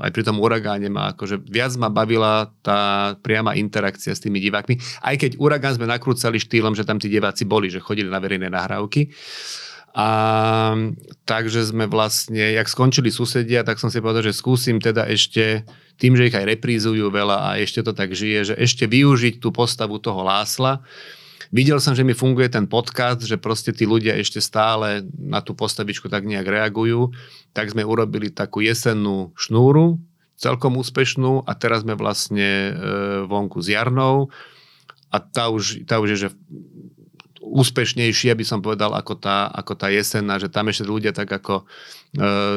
aj 0.00 0.10
pri 0.10 0.22
tom 0.24 0.40
uragáne 0.40 0.88
ma 0.88 1.12
akože 1.12 1.44
viac 1.44 1.76
ma 1.76 1.92
bavila 1.92 2.48
tá 2.64 3.12
priama 3.20 3.52
interakcia 3.54 4.16
s 4.16 4.24
tými 4.24 4.40
divákmi. 4.40 4.80
Aj 5.04 5.14
keď 5.14 5.36
uragán 5.36 5.76
sme 5.76 5.86
nakrúcali 5.86 6.40
štýlom, 6.40 6.72
že 6.72 6.88
tam 6.88 6.96
tí 6.96 7.12
diváci 7.12 7.44
boli, 7.44 7.68
že 7.68 7.84
chodili 7.84 8.08
na 8.08 8.18
verejné 8.18 8.48
nahrávky. 8.48 9.12
A 9.98 10.08
takže 11.26 11.64
sme 11.68 11.90
vlastne, 11.90 12.54
jak 12.54 12.70
skončili 12.70 13.10
susedia, 13.10 13.66
tak 13.66 13.82
som 13.82 13.90
si 13.90 13.98
povedal, 13.98 14.30
že 14.30 14.36
skúsim 14.36 14.78
teda 14.78 15.08
ešte 15.10 15.66
tým, 15.98 16.14
že 16.14 16.30
ich 16.30 16.36
aj 16.38 16.46
reprízujú 16.46 17.10
veľa 17.10 17.36
a 17.42 17.48
ešte 17.58 17.82
to 17.82 17.90
tak 17.90 18.14
žije, 18.14 18.54
že 18.54 18.54
ešte 18.54 18.86
využiť 18.86 19.42
tú 19.42 19.50
postavu 19.50 19.98
toho 19.98 20.22
Lásla. 20.22 20.80
Videl 21.50 21.80
som, 21.82 21.96
že 21.96 22.06
mi 22.06 22.14
funguje 22.14 22.46
ten 22.46 22.70
podcast, 22.70 23.24
že 23.24 23.40
proste 23.40 23.74
tí 23.74 23.88
ľudia 23.88 24.14
ešte 24.14 24.38
stále 24.38 25.02
na 25.16 25.42
tú 25.42 25.58
postavičku 25.58 26.06
tak 26.06 26.28
nejak 26.28 26.46
reagujú. 26.46 27.10
Tak 27.56 27.72
sme 27.74 27.82
urobili 27.82 28.30
takú 28.30 28.60
jesennú 28.62 29.32
šnúru, 29.34 29.98
celkom 30.38 30.78
úspešnú 30.78 31.42
a 31.48 31.52
teraz 31.58 31.82
sme 31.82 31.98
vlastne 31.98 32.70
e, 32.70 32.72
vonku 33.26 33.58
s 33.58 33.74
Jarnou 33.74 34.30
a 35.08 35.16
tá 35.18 35.48
už, 35.48 35.88
tá 35.88 35.98
už 35.98 36.14
je, 36.14 36.18
že 36.28 36.30
úspešnejšie, 37.48 38.36
by 38.36 38.44
som 38.44 38.60
povedal, 38.60 38.92
ako 38.92 39.16
tá, 39.16 39.48
ako 39.48 39.72
tá 39.74 39.88
jesenná, 39.88 40.36
že 40.36 40.52
tam 40.52 40.68
ešte 40.68 40.84
ľudia 40.84 41.16
tak 41.16 41.32
ako 41.32 41.62
e, 41.62 41.64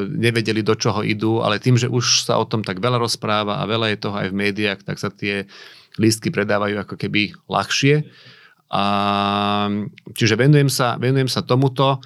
nevedeli, 0.07 0.61
do 0.61 0.75
čoho 0.75 1.01
idú, 1.01 1.39
ale 1.39 1.63
tým, 1.63 1.79
že 1.79 1.87
už 1.87 2.27
sa 2.27 2.35
o 2.37 2.45
tom 2.45 2.61
tak 2.61 2.83
veľa 2.83 2.99
rozpráva 2.99 3.63
a 3.63 3.69
veľa 3.69 3.95
je 3.95 3.97
toho 4.03 4.15
aj 4.15 4.27
v 4.29 4.37
médiách, 4.37 4.79
tak 4.83 4.99
sa 4.99 5.07
tie 5.07 5.47
lístky 5.95 6.31
predávajú 6.31 6.79
ako 6.83 6.95
keby 6.99 7.35
ľahšie. 7.47 8.07
A, 8.71 8.83
čiže 10.15 10.35
venujem 10.39 10.71
sa, 10.71 10.95
venujem 10.95 11.27
sa 11.27 11.43
tomuto 11.43 11.99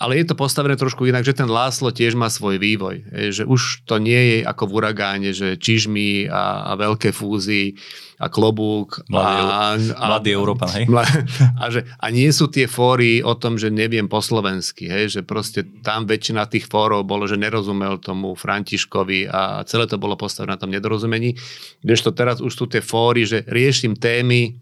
ale 0.00 0.16
je 0.16 0.32
to 0.32 0.34
postavené 0.34 0.80
trošku 0.80 1.04
inak, 1.04 1.28
že 1.28 1.36
ten 1.36 1.44
Láslo 1.44 1.92
tiež 1.92 2.16
má 2.16 2.32
svoj 2.32 2.56
vývoj. 2.56 3.04
Že 3.36 3.44
už 3.44 3.84
to 3.84 4.00
nie 4.00 4.16
je 4.16 4.38
ako 4.48 4.64
v 4.64 4.74
uragáne, 4.80 5.30
že 5.36 5.60
čižmy 5.60 6.24
a, 6.32 6.72
a 6.72 6.80
veľké 6.80 7.12
fúzy 7.12 7.76
a 8.16 8.32
klobúk. 8.32 9.04
Mladý, 9.12 9.40
a, 9.44 9.60
a, 9.76 10.06
mladý 10.08 10.30
Európan, 10.32 10.68
hej? 10.72 10.88
A, 11.60 11.68
že, 11.68 11.84
a 12.00 12.08
nie 12.08 12.32
sú 12.32 12.48
tie 12.48 12.64
fóry 12.64 13.20
o 13.20 13.36
tom, 13.36 13.60
že 13.60 13.68
neviem 13.68 14.08
po 14.08 14.24
slovensky, 14.24 14.88
hej? 14.88 15.12
že 15.12 15.20
proste 15.20 15.68
tam 15.84 16.08
väčšina 16.08 16.48
tých 16.48 16.64
fórov 16.64 17.04
bolo, 17.04 17.28
že 17.28 17.36
nerozumel 17.36 18.00
tomu 18.00 18.32
Františkovi 18.32 19.28
a 19.28 19.60
celé 19.68 19.84
to 19.84 20.00
bolo 20.00 20.16
postavené 20.16 20.56
na 20.56 20.60
tom 20.60 20.72
nedorozumení. 20.72 21.36
Kdežto 21.84 22.16
teraz 22.16 22.40
už 22.40 22.52
sú 22.52 22.64
tie 22.64 22.80
fóry, 22.80 23.28
že 23.28 23.44
riešim 23.44 23.92
témy, 23.96 24.56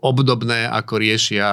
obdobné, 0.00 0.68
ako 0.68 1.00
riešia 1.00 1.48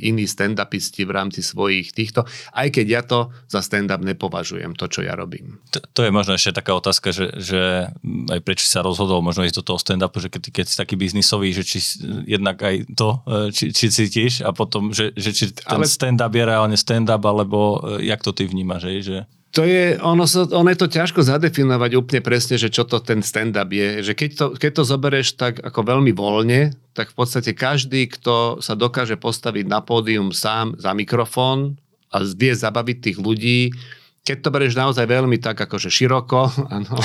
iní 0.00 0.24
stand-upisti 0.24 1.04
v 1.04 1.12
rámci 1.12 1.40
svojich 1.44 1.92
týchto, 1.92 2.24
aj 2.52 2.68
keď 2.72 2.86
ja 2.86 3.02
to 3.02 3.18
za 3.48 3.60
stand-up 3.60 4.00
nepovažujem, 4.00 4.74
to, 4.78 4.88
čo 4.88 5.04
ja 5.04 5.12
robím. 5.18 5.60
To, 5.74 5.80
to 5.80 6.00
je 6.06 6.10
možno 6.14 6.36
ešte 6.36 6.56
taká 6.56 6.76
otázka, 6.76 7.10
že, 7.10 7.32
že 7.38 7.90
aj 8.32 8.40
prečo 8.42 8.66
sa 8.66 8.80
rozhodol 8.80 9.20
možno 9.20 9.44
ísť 9.44 9.62
do 9.62 9.66
toho 9.74 9.78
stand-upu, 9.78 10.18
že 10.22 10.28
keď, 10.32 10.42
keď 10.50 10.64
si 10.68 10.76
taký 10.76 10.94
biznisový, 10.96 11.52
že 11.52 11.64
či 11.66 11.78
jednak 12.24 12.60
aj 12.62 12.96
to, 12.96 13.20
e, 13.26 13.54
či, 13.54 13.70
či 13.74 13.86
cítiš 13.92 14.46
a 14.46 14.50
potom, 14.54 14.94
že, 14.94 15.12
že 15.16 15.30
či 15.32 15.44
ten 15.52 15.80
Ale... 15.80 15.88
stand-up 15.88 16.32
je 16.32 16.44
reálne 16.44 16.76
stand-up, 16.78 17.22
alebo 17.24 17.82
e, 17.98 18.08
jak 18.08 18.20
to 18.24 18.32
ty 18.32 18.48
vnímaš, 18.48 18.88
že 19.04 19.28
to 19.52 19.68
je, 19.68 20.00
ono, 20.00 20.24
so, 20.24 20.48
ono 20.48 20.72
je 20.72 20.80
to 20.80 20.88
ťažko 20.88 21.20
zadefinovať 21.28 22.00
úplne 22.00 22.24
presne, 22.24 22.56
že 22.56 22.72
čo 22.72 22.88
to 22.88 23.04
ten 23.04 23.20
stand-up 23.20 23.68
je. 23.68 24.00
Že 24.00 24.12
keď 24.16 24.30
to, 24.32 24.46
keď 24.56 24.70
to 24.80 24.82
zoberieš 24.88 25.28
tak 25.36 25.60
ako 25.60 25.92
veľmi 25.92 26.16
voľne, 26.16 26.72
tak 26.96 27.12
v 27.12 27.16
podstate 27.20 27.52
každý, 27.52 28.08
kto 28.08 28.64
sa 28.64 28.72
dokáže 28.72 29.20
postaviť 29.20 29.68
na 29.68 29.84
pódium 29.84 30.32
sám 30.32 30.80
za 30.80 30.96
mikrofón 30.96 31.76
a 32.08 32.24
vie 32.24 32.56
zabaviť 32.56 32.96
tých 33.04 33.18
ľudí, 33.20 33.76
keď 34.24 34.36
to 34.40 34.48
bereš 34.54 34.72
naozaj 34.78 35.04
veľmi 35.04 35.36
tak 35.36 35.60
akože 35.60 35.92
široko, 35.92 36.48
ano, 36.80 36.96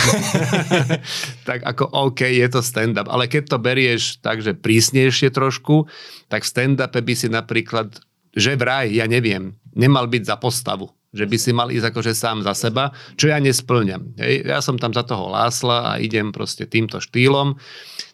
tak 1.50 1.68
ako 1.68 1.84
OK, 1.84 2.32
je 2.32 2.48
to 2.48 2.64
stand-up. 2.64 3.12
Ale 3.12 3.28
keď 3.28 3.44
to 3.52 3.58
berieš 3.60 4.24
tak, 4.24 4.40
že 4.40 4.56
prísnejšie 4.56 5.36
trošku, 5.36 5.92
tak 6.32 6.48
v 6.48 6.52
stand-upe 6.56 7.04
by 7.04 7.12
si 7.12 7.28
napríklad, 7.28 7.92
že 8.32 8.56
vraj, 8.56 8.88
ja 8.88 9.04
neviem, 9.04 9.52
nemal 9.76 10.08
byť 10.08 10.24
za 10.24 10.40
postavu 10.40 10.96
že 11.16 11.26
by 11.26 11.38
si 11.40 11.52
mal 11.56 11.72
ísť 11.72 11.94
akože 11.94 12.12
sám 12.12 12.44
za 12.44 12.54
seba, 12.58 12.92
čo 13.16 13.32
ja 13.32 13.40
nesplňam. 13.40 14.18
Hej. 14.20 14.48
Ja 14.48 14.60
som 14.60 14.76
tam 14.76 14.92
za 14.92 15.08
toho 15.08 15.32
lásla 15.32 15.96
a 15.96 16.00
idem 16.02 16.36
proste 16.36 16.68
týmto 16.68 17.00
štýlom. 17.00 17.56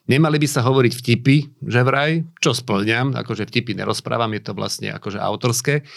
Nemali 0.06 0.38
by 0.38 0.48
sa 0.48 0.62
hovoriť 0.62 0.94
vtipy, 1.00 1.36
že 1.64 1.82
vraj, 1.82 2.28
čo 2.44 2.52
splňam, 2.52 3.16
akože 3.16 3.48
vtipy 3.48 3.74
nerozprávam, 3.80 4.36
je 4.36 4.42
to 4.44 4.52
vlastne 4.52 4.92
akože 4.92 5.18
autorské. 5.18 5.88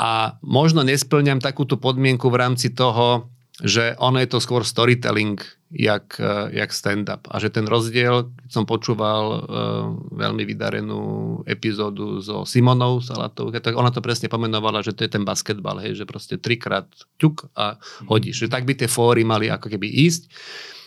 A 0.00 0.38
možno 0.40 0.86
nesplňam 0.86 1.42
takúto 1.42 1.76
podmienku 1.76 2.30
v 2.30 2.40
rámci 2.40 2.72
toho, 2.72 3.28
že 3.60 3.96
ono 4.00 4.20
je 4.20 4.28
to 4.28 4.38
skôr 4.40 4.64
storytelling, 4.64 5.40
jak, 5.70 6.18
eh, 6.18 6.50
jak 6.56 6.74
stand-up. 6.74 7.28
A 7.30 7.38
že 7.38 7.52
ten 7.52 7.68
rozdiel, 7.68 8.32
keď 8.42 8.50
som 8.50 8.64
počúval 8.66 9.24
uh, 9.30 9.40
veľmi 10.10 10.42
vydarenú 10.42 11.02
epizódu 11.46 12.18
so 12.18 12.42
Simonou 12.42 12.98
Salatou, 12.98 13.54
tak 13.54 13.78
ona 13.78 13.94
to 13.94 14.02
presne 14.02 14.26
pomenovala, 14.26 14.82
že 14.82 14.90
to 14.90 15.06
je 15.06 15.14
ten 15.14 15.22
basketbal, 15.22 15.78
hej, 15.78 15.94
že 15.94 16.04
proste 16.08 16.34
trikrát 16.42 16.90
ťuk 17.22 17.54
a 17.54 17.78
hodíš. 18.10 18.42
Že 18.42 18.48
tak 18.50 18.66
by 18.66 18.74
tie 18.74 18.90
fóry 18.90 19.22
mali 19.22 19.46
ako 19.46 19.70
keby 19.70 19.86
ísť. 19.86 20.26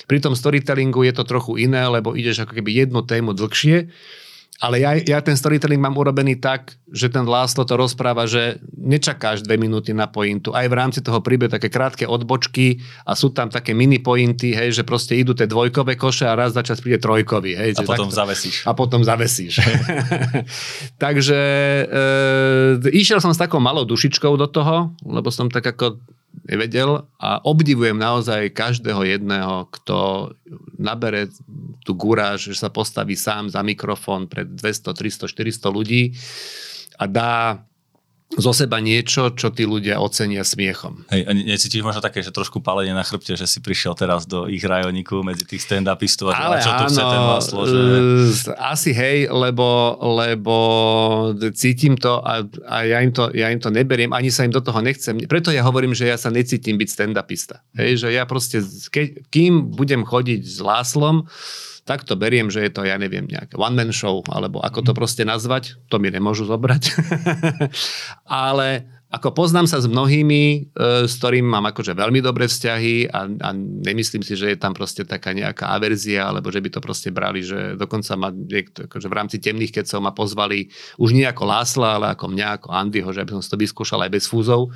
Pri 0.04 0.20
tom 0.20 0.36
storytellingu 0.36 1.08
je 1.08 1.16
to 1.16 1.24
trochu 1.24 1.64
iné, 1.64 1.88
lebo 1.88 2.12
ideš 2.12 2.44
ako 2.44 2.60
keby 2.60 2.84
jednu 2.84 3.08
tému 3.08 3.32
dlhšie 3.32 3.88
ale 4.62 4.80
ja, 4.80 4.94
ja 4.96 5.20
ten 5.20 5.34
storytelling 5.34 5.82
mám 5.82 5.98
urobený 5.98 6.38
tak, 6.38 6.78
že 6.94 7.10
ten 7.10 7.26
Láslo 7.26 7.66
to 7.66 7.74
rozpráva, 7.74 8.30
že 8.30 8.62
nečakáš 8.78 9.42
dve 9.42 9.58
minúty 9.58 9.92
na 9.98 10.06
pointu. 10.06 10.54
Aj 10.54 10.70
v 10.70 10.78
rámci 10.78 11.02
toho 11.02 11.20
príbehu 11.26 11.50
také 11.50 11.73
krátke 11.73 12.06
odbočky 12.06 12.77
a 13.04 13.17
sú 13.17 13.34
tam 13.34 13.50
také 13.50 13.73
mini 13.73 13.98
pointy, 13.98 14.54
hej, 14.54 14.77
že 14.77 14.84
proste 14.86 15.17
idú 15.17 15.34
tie 15.34 15.50
dvojkové 15.50 15.98
koše 15.98 16.30
a 16.30 16.38
raz 16.38 16.54
za 16.54 16.62
čas 16.62 16.80
príde 16.80 17.02
trojkový. 17.02 17.58
Hej, 17.58 17.82
a 17.82 17.84
potom 17.84 18.08
takto, 18.08 18.19
zavesíš. 18.19 18.56
A 18.69 18.71
potom 18.77 19.02
zavesíš. 19.02 19.54
Takže 21.04 21.42
e, 21.84 22.94
išiel 22.94 23.17
som 23.19 23.34
s 23.34 23.42
takou 23.42 23.58
malou 23.58 23.90
dušičkou 23.90 24.38
do 24.38 24.46
toho, 24.46 24.94
lebo 25.02 25.34
som 25.34 25.50
tak 25.50 25.65
ako 25.65 25.98
nevedel 26.50 27.08
a 27.21 27.40
obdivujem 27.46 27.96
naozaj 27.96 28.52
každého 28.52 29.06
jedného, 29.06 29.69
kto 29.69 30.30
nabere 30.84 31.31
tú 31.88 31.96
guráž, 31.96 32.52
že 32.52 32.60
sa 32.60 32.67
postaví 32.67 33.15
sám 33.15 33.48
za 33.48 33.63
mikrofón 33.63 34.27
pred 34.27 34.52
200, 34.52 34.92
300, 34.92 35.31
400 35.31 35.71
ľudí 35.71 36.12
a 37.00 37.08
dá 37.08 37.63
zo 38.34 38.50
seba 38.50 38.82
niečo, 38.82 39.34
čo 39.38 39.54
tí 39.54 39.65
ľudia 39.67 40.02
ocenia 40.02 40.42
smiechom. 40.42 41.06
Hej, 41.13 41.21
a 41.30 41.32
necítiš 41.38 41.86
možno 41.86 42.02
také, 42.02 42.26
že 42.26 42.34
trošku 42.34 42.65
palenie 42.65 42.96
na 42.96 43.06
chrbte, 43.06 43.38
že 43.38 43.46
si 43.46 43.62
prišiel 43.62 43.94
teraz 43.94 44.26
do 44.26 44.50
ich 44.50 44.63
rajoníku 44.65 45.21
medzi 45.21 45.46
tých 45.46 45.62
stand-upistov 45.62 46.34
a 46.34 46.58
čo 46.58 46.71
tu 46.74 46.86
áno, 46.86 46.90
chce 46.90 47.02
ten 47.04 47.21
maslo, 47.21 47.62
že... 47.69 47.78
Asi 48.58 48.92
hej, 48.96 49.30
lebo, 49.30 49.98
lebo 50.02 50.56
cítim 51.54 51.94
to 51.94 52.26
a, 52.26 52.42
a 52.69 52.78
ja, 52.90 53.06
im 53.06 53.13
to, 53.13 53.30
ja 53.38 53.54
im 53.54 53.62
to 53.62 53.69
neberiem, 53.69 54.10
ani 54.13 54.34
sa 54.34 54.46
im 54.46 54.54
do 54.54 54.62
toho 54.65 54.82
nechcem. 54.82 55.21
Preto 55.30 55.54
ja 55.54 55.62
hovorím, 55.62 55.94
že 55.94 56.10
ja 56.10 56.17
sa 56.17 56.34
necítim 56.34 56.82
byť 56.82 56.90
stand-upista. 56.90 57.62
Hej, 57.78 58.02
že 58.02 58.08
ja 58.17 58.26
proste, 58.26 58.65
ke, 58.90 59.21
kým 59.30 59.78
budem 59.78 60.02
chodiť 60.02 60.42
s 60.42 60.58
Láslom, 60.58 61.30
tak 61.84 62.08
to 62.08 62.15
beriem, 62.15 62.48
že 62.48 62.63
je 62.63 62.71
to, 62.71 62.88
ja 62.88 62.96
neviem, 62.96 63.27
nejaké 63.27 63.60
one-man 63.60 63.92
show, 63.92 64.23
alebo 64.31 64.63
ako 64.63 64.84
to 64.88 64.92
mhm. 64.96 64.98
proste 64.98 65.23
nazvať, 65.27 65.75
to 65.92 66.00
mi 66.00 66.08
nemôžu 66.08 66.48
zobrať. 66.48 66.96
Ale 68.48 68.88
ako 69.13 69.29
poznám 69.29 69.69
sa 69.69 69.77
s 69.77 69.86
mnohými, 69.86 70.73
e, 70.73 71.06
s 71.06 71.21
ktorým 71.21 71.46
mám 71.46 71.69
akože 71.69 71.94
veľmi 71.94 72.17
dobré 72.17 72.50
vzťahy 72.50 73.13
a, 73.13 73.29
a 73.29 73.50
nemyslím 73.54 74.25
si, 74.25 74.34
že 74.34 74.50
je 74.50 74.58
tam 74.58 74.73
proste 74.73 75.06
taká 75.06 75.38
nejaká 75.38 75.69
averzia, 75.69 76.34
alebo 76.34 76.50
že 76.50 76.58
by 76.58 76.69
to 76.73 76.81
proste 76.81 77.13
brali, 77.13 77.46
že 77.46 77.77
dokonca 77.77 78.17
ma 78.17 78.34
niekto, 78.34 78.90
akože 78.90 79.06
v 79.06 79.13
rámci 79.13 79.38
temných 79.38 79.69
kecov 79.69 80.02
ma 80.02 80.17
pozvali 80.17 80.73
už 80.98 81.13
nie 81.13 81.29
ako 81.29 81.46
Lásla, 81.46 82.02
ale 82.02 82.17
ako 82.17 82.25
mňa, 82.25 82.48
ako 82.58 82.67
Andyho, 82.73 83.13
že 83.13 83.21
aby 83.21 83.38
som 83.38 83.46
si 83.46 83.54
to 83.54 83.62
vyskúšal 83.62 84.02
aj 84.02 84.12
bez 84.17 84.25
fúzov. 84.25 84.73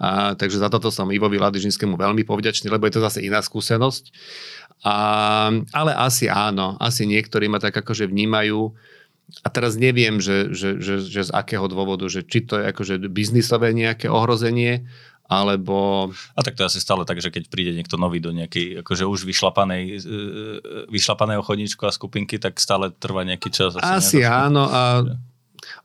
A, 0.00 0.32
takže 0.32 0.64
za 0.64 0.72
toto 0.72 0.88
som 0.88 1.12
Ivovi 1.12 1.36
Ladižinskému 1.36 2.00
veľmi 2.00 2.24
povďačný, 2.24 2.72
lebo 2.72 2.88
je 2.88 2.96
to 2.96 3.04
zase 3.04 3.20
iná 3.20 3.44
skúsenosť. 3.44 4.10
A, 4.84 4.96
ale 5.72 5.92
asi 5.96 6.28
áno, 6.28 6.76
asi 6.76 7.08
niektorí 7.08 7.48
ma 7.48 7.56
tak 7.56 7.72
akože 7.80 8.04
vnímajú, 8.04 8.76
a 9.40 9.48
teraz 9.48 9.80
neviem, 9.80 10.20
že, 10.20 10.52
že, 10.52 10.76
že, 10.76 11.00
že 11.00 11.20
z 11.24 11.30
akého 11.32 11.64
dôvodu, 11.64 12.04
že 12.12 12.20
či 12.22 12.44
to 12.44 12.60
je 12.60 12.68
akože 12.70 13.08
biznisové 13.08 13.72
nejaké 13.72 14.06
ohrozenie, 14.12 14.84
alebo... 15.24 16.12
A 16.36 16.40
tak 16.44 16.54
to 16.54 16.62
je 16.62 16.76
asi 16.76 16.80
stále 16.84 17.08
tak, 17.08 17.24
že 17.24 17.32
keď 17.32 17.48
príde 17.48 17.72
niekto 17.72 17.96
nový 17.96 18.20
do 18.20 18.28
nejakej 18.30 18.84
akože 18.84 19.08
už 19.08 19.24
vyšlapanej, 19.24 19.82
e, 19.96 19.98
vyšlapaného 20.92 21.40
chodníčku 21.40 21.80
a 21.88 21.96
skupinky, 21.96 22.36
tak 22.36 22.60
stále 22.60 22.92
trvá 22.92 23.24
nejaký 23.24 23.48
čas. 23.48 23.80
Asi, 23.80 24.20
asi 24.20 24.28
áno 24.28 24.68
a 24.68 25.00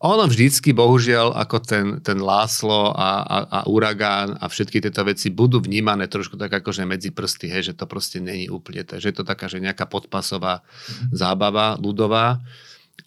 ono 0.00 0.24
vždycky, 0.24 0.72
bohužiaľ, 0.72 1.36
ako 1.36 1.56
ten, 1.60 1.86
ten 2.00 2.18
Láslo 2.20 2.92
a, 2.96 3.20
a, 3.20 3.38
a 3.48 3.58
Uragán 3.68 4.36
a 4.40 4.48
všetky 4.48 4.80
tieto 4.80 5.04
veci 5.04 5.28
budú 5.28 5.60
vnímané 5.60 6.08
trošku 6.08 6.40
tak 6.40 6.52
akože 6.62 6.88
medzi 6.88 7.12
prsty, 7.12 7.46
hej, 7.52 7.72
že 7.72 7.74
to 7.76 7.84
proste 7.84 8.20
není 8.22 8.48
úplne, 8.48 8.86
že 8.86 9.12
je 9.12 9.16
to 9.16 9.24
taká, 9.24 9.48
že 9.48 9.60
nejaká 9.60 9.84
podpasová 9.84 10.62
mm-hmm. 10.62 11.12
zábava 11.12 11.76
ľudová. 11.76 12.40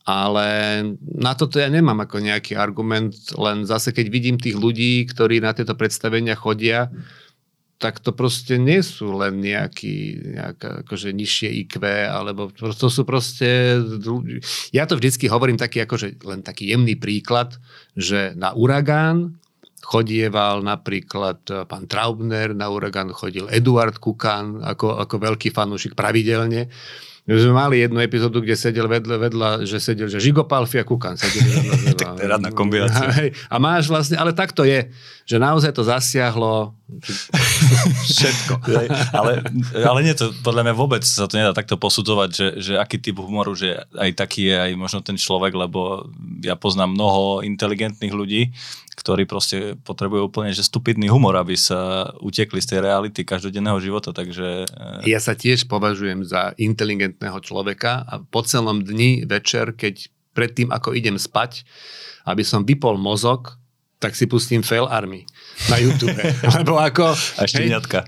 Ale 0.03 0.47
na 0.99 1.31
toto 1.37 1.61
ja 1.61 1.69
nemám 1.71 2.03
ako 2.03 2.19
nejaký 2.19 2.59
argument, 2.59 3.15
len 3.39 3.63
zase 3.63 3.95
keď 3.95 4.05
vidím 4.11 4.35
tých 4.35 4.57
ľudí, 4.57 5.07
ktorí 5.07 5.39
na 5.39 5.55
tieto 5.55 5.77
predstavenia 5.79 6.35
chodia, 6.35 6.91
tak 7.77 7.99
to 7.99 8.15
proste 8.15 8.55
nie 8.55 8.79
sú 8.79 9.11
len 9.19 9.43
nejaký, 9.43 10.23
nejaká 10.39 10.87
akože 10.87 11.11
nižšie 11.11 11.49
IQ, 11.67 11.83
alebo 12.07 12.47
to 12.53 12.87
sú 12.87 13.03
proste, 13.03 13.75
ja 14.71 14.87
to 14.87 14.95
vždycky 14.95 15.27
hovorím 15.27 15.59
taký 15.59 15.83
akože 15.83 16.23
len 16.23 16.39
taký 16.39 16.71
jemný 16.71 16.95
príklad, 16.95 17.59
že 17.97 18.31
na 18.39 18.55
uragán 18.55 19.35
chodieval 19.83 20.63
napríklad 20.63 21.43
e, 21.51 21.67
pán 21.67 21.91
Traubner, 21.91 22.55
na 22.55 22.71
uragán 22.71 23.11
chodil 23.11 23.51
Eduard 23.51 23.99
Kukan 23.99 24.63
ako, 24.63 25.03
ako 25.03 25.15
veľký 25.19 25.51
fanúšik 25.51 25.91
pravidelne 25.91 26.71
my 27.23 27.39
sme 27.39 27.55
mali 27.55 27.75
jednu 27.79 28.03
epizódu, 28.03 28.43
kde 28.43 28.51
sedel 28.59 28.83
vedľa, 28.91 29.15
vedľa 29.15 29.49
že 29.63 29.79
sedel, 29.79 30.11
že 30.11 30.19
Žigo 30.19 30.43
Palfi 30.43 30.75
a 30.75 30.83
Kukan 30.83 31.15
sedeli 31.15 31.55
vedľa. 31.55 31.73
vedľa. 31.79 31.99
tak 32.03 32.09
to 32.19 32.21
je 32.21 32.27
radná 32.27 32.49
kombinácia. 32.51 33.31
A 33.47 33.55
máš 33.63 33.87
vlastne, 33.87 34.19
ale 34.19 34.35
tak 34.35 34.51
to 34.51 34.67
je, 34.67 34.91
že 35.23 35.39
naozaj 35.39 35.71
to 35.71 35.87
zasiahlo 35.87 36.75
všetko. 38.11 38.53
ale, 39.15 39.39
ale 39.71 39.99
nie, 40.03 40.11
to 40.11 40.35
podľa 40.43 40.67
mňa 40.67 40.75
vôbec 40.75 40.99
sa 41.07 41.23
to 41.23 41.39
nedá 41.39 41.55
takto 41.55 41.79
posudzovať, 41.79 42.29
že, 42.35 42.47
že 42.59 42.73
aký 42.75 42.99
typ 42.99 43.15
humoru, 43.23 43.55
že 43.55 43.79
aj 43.95 44.19
taký 44.19 44.51
je 44.51 44.55
aj 44.59 44.71
možno 44.75 44.99
ten 44.99 45.15
človek, 45.15 45.55
lebo 45.55 46.11
ja 46.43 46.59
poznám 46.59 46.91
mnoho 46.91 47.39
inteligentných 47.39 48.11
ľudí, 48.11 48.51
ktorí 48.93 49.25
proste 49.25 49.73
potrebujú 49.81 50.29
úplne 50.29 50.53
že 50.53 50.61
stupidný 50.61 51.09
humor, 51.09 51.33
aby 51.37 51.57
sa 51.57 52.13
utekli 52.21 52.61
z 52.61 52.77
tej 52.77 52.79
reality 52.85 53.25
každodenného 53.25 53.81
života, 53.81 54.13
takže... 54.13 54.69
Eh, 54.69 55.09
ja 55.09 55.19
sa 55.19 55.33
tiež 55.33 55.65
považujem 55.65 56.21
za 56.23 56.53
inteligentného 56.61 57.37
človeka 57.41 58.05
a 58.05 58.21
po 58.21 58.45
celom 58.45 58.85
dni, 58.85 59.25
večer, 59.25 59.73
keď 59.73 60.07
predtým, 60.33 60.73
ako 60.73 60.97
idem 60.97 61.17
spať, 61.17 61.65
aby 62.25 62.41
som 62.41 62.65
vypol 62.65 62.97
mozog, 62.97 63.57
tak 64.03 64.19
si 64.19 64.27
pustím 64.27 64.59
Fail 64.59 64.83
Army 64.91 65.23
na 65.71 65.79
YouTube. 65.79 66.19
lebo 66.59 66.75
ako... 66.75 67.15
A 67.39 67.47
šteniatka. 67.47 68.03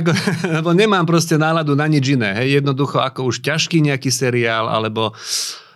Ako, 0.00 0.10
lebo 0.56 0.72
nemám 0.72 1.04
proste 1.04 1.36
náladu 1.36 1.76
na 1.76 1.84
nič 1.84 2.16
iné. 2.16 2.32
Hej. 2.40 2.64
Jednoducho 2.64 3.04
ako 3.04 3.28
už 3.28 3.44
ťažký 3.44 3.84
nejaký 3.84 4.08
seriál, 4.08 4.72
alebo 4.72 5.12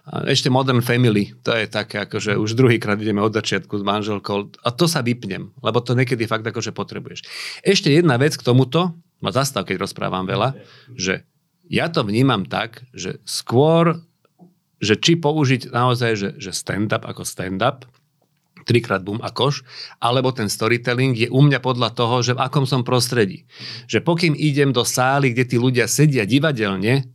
ešte 0.04 0.52
Modern 0.52 0.84
Family, 0.84 1.32
to 1.40 1.56
je 1.56 1.64
také, 1.64 2.04
akože 2.04 2.36
už 2.36 2.52
druhýkrát 2.52 3.00
ideme 3.00 3.24
od 3.24 3.32
začiatku 3.32 3.80
s 3.80 3.84
manželkou 3.84 4.52
a 4.60 4.68
to 4.68 4.84
sa 4.84 5.00
vypnem, 5.00 5.48
lebo 5.64 5.80
to 5.80 5.96
niekedy 5.96 6.28
fakt 6.28 6.44
akože 6.44 6.76
potrebuješ. 6.76 7.24
Ešte 7.64 7.88
jedna 7.88 8.20
vec 8.20 8.36
k 8.36 8.44
tomuto, 8.44 8.92
ma 9.24 9.32
zastav, 9.32 9.64
keď 9.64 9.88
rozprávam 9.88 10.28
veľa, 10.28 10.60
že 10.92 11.24
ja 11.72 11.88
to 11.88 12.04
vnímam 12.04 12.44
tak, 12.44 12.84
že 12.92 13.24
skôr, 13.24 13.96
že 14.76 15.00
či 15.00 15.16
použiť 15.16 15.72
naozaj, 15.72 16.12
že, 16.20 16.28
že 16.36 16.52
stand-up 16.52 17.08
ako 17.08 17.24
stand-up, 17.24 17.88
trikrát 18.68 19.00
bum 19.00 19.20
a 19.24 19.32
koš, 19.32 19.64
alebo 20.00 20.32
ten 20.36 20.52
storytelling 20.52 21.16
je 21.16 21.28
u 21.32 21.40
mňa 21.40 21.64
podľa 21.64 21.96
toho, 21.96 22.20
že 22.20 22.36
v 22.36 22.44
akom 22.44 22.68
som 22.68 22.84
prostredí. 22.84 23.48
Že 23.88 24.04
pokým 24.04 24.34
idem 24.36 24.72
do 24.72 24.84
sály, 24.84 25.32
kde 25.32 25.44
tí 25.48 25.56
ľudia 25.56 25.88
sedia 25.88 26.28
divadelne, 26.28 27.08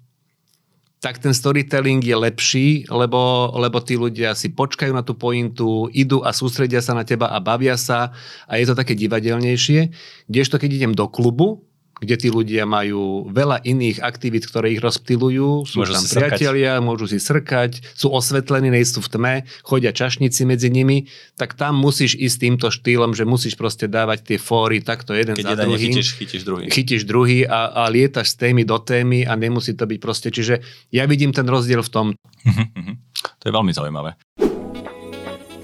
tak 0.99 1.23
ten 1.23 1.31
storytelling 1.31 2.03
je 2.03 2.15
lepší, 2.15 2.67
lebo, 2.91 3.51
lebo 3.55 3.79
tí 3.79 3.95
ľudia 3.95 4.35
si 4.35 4.51
počkajú 4.51 4.91
na 4.91 4.99
tú 4.99 5.15
pointu, 5.15 5.87
idú 5.95 6.19
a 6.27 6.35
sústredia 6.35 6.83
sa 6.83 6.91
na 6.91 7.07
teba 7.07 7.31
a 7.31 7.39
bavia 7.39 7.79
sa 7.79 8.11
a 8.43 8.59
je 8.59 8.67
to 8.67 8.75
také 8.75 8.99
divadelnejšie. 8.99 9.95
Kdežto 10.27 10.59
keď 10.59 10.69
idem 10.75 10.93
do 10.93 11.07
klubu, 11.07 11.63
kde 11.99 12.15
tí 12.15 12.27
ľudia 12.31 12.63
majú 12.63 13.27
veľa 13.29 13.63
iných 13.63 13.99
aktivít, 14.03 14.47
ktoré 14.47 14.75
ich 14.75 14.81
rozptilujú, 14.81 15.67
sú 15.67 15.83
môžu 15.83 15.99
tam 15.99 16.05
priatelia, 16.07 16.79
srkať. 16.79 16.85
môžu 16.85 17.05
si 17.11 17.19
srkať, 17.19 17.71
sú 17.95 18.07
osvetlení, 18.11 18.71
nejsú 18.71 19.03
v 19.03 19.09
tme, 19.11 19.33
chodia 19.63 19.91
čašníci 19.91 20.47
medzi 20.47 20.71
nimi, 20.71 21.11
tak 21.35 21.59
tam 21.59 21.77
musíš 21.77 22.15
ísť 22.15 22.37
týmto 22.39 22.67
štýlom, 22.71 23.11
že 23.13 23.27
musíš 23.27 23.59
proste 23.59 23.91
dávať 23.91 24.35
tie 24.35 24.37
fóry 24.39 24.79
takto 24.79 25.11
jeden 25.11 25.35
Keď 25.35 25.45
za 25.45 25.55
druhým. 25.63 25.91
Chytíš, 25.93 26.07
chytíš 26.15 26.41
druhý. 26.47 26.65
Chytíš 26.71 27.01
druhý 27.03 27.39
a, 27.45 27.85
a 27.85 27.91
lietaš 27.91 28.33
z 28.33 28.49
témy 28.49 28.63
do 28.63 28.79
témy 28.79 29.27
a 29.27 29.35
nemusí 29.35 29.75
to 29.75 29.83
byť 29.83 29.99
proste, 29.99 30.29
čiže 30.31 30.63
ja 30.89 31.03
vidím 31.05 31.35
ten 31.35 31.45
rozdiel 31.45 31.83
v 31.85 31.91
tom. 31.91 32.05
Mhm, 32.47 32.65
mhm. 32.75 32.93
to 33.37 33.43
je 33.47 33.53
veľmi 33.53 33.71
zaujímavé. 33.75 34.15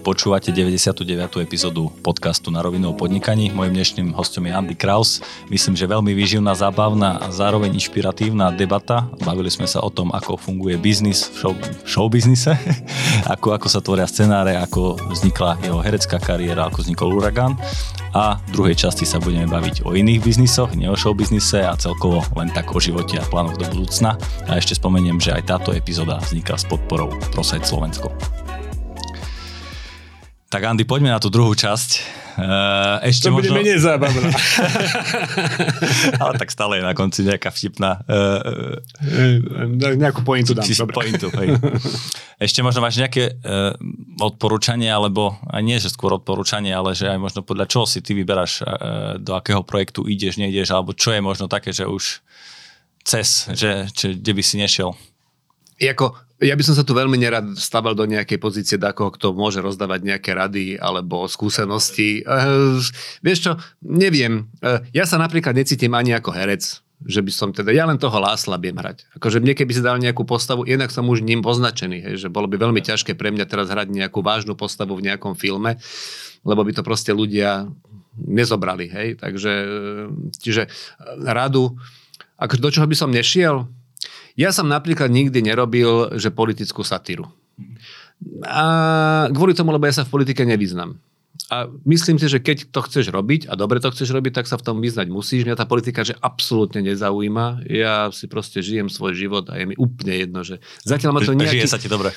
Počúvate 0.05 0.53
99. 0.53 1.01
epizódu 1.41 1.89
podcastu 2.05 2.53
na 2.53 2.61
rovinu 2.61 2.93
o 2.93 2.95
podnikaní. 2.95 3.49
Mojím 3.49 3.73
dnešným 3.73 4.13
hostom 4.13 4.45
je 4.45 4.53
Andy 4.53 4.77
Kraus. 4.77 5.17
Myslím, 5.49 5.73
že 5.73 5.89
veľmi 5.89 6.13
výživná, 6.13 6.53
zábavná 6.53 7.25
a 7.25 7.33
zároveň 7.33 7.73
inšpiratívna 7.73 8.53
debata. 8.53 9.09
Bavili 9.25 9.49
sme 9.49 9.65
sa 9.65 9.81
o 9.81 9.89
tom, 9.89 10.13
ako 10.13 10.37
funguje 10.37 10.77
biznis 10.77 11.25
v 11.25 11.35
show, 11.41 11.53
show 11.89 12.05
biznise, 12.05 12.53
ako, 13.33 13.57
ako 13.57 13.65
sa 13.65 13.81
tvoria 13.81 14.05
scenáre, 14.05 14.53
ako 14.61 14.93
vznikla 15.09 15.57
jeho 15.65 15.81
herecká 15.81 16.21
kariéra, 16.21 16.69
ako 16.69 16.85
vznikol 16.85 17.09
Uragan. 17.09 17.57
A 18.13 18.37
v 18.45 18.61
druhej 18.61 18.77
časti 18.77 19.09
sa 19.09 19.17
budeme 19.17 19.49
baviť 19.49 19.89
o 19.89 19.97
iných 19.97 20.21
biznisoch, 20.21 20.77
nie 20.77 20.85
o 20.85 20.93
show 20.93 21.17
biznise 21.17 21.65
a 21.65 21.73
celkovo 21.73 22.21
len 22.37 22.53
tak 22.53 22.69
o 22.69 22.77
živote 22.77 23.17
a 23.17 23.25
plánoch 23.25 23.57
do 23.57 23.65
budúcna. 23.73 24.21
A 24.45 24.61
ešte 24.61 24.77
spomeniem, 24.77 25.17
že 25.17 25.33
aj 25.33 25.49
táto 25.49 25.73
epizóda 25.73 26.21
vznikla 26.21 26.61
s 26.61 26.69
podporou 26.69 27.09
ProSite 27.33 27.65
Slovensko. 27.65 28.13
Tak 30.55 30.71
Andy, 30.71 30.87
poďme 30.87 31.11
na 31.11 31.19
tú 31.19 31.27
druhú 31.27 31.51
časť. 31.51 32.23
Uh, 32.39 33.03
ešte 33.03 33.27
to 33.27 33.35
bude 33.35 33.51
možno... 33.51 33.59
menej 33.59 33.75
zábavná. 33.75 34.31
Ale 36.23 36.39
tak 36.39 36.47
stále 36.47 36.79
je 36.79 36.83
na 36.87 36.95
konci 36.95 37.27
nejaká 37.27 37.51
vtipná. 37.51 37.99
Uh, 38.07 38.79
Nejakú 39.99 40.23
pointu 40.23 40.55
dám. 40.55 40.63
Pointu, 40.95 41.27
hej. 41.35 41.59
Ešte 42.47 42.63
možno 42.63 42.79
máš 42.79 43.03
nejaké 43.03 43.35
uh, 43.35 43.75
odporúčanie, 44.23 44.87
alebo 44.87 45.35
aj 45.43 45.59
nie, 45.59 45.75
že 45.75 45.91
skôr 45.91 46.15
odporúčanie, 46.15 46.71
ale 46.71 46.95
že 46.95 47.11
aj 47.11 47.19
možno 47.19 47.43
podľa 47.43 47.67
čoho 47.67 47.83
si 47.83 47.99
ty 47.99 48.15
vyberáš, 48.15 48.63
do 49.19 49.35
akého 49.35 49.59
projektu 49.59 50.07
ideš, 50.07 50.39
nejdeš, 50.39 50.71
alebo 50.71 50.95
čo 50.95 51.11
je 51.11 51.19
možno 51.19 51.51
také, 51.51 51.75
že 51.75 51.83
už 51.83 52.23
cez, 53.03 53.51
že, 53.51 53.91
že 53.91 54.15
kde 54.15 54.31
by 54.31 54.43
si 54.43 54.55
nešiel? 54.55 54.95
Jako, 55.75 56.15
ja 56.39 56.55
by 56.55 56.63
som 56.63 56.75
sa 56.75 56.83
tu 56.87 56.95
veľmi 56.95 57.19
nerad 57.19 57.55
staval 57.59 57.95
do 57.95 58.07
nejakej 58.07 58.39
pozície 58.39 58.79
takoho, 58.79 59.11
kto 59.11 59.35
môže 59.35 59.59
rozdávať 59.59 60.07
nejaké 60.07 60.31
rady 60.31 60.79
alebo 60.79 61.27
skúsenosti. 61.27 62.23
E, 62.23 62.43
vieš 63.23 63.39
čo, 63.43 63.51
neviem. 63.83 64.47
E, 64.59 64.83
ja 64.95 65.03
sa 65.03 65.19
napríklad 65.19 65.55
necítim 65.55 65.91
ani 65.95 66.15
ako 66.15 66.31
herec. 66.31 66.83
že 67.03 67.19
by 67.19 67.31
som 67.31 67.49
teda, 67.51 67.75
ja 67.75 67.83
len 67.83 67.99
toho 67.99 68.15
Lásla 68.15 68.55
viem 68.55 68.73
hrať. 68.73 69.03
Akože 69.19 69.43
mne 69.43 69.51
keby 69.51 69.71
si 69.75 69.83
dal 69.83 69.99
nejakú 69.99 70.23
postavu, 70.23 70.63
inak 70.63 70.95
som 70.95 71.03
už 71.11 71.27
ním 71.27 71.43
označený, 71.43 72.01
hej, 72.01 72.15
že 72.15 72.27
bolo 72.31 72.47
by 72.47 72.55
veľmi 72.55 72.79
ťažké 72.79 73.19
pre 73.19 73.35
mňa 73.35 73.45
teraz 73.45 73.67
hrať 73.67 73.91
nejakú 73.91 74.23
vážnu 74.23 74.55
postavu 74.55 74.95
v 74.95 75.11
nejakom 75.11 75.35
filme, 75.35 75.75
lebo 76.47 76.61
by 76.63 76.71
to 76.71 76.87
proste 76.87 77.11
ľudia 77.11 77.67
nezobrali, 78.15 78.87
hej, 78.87 79.19
takže, 79.19 79.53
čiže 80.39 80.71
radu, 81.19 81.75
ako 82.39 82.53
do 82.63 82.69
čoho 82.71 82.87
by 82.87 82.95
som 82.95 83.11
nešiel? 83.11 83.67
Ja 84.35 84.51
som 84.51 84.67
napríklad 84.67 85.11
nikdy 85.11 85.39
nerobil, 85.39 86.11
že 86.19 86.31
politickú 86.31 86.83
satíru. 86.83 87.31
A 88.43 88.63
kvôli 89.31 89.55
tomu, 89.55 89.71
lebo 89.71 89.87
ja 89.87 89.95
sa 89.95 90.07
v 90.07 90.11
politike 90.11 90.43
nevyznam. 90.43 90.99
A 91.53 91.69
myslím 91.85 92.17
si, 92.17 92.25
že 92.25 92.41
keď 92.41 92.73
to 92.73 92.81
chceš 92.89 93.13
robiť 93.13 93.45
a 93.45 93.53
dobre 93.53 93.77
to 93.77 93.93
chceš 93.93 94.09
robiť, 94.09 94.41
tak 94.41 94.49
sa 94.49 94.57
v 94.57 94.65
tom 94.65 94.77
vyznať 94.81 95.13
musíš. 95.13 95.45
Mňa 95.45 95.59
tá 95.59 95.69
politika 95.69 96.01
že 96.01 96.17
absolútne 96.17 96.81
nezaujíma. 96.81 97.69
Ja 97.69 98.09
si 98.09 98.25
proste 98.25 98.65
žijem 98.65 98.89
svoj 98.89 99.13
život 99.13 99.45
a 99.53 99.61
je 99.61 99.69
mi 99.69 99.75
úplne 99.77 100.13
jedno, 100.25 100.41
že 100.41 100.57
zatiaľ 100.81 101.11
ma 101.13 101.19
to 101.21 101.37
nejaký... 101.37 101.61
Žije 101.61 101.69
sa 101.69 101.77
ti 101.77 101.85
dobre. 101.85 102.15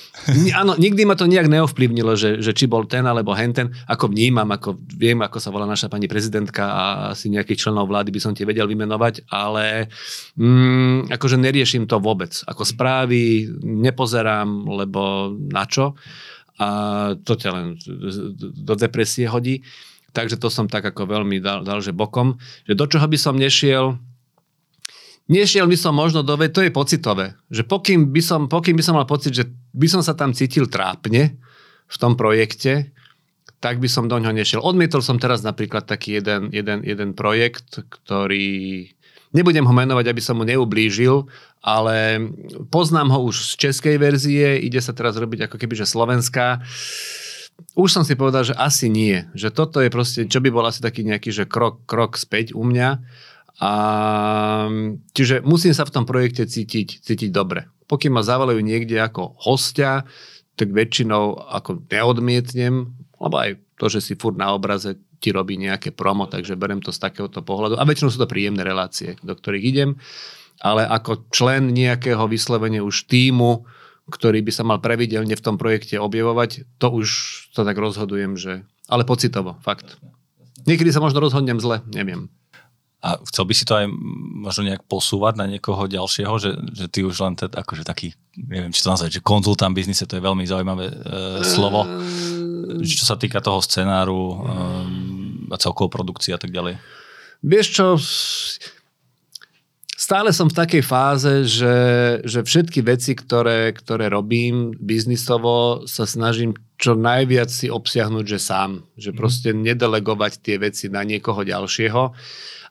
Áno, 0.60 0.80
nikdy 0.80 1.04
ma 1.04 1.12
to 1.12 1.28
nejak 1.28 1.50
neovplyvnilo, 1.50 2.16
že, 2.16 2.40
že 2.40 2.56
či 2.56 2.64
bol 2.64 2.88
ten 2.88 3.04
alebo 3.04 3.36
henten. 3.36 3.74
Ako 3.84 4.08
vnímam, 4.08 4.48
ako 4.48 4.80
viem, 4.96 5.20
ako 5.20 5.36
sa 5.36 5.52
volá 5.52 5.68
naša 5.68 5.92
pani 5.92 6.08
prezidentka 6.08 6.64
a 6.64 6.84
asi 7.12 7.28
nejakých 7.28 7.68
členov 7.68 7.92
vlády 7.92 8.08
by 8.08 8.20
som 8.24 8.32
ti 8.32 8.48
vedel 8.48 8.64
vymenovať, 8.64 9.28
ale 9.28 9.92
mm, 10.40 11.12
akože 11.12 11.36
neriešim 11.36 11.84
to 11.84 12.00
vôbec. 12.00 12.32
Ako 12.48 12.64
správy 12.64 13.44
nepozerám, 13.60 14.48
lebo 14.72 15.36
na 15.36 15.68
čo 15.68 15.92
a 16.59 16.68
to 17.22 17.38
ťa 17.38 17.50
len 17.54 17.66
do 18.66 18.74
depresie 18.74 19.30
hodí. 19.30 19.62
Takže 20.11 20.40
to 20.40 20.50
som 20.50 20.66
tak 20.66 20.82
ako 20.82 21.06
veľmi 21.06 21.38
dal, 21.38 21.62
dal 21.62 21.78
že 21.78 21.94
bokom. 21.94 22.36
Že 22.66 22.74
do 22.74 22.86
čoho 22.90 23.06
by 23.06 23.18
som 23.18 23.38
nešiel, 23.38 23.98
Nešiel 25.28 25.68
by 25.68 25.76
som 25.76 25.92
možno 25.92 26.24
do 26.24 26.40
to 26.48 26.64
je 26.64 26.72
pocitové. 26.72 27.36
Že 27.52 27.68
pokým 27.68 28.00
by, 28.09 28.22
som, 28.24 28.48
pokým 28.48 28.72
by 28.72 28.80
som 28.80 28.96
mal 28.96 29.04
pocit, 29.04 29.36
že 29.36 29.44
by 29.76 29.84
som 29.84 30.00
sa 30.00 30.16
tam 30.16 30.32
cítil 30.32 30.72
trápne 30.72 31.36
v 31.84 31.96
tom 32.00 32.16
projekte, 32.16 32.96
tak 33.61 33.76
by 33.76 33.92
som 33.92 34.09
do 34.09 34.16
ňoho 34.16 34.32
nešiel. 34.32 34.64
Odmietol 34.64 35.04
som 35.04 35.20
teraz 35.20 35.44
napríklad 35.44 35.84
taký 35.84 36.16
jeden, 36.16 36.48
jeden, 36.48 36.80
jeden 36.80 37.12
projekt, 37.12 37.76
ktorý 37.76 38.88
Nebudem 39.28 39.68
ho 39.68 39.74
menovať, 39.76 40.08
aby 40.08 40.22
som 40.24 40.40
mu 40.40 40.44
neublížil, 40.48 41.28
ale 41.60 42.16
poznám 42.72 43.12
ho 43.12 43.28
už 43.28 43.56
z 43.56 43.68
českej 43.68 43.96
verzie, 44.00 44.56
ide 44.64 44.80
sa 44.80 44.96
teraz 44.96 45.20
robiť 45.20 45.50
ako 45.50 45.56
keby, 45.60 45.74
že 45.76 45.84
slovenská. 45.84 46.64
Už 47.74 47.90
som 47.92 48.06
si 48.06 48.16
povedal, 48.16 48.46
že 48.46 48.54
asi 48.56 48.88
nie. 48.88 49.26
Že 49.36 49.48
toto 49.52 49.78
je 49.84 49.90
proste, 49.92 50.24
čo 50.24 50.38
by 50.40 50.48
bol 50.48 50.64
asi 50.64 50.80
taký 50.80 51.04
nejaký, 51.04 51.34
že 51.34 51.44
krok, 51.44 51.84
krok 51.84 52.16
späť 52.16 52.56
u 52.56 52.64
mňa. 52.64 53.02
A, 53.58 53.72
čiže 55.12 55.42
musím 55.42 55.74
sa 55.74 55.82
v 55.82 55.92
tom 55.92 56.06
projekte 56.06 56.46
cítiť, 56.46 57.02
cítiť 57.02 57.30
dobre. 57.34 57.66
Pokým 57.90 58.14
ma 58.14 58.22
zavolajú 58.22 58.62
niekde 58.62 58.96
ako 59.02 59.34
hostia, 59.42 60.06
tak 60.54 60.70
väčšinou 60.70 61.50
ako 61.50 61.82
neodmietnem, 61.90 62.94
lebo 63.18 63.34
aj 63.34 63.58
to, 63.78 63.86
že 63.86 64.02
si 64.02 64.12
furt 64.18 64.34
na 64.34 64.50
obraze, 64.50 64.98
ti 65.22 65.30
robí 65.30 65.54
nejaké 65.54 65.94
promo, 65.94 66.26
takže 66.26 66.58
berem 66.58 66.82
to 66.82 66.90
z 66.90 66.98
takéhoto 66.98 67.40
pohľadu. 67.40 67.78
A 67.78 67.86
väčšinou 67.86 68.10
sú 68.10 68.18
to 68.18 68.30
príjemné 68.30 68.66
relácie, 68.66 69.14
do 69.22 69.32
ktorých 69.32 69.64
idem. 69.64 69.90
Ale 70.58 70.82
ako 70.82 71.30
člen 71.30 71.70
nejakého 71.70 72.26
vyslovene 72.26 72.82
už 72.82 73.06
týmu, 73.06 73.62
ktorý 74.10 74.42
by 74.42 74.52
sa 74.52 74.66
mal 74.66 74.82
pravidelne 74.82 75.38
v 75.38 75.44
tom 75.44 75.54
projekte 75.54 76.00
objavovať, 76.00 76.66
to 76.82 76.86
už 76.90 77.08
to 77.54 77.62
tak 77.62 77.78
rozhodujem, 77.78 78.34
že... 78.34 78.66
Ale 78.90 79.06
pocitovo, 79.06 79.60
fakt. 79.62 80.00
Niekedy 80.66 80.90
sa 80.90 81.04
možno 81.04 81.22
rozhodnem 81.22 81.60
zle, 81.62 81.84
neviem. 81.86 82.32
A 82.99 83.14
chcel 83.30 83.46
by 83.46 83.55
si 83.55 83.62
to 83.62 83.78
aj 83.78 83.86
možno 84.42 84.66
nejak 84.66 84.82
posúvať 84.90 85.38
na 85.38 85.46
niekoho 85.46 85.86
ďalšieho, 85.86 86.34
že, 86.42 86.51
že 86.74 86.86
ty 86.90 87.07
už 87.07 87.14
len 87.22 87.38
teda 87.38 87.62
akože 87.62 87.86
taký, 87.86 88.11
neviem, 88.34 88.74
či 88.74 88.82
to 88.82 88.90
nazvať, 88.90 89.22
že 89.22 89.26
konzultant 89.26 89.70
biznise, 89.70 90.03
to 90.03 90.18
je 90.18 90.26
veľmi 90.26 90.42
zaujímavé 90.42 90.90
e, 90.90 90.94
slovo. 91.46 91.86
Mm. 91.86 92.82
Čo 92.82 93.07
sa 93.07 93.14
týka 93.14 93.38
toho 93.38 93.62
scenáru 93.62 94.18
e, 94.18 94.36
a 95.55 95.57
celkovo 95.62 95.86
produkcie 95.94 96.34
a 96.34 96.42
tak 96.42 96.51
ďalej. 96.51 96.82
Vieš 97.38 97.66
čo, 97.70 97.86
stále 99.94 100.34
som 100.34 100.51
v 100.51 100.59
takej 100.59 100.82
fáze, 100.82 101.46
že, 101.46 101.76
že 102.26 102.42
všetky 102.42 102.82
veci, 102.82 103.14
ktoré, 103.14 103.78
ktoré 103.78 104.11
robím 104.11 104.74
biznisovo, 104.74 105.86
sa 105.86 106.03
snažím 106.03 106.59
čo 106.78 106.94
najviac 106.94 107.51
si 107.51 107.66
obsiahnuť, 107.66 108.24
že 108.26 108.38
sám. 108.38 108.86
Že 108.94 109.11
mhm. 109.14 109.18
proste 109.18 109.49
nedelegovať 109.55 110.32
tie 110.42 110.57
veci 110.59 110.86
na 110.90 111.03
niekoho 111.07 111.42
ďalšieho 111.42 112.14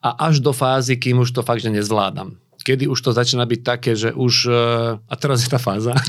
a 0.08 0.32
až 0.32 0.40
do 0.40 0.56
fázy, 0.56 0.96
kým 0.96 1.20
už 1.20 1.36
to 1.36 1.44
fakt, 1.44 1.60
že 1.60 1.68
nezvládam. 1.68 2.40
Kedy 2.64 2.88
už 2.92 3.00
to 3.00 3.16
začína 3.16 3.48
byť 3.48 3.62
také, 3.64 3.96
že 3.96 4.12
už... 4.12 4.52
Eh, 4.52 5.00
a 5.00 5.14
teraz 5.16 5.40
je 5.40 5.48
tá 5.48 5.56
fáza. 5.56 5.96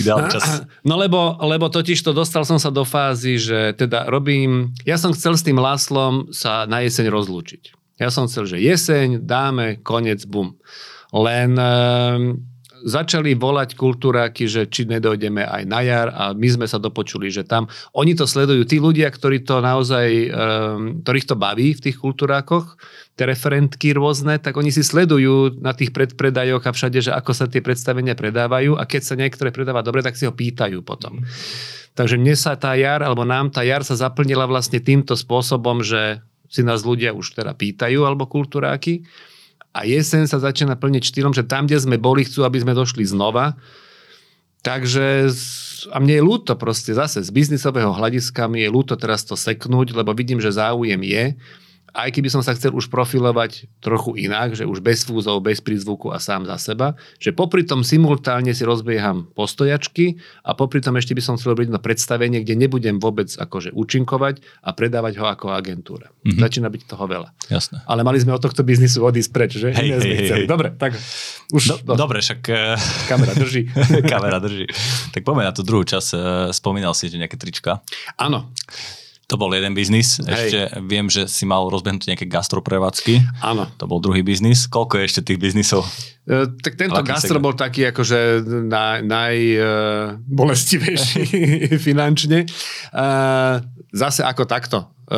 Ideálny 0.00 0.30
čas. 0.30 0.62
No 0.86 0.94
lebo, 0.94 1.34
lebo 1.42 1.66
totiž 1.66 1.98
to 1.98 2.14
dostal 2.14 2.46
som 2.46 2.62
sa 2.62 2.70
do 2.70 2.86
fázy, 2.86 3.34
že 3.34 3.74
teda 3.74 4.06
robím... 4.06 4.70
Ja 4.86 4.94
som 4.94 5.10
chcel 5.10 5.34
s 5.34 5.42
tým 5.42 5.58
Láslom 5.58 6.30
sa 6.30 6.70
na 6.70 6.86
jeseň 6.86 7.10
rozlúčiť. 7.10 7.74
Ja 7.98 8.14
som 8.14 8.30
chcel, 8.30 8.46
že 8.46 8.62
jeseň, 8.62 9.26
dáme, 9.26 9.82
koniec, 9.82 10.22
bum. 10.22 10.54
Len 11.10 11.58
začali 12.84 13.32
volať 13.32 13.74
kultúráky, 13.74 14.44
že 14.44 14.68
či 14.68 14.84
nedojdeme 14.84 15.40
aj 15.40 15.62
na 15.64 15.80
jar 15.80 16.08
a 16.12 16.36
my 16.36 16.48
sme 16.52 16.66
sa 16.68 16.76
dopočuli, 16.76 17.32
že 17.32 17.42
tam. 17.42 17.66
Oni 17.96 18.12
to 18.12 18.28
sledujú, 18.28 18.68
tí 18.68 18.76
ľudia, 18.76 19.08
ktorí 19.08 19.42
to 19.42 19.64
naozaj, 19.64 20.06
um, 20.06 21.00
ktorých 21.00 21.28
to 21.32 21.36
baví 21.40 21.72
v 21.72 21.82
tých 21.90 21.96
kultúrákoch, 21.96 22.76
tie 23.16 23.24
referentky 23.24 23.96
rôzne, 23.96 24.36
tak 24.36 24.60
oni 24.60 24.68
si 24.68 24.84
sledujú 24.84 25.64
na 25.64 25.72
tých 25.72 25.96
predpredajoch 25.96 26.62
a 26.68 26.74
všade, 26.76 27.00
že 27.00 27.10
ako 27.10 27.32
sa 27.32 27.48
tie 27.48 27.64
predstavenia 27.64 28.12
predávajú 28.12 28.76
a 28.76 28.84
keď 28.84 29.02
sa 29.02 29.14
niektoré 29.16 29.48
predáva 29.48 29.80
dobre, 29.80 30.04
tak 30.04 30.20
si 30.20 30.28
ho 30.28 30.34
pýtajú 30.36 30.84
potom. 30.84 31.24
Takže 31.94 32.18
mne 32.20 32.34
sa 32.36 32.58
tá 32.58 32.74
jar, 32.74 33.00
alebo 33.00 33.22
nám 33.22 33.54
tá 33.54 33.62
jar 33.62 33.86
sa 33.86 33.96
zaplnila 33.96 34.44
vlastne 34.50 34.82
týmto 34.82 35.14
spôsobom, 35.14 35.80
že 35.80 36.20
si 36.50 36.66
nás 36.66 36.82
ľudia 36.82 37.14
už 37.14 37.38
teda 37.38 37.54
pýtajú, 37.54 38.02
alebo 38.02 38.26
kultúráky 38.26 39.06
a 39.74 39.82
jeseň 39.82 40.30
sa 40.30 40.38
začína 40.38 40.78
plniť 40.78 41.02
štýlom, 41.10 41.34
že 41.34 41.42
tam, 41.42 41.66
kde 41.66 41.82
sme 41.82 41.98
boli, 41.98 42.22
chcú, 42.22 42.46
aby 42.46 42.62
sme 42.62 42.78
došli 42.78 43.02
znova. 43.02 43.58
Takže 44.62 45.28
a 45.92 46.00
mne 46.00 46.16
je 46.16 46.22
ľúto 46.24 46.56
proste 46.56 46.96
zase 46.96 47.20
z 47.20 47.28
biznisového 47.28 47.92
hľadiska 47.92 48.48
mi 48.48 48.64
je 48.64 48.72
ľúto 48.72 48.96
teraz 48.96 49.26
to 49.26 49.36
seknúť, 49.36 49.92
lebo 49.92 50.16
vidím, 50.16 50.40
že 50.40 50.54
záujem 50.54 51.02
je 51.04 51.36
aj 51.94 52.10
keby 52.10 52.26
som 52.26 52.42
sa 52.42 52.58
chcel 52.58 52.74
už 52.74 52.90
profilovať 52.90 53.70
trochu 53.78 54.18
inak, 54.18 54.58
že 54.58 54.66
už 54.66 54.82
bez 54.82 55.06
fúzov, 55.06 55.38
bez 55.38 55.62
prízvuku 55.62 56.10
a 56.10 56.18
sám 56.18 56.42
za 56.42 56.58
seba, 56.58 56.98
že 57.22 57.30
popri 57.30 57.62
tom 57.62 57.86
simultálne 57.86 58.50
si 58.50 58.66
rozbieham 58.66 59.30
postojačky 59.38 60.18
a 60.42 60.58
popri 60.58 60.82
tom 60.82 60.98
ešte 60.98 61.14
by 61.14 61.22
som 61.22 61.34
chcel 61.38 61.54
robiť 61.54 61.70
na 61.70 61.78
predstavenie, 61.78 62.42
kde 62.42 62.58
nebudem 62.58 62.98
vôbec 62.98 63.30
akože 63.30 63.70
účinkovať 63.70 64.42
a 64.66 64.74
predávať 64.74 65.22
ho 65.22 65.26
ako 65.30 65.54
agentúra. 65.54 66.10
Mm-hmm. 66.26 66.42
Začína 66.42 66.68
byť 66.68 66.82
toho 66.90 67.04
veľa. 67.06 67.30
Jasné. 67.46 67.86
Ale 67.86 68.02
mali 68.02 68.18
sme 68.18 68.34
od 68.34 68.42
tohto 68.42 68.66
biznisu 68.66 69.06
odísť 69.06 69.30
preč, 69.30 69.50
že? 69.54 69.70
Hej, 69.70 69.88
hej, 70.02 70.14
hej. 70.34 70.44
Dobre, 70.50 70.74
tak 70.74 70.98
už... 71.54 71.86
Do, 71.86 71.94
dobre, 71.94 72.18
však... 72.18 72.40
Eh, 72.50 72.74
kamera 73.10 73.38
drží. 73.38 73.70
kamera 74.12 74.42
drží. 74.42 74.66
Tak 75.14 75.22
poďme 75.22 75.46
na 75.46 75.54
tú 75.54 75.62
druhú 75.62 75.86
časť. 75.86 76.10
Eh, 76.10 76.20
spomínal 76.50 76.90
si, 76.98 77.06
že 77.06 77.22
nejaké 77.22 77.38
trička. 77.38 77.86
Áno. 78.18 78.50
To 79.32 79.40
bol 79.40 79.48
jeden 79.56 79.72
biznis. 79.72 80.20
Hej. 80.20 80.28
Ešte 80.28 80.84
viem, 80.84 81.08
že 81.08 81.24
si 81.24 81.48
mal 81.48 81.64
rozbehnúť 81.72 82.12
nejaké 82.12 82.28
gastroprevádzky. 82.28 83.40
Áno. 83.40 83.64
To 83.80 83.88
bol 83.88 83.96
druhý 84.04 84.20
biznis. 84.20 84.68
Koľko 84.68 85.00
je 85.00 85.04
ešte 85.08 85.32
tých 85.32 85.40
biznisov? 85.40 85.88
E, 86.28 86.44
tak 86.60 86.76
tento 86.76 87.00
Laký 87.00 87.08
gastro 87.08 87.40
segment? 87.40 87.48
bol 87.48 87.56
taký 87.56 87.88
akože 87.88 88.44
naj, 88.68 89.00
najbolestivejší 89.08 91.24
uh, 91.24 91.80
finančne. 91.88 92.44
E, 92.44 92.52
zase 93.96 94.28
ako 94.28 94.44
takto. 94.44 94.92
E, 95.08 95.16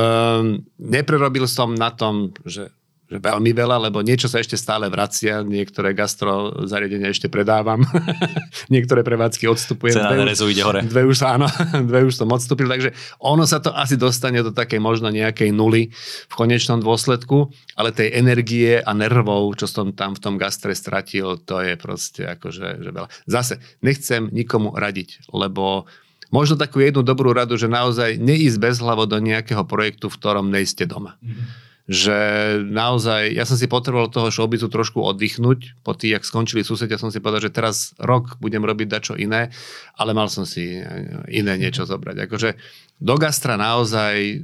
neprerobil 0.79 1.51
som 1.51 1.75
na 1.75 1.91
tom, 1.91 2.31
že 2.47 2.71
že 3.07 3.23
veľmi 3.23 3.55
veľa, 3.55 3.87
lebo 3.87 4.03
niečo 4.03 4.27
sa 4.27 4.43
ešte 4.43 4.59
stále 4.59 4.91
vracia, 4.91 5.47
niektoré 5.47 5.95
gastro 5.95 6.67
zariadenia 6.67 7.15
ešte 7.15 7.31
predávam, 7.31 7.87
niektoré 8.75 9.07
prevádzky 9.07 9.47
odstupujem. 9.47 9.95
Cena 9.95 10.11
dve 10.11 10.35
už, 10.35 10.51
ide 10.51 10.63
hore. 10.67 10.81
Dve 10.83 11.03
už, 11.07 11.23
áno, 11.23 11.47
dve 11.91 12.03
už 12.03 12.19
som 12.19 12.27
odstúpil, 12.27 12.67
takže 12.67 12.91
ono 13.23 13.47
sa 13.47 13.63
to 13.63 13.71
asi 13.71 13.95
dostane 13.95 14.43
do 14.43 14.51
takej 14.51 14.83
možno 14.83 15.15
nejakej 15.15 15.55
nuly 15.55 15.95
v 16.27 16.35
konečnom 16.35 16.83
dôsledku, 16.83 17.55
ale 17.79 17.95
tej 17.95 18.11
energie 18.19 18.83
a 18.83 18.91
nervov, 18.91 19.55
čo 19.55 19.71
som 19.71 19.95
tam 19.95 20.19
v 20.19 20.23
tom 20.27 20.35
gastre 20.35 20.75
stratil, 20.75 21.39
to 21.39 21.63
je 21.63 21.79
proste 21.79 22.27
akože 22.27 22.83
že 22.83 22.91
veľa. 22.91 23.09
Zase, 23.31 23.63
nechcem 23.87 24.35
nikomu 24.35 24.75
radiť, 24.75 25.31
lebo 25.31 25.87
možno 26.35 26.59
takú 26.59 26.83
jednu 26.83 27.07
dobrú 27.07 27.31
radu, 27.31 27.55
že 27.55 27.71
naozaj 27.71 28.19
neísť 28.19 28.59
bez 28.59 28.83
hlavo 28.83 29.07
do 29.07 29.23
nejakého 29.23 29.63
projektu, 29.63 30.11
v 30.11 30.19
ktorom 30.19 30.51
nejste 30.51 30.91
doma. 30.91 31.15
Mm-hmm 31.23 31.66
že 31.87 32.19
naozaj, 32.67 33.31
ja 33.31 33.47
som 33.47 33.55
si 33.55 33.71
potreboval 33.71 34.11
toho 34.11 34.35
showbizu 34.35 34.67
trošku 34.67 34.99
oddychnúť, 34.99 35.87
po 35.87 35.95
tých, 35.95 36.19
jak 36.19 36.27
skončili 36.27 36.67
susedia, 36.67 36.99
som 36.99 37.15
si 37.15 37.23
povedal, 37.23 37.47
že 37.47 37.55
teraz 37.55 37.95
rok 38.03 38.43
budem 38.43 38.67
robiť 38.67 38.87
dačo 38.91 39.15
iné, 39.15 39.55
ale 39.95 40.11
mal 40.11 40.27
som 40.27 40.43
si 40.43 40.83
iné 41.31 41.55
niečo 41.55 41.87
zobrať. 41.87 42.27
Akože 42.27 42.59
do 42.99 43.15
gastra 43.15 43.55
naozaj 43.55 44.15
e, 44.19 44.37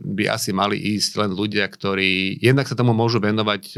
by 0.00 0.32
asi 0.32 0.56
mali 0.56 0.80
ísť 0.96 1.28
len 1.28 1.30
ľudia, 1.36 1.68
ktorí 1.68 2.40
jednak 2.40 2.64
sa 2.64 2.78
tomu 2.78 2.96
môžu 2.96 3.20
venovať 3.20 3.76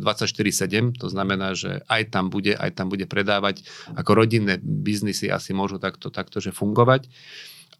e, 0.00 0.82
to 0.96 1.12
znamená, 1.12 1.52
že 1.52 1.84
aj 1.84 2.16
tam 2.16 2.32
bude, 2.32 2.56
aj 2.56 2.72
tam 2.72 2.88
bude 2.88 3.04
predávať, 3.04 3.60
ako 3.92 4.24
rodinné 4.24 4.56
biznisy 4.62 5.28
asi 5.28 5.52
môžu 5.52 5.76
takto, 5.76 6.08
takto 6.08 6.40
že 6.40 6.48
fungovať 6.48 7.12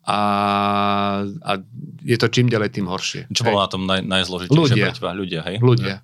a, 0.03 0.21
a 1.27 1.53
je 2.03 2.17
to 2.19 2.27
čím 2.27 2.51
ďalej, 2.51 2.75
tým 2.75 2.91
horšie. 2.91 3.31
Čo 3.31 3.47
bolo 3.47 3.63
na 3.63 3.69
tom 3.71 3.87
naj, 3.87 4.03
najzložitejšie 4.03 4.59
ľudia. 4.59 4.85
pre 4.91 4.97
teba? 4.99 5.11
Ľudia, 5.15 5.41
hej? 5.47 5.57
Ľudia. 5.63 5.97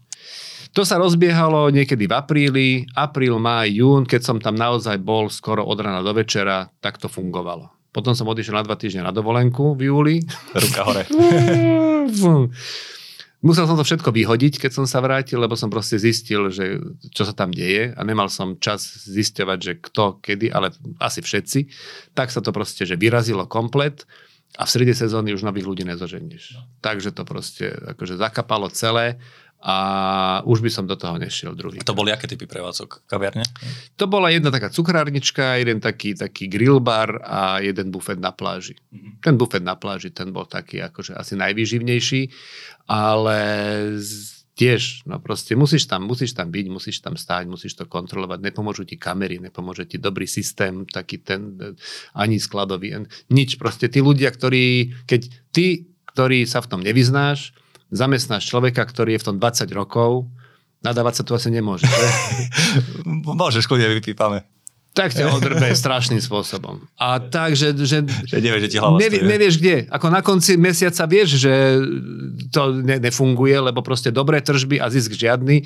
To 0.77 0.87
sa 0.87 1.01
rozbiehalo 1.01 1.73
niekedy 1.75 2.07
v 2.07 2.15
apríli, 2.15 2.69
apríl, 2.95 3.41
máj, 3.41 3.83
jún, 3.83 4.03
keď 4.07 4.21
som 4.23 4.37
tam 4.39 4.55
naozaj 4.55 5.01
bol 5.03 5.27
skoro 5.33 5.65
od 5.65 5.79
rana 5.81 6.05
do 6.05 6.13
večera, 6.15 6.71
tak 6.79 7.03
to 7.03 7.11
fungovalo. 7.11 7.73
Potom 7.91 8.15
som 8.15 8.29
odišiel 8.29 8.55
na 8.55 8.63
dva 8.63 8.77
týždne 8.79 9.03
na 9.03 9.11
dovolenku 9.11 9.75
v 9.75 9.91
júli. 9.91 10.17
Ruka 10.55 10.83
hore. 10.87 11.03
Musel 13.39 13.71
som 13.71 13.79
to 13.79 13.87
všetko 13.87 14.11
vyhodiť, 14.11 14.59
keď 14.59 14.73
som 14.75 14.87
sa 14.89 14.99
vrátil, 14.99 15.39
lebo 15.39 15.55
som 15.55 15.71
proste 15.71 15.95
zistil, 15.95 16.51
že 16.51 16.83
čo 17.15 17.23
sa 17.23 17.31
tam 17.31 17.55
deje 17.55 17.95
a 17.95 18.01
nemal 18.03 18.27
som 18.27 18.59
čas 18.59 18.83
zisťovať, 19.07 19.59
že 19.63 19.73
kto, 19.79 20.19
kedy, 20.19 20.51
ale 20.51 20.75
asi 20.99 21.23
všetci. 21.23 21.71
Tak 22.19 22.35
sa 22.35 22.43
to 22.43 22.51
proste, 22.51 22.83
že 22.83 22.99
vyrazilo 22.99 23.47
komplet 23.47 24.03
a 24.59 24.67
v 24.67 24.73
strede 24.75 24.91
sezóny 24.91 25.39
už 25.39 25.47
nových 25.47 25.71
ľudí 25.71 25.87
nezoženieš. 25.87 26.45
No. 26.59 26.67
Takže 26.83 27.15
to 27.15 27.23
proste 27.23 27.71
akože 27.95 28.19
zakapalo 28.19 28.67
celé 28.75 29.23
a 29.59 29.77
už 30.47 30.63
by 30.63 30.71
som 30.71 30.87
do 30.87 30.95
toho 30.95 31.19
nešiel 31.19 31.51
druhý. 31.59 31.83
A 31.83 31.87
to 31.87 31.97
boli 31.97 32.15
aké 32.15 32.31
typy 32.31 32.47
prevádzok? 32.47 33.11
Kaviarne? 33.11 33.43
To 33.99 34.07
bola 34.07 34.31
jedna 34.31 34.55
taká 34.55 34.71
cukrárnička, 34.71 35.59
jeden 35.59 35.83
taký, 35.83 36.15
taký 36.15 36.47
grill 36.47 36.79
bar 36.79 37.19
a 37.27 37.59
jeden 37.59 37.91
bufet 37.91 38.23
na 38.23 38.31
pláži. 38.31 38.79
Mm-hmm. 38.95 39.13
Ten 39.19 39.35
bufet 39.35 39.67
na 39.67 39.75
pláži, 39.75 40.15
ten 40.15 40.31
bol 40.31 40.47
taký 40.47 40.79
akože 40.79 41.19
asi 41.19 41.35
najvýživnejší, 41.35 42.31
ale 42.87 43.39
tiež, 44.59 45.07
no 45.07 45.23
proste 45.23 45.55
musíš 45.55 45.87
tam, 45.87 46.07
musíš 46.07 46.35
tam 46.35 46.51
byť, 46.51 46.67
musíš 46.67 46.99
tam 46.99 47.15
stáť, 47.15 47.47
musíš 47.47 47.79
to 47.79 47.87
kontrolovať, 47.87 48.43
nepomôžu 48.43 48.87
ti 48.87 48.99
kamery, 48.99 49.39
nepomôže 49.39 49.87
ti 49.87 50.03
dobrý 50.03 50.27
systém, 50.27 50.83
taký 50.83 51.23
ten, 51.23 51.55
ani 52.15 52.43
skladový, 52.43 53.07
nič, 53.31 53.55
proste 53.55 53.87
tí 53.87 54.03
ľudia, 54.03 54.35
ktorí, 54.35 54.99
keď 55.07 55.21
ty, 55.55 55.87
ktorý 56.11 56.43
sa 56.43 56.59
v 56.59 56.71
tom 56.75 56.81
nevyznáš, 56.83 57.55
zamestnáš 57.91 58.49
človeka, 58.49 58.85
ktorý 58.85 59.17
je 59.17 59.21
v 59.23 59.27
tom 59.33 59.37
20 59.41 59.69
rokov, 59.73 60.29
nadávať 60.85 61.21
sa 61.21 61.23
tu 61.25 61.33
asi 61.35 61.49
nemôže. 61.49 61.89
Môžeš, 63.41 63.67
kľudne 63.67 63.91
vypípame. 63.99 64.45
Tak 64.97 65.15
ťa 65.15 65.31
odrbe 65.31 65.71
strašným 65.79 66.19
spôsobom. 66.19 66.83
A 66.99 67.23
tak, 67.23 67.55
že, 67.55 67.71
že, 67.87 68.03
že 68.03 68.37
nevieš, 68.43 68.63
že 68.67 68.71
ti 68.75 68.77
hlava 68.83 68.99
nevie, 68.99 69.23
nevieš 69.23 69.63
kde. 69.63 69.87
Ako 69.95 70.11
na 70.11 70.27
konci 70.27 70.59
mesiaca 70.59 71.07
vieš, 71.07 71.39
že 71.39 71.55
to 72.51 72.83
ne, 72.83 72.99
nefunguje, 72.99 73.63
lebo 73.63 73.79
proste 73.79 74.11
dobré 74.11 74.43
tržby 74.43 74.83
a 74.83 74.91
zisk 74.91 75.15
žiadny 75.15 75.63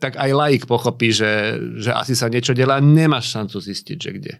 tak 0.00 0.16
aj 0.16 0.30
laik 0.32 0.62
pochopí, 0.64 1.12
že, 1.12 1.60
že 1.76 1.92
asi 1.92 2.16
sa 2.16 2.32
niečo 2.32 2.56
delá, 2.56 2.80
nemáš 2.80 3.36
šancu 3.36 3.60
zistiť, 3.60 3.98
že 4.00 4.10
kde. 4.16 4.32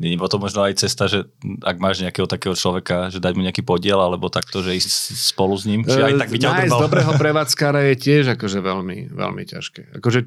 Není 0.00 0.16
potom 0.16 0.40
možno 0.40 0.64
aj 0.64 0.80
cesta, 0.80 1.04
že 1.04 1.28
ak 1.60 1.76
máš 1.76 2.00
nejakého 2.00 2.24
takého 2.24 2.56
človeka, 2.56 3.12
že 3.12 3.20
dať 3.20 3.36
mu 3.36 3.44
nejaký 3.44 3.60
podiel, 3.60 4.00
alebo 4.00 4.32
takto, 4.32 4.64
že 4.64 4.72
ísť 4.72 4.88
spolu 5.36 5.52
s 5.52 5.68
ním, 5.68 5.84
či 5.84 6.00
aj 6.00 6.16
tak 6.16 6.30
by 6.32 6.38
ťa 6.40 6.50
Nájsť 6.52 6.80
dobrého 6.80 7.12
prevádzkára 7.20 7.80
je 7.92 7.94
tiež 8.00 8.24
akože 8.40 8.58
veľmi, 8.64 9.12
veľmi 9.12 9.42
ťažké. 9.44 10.00
Akože 10.00 10.24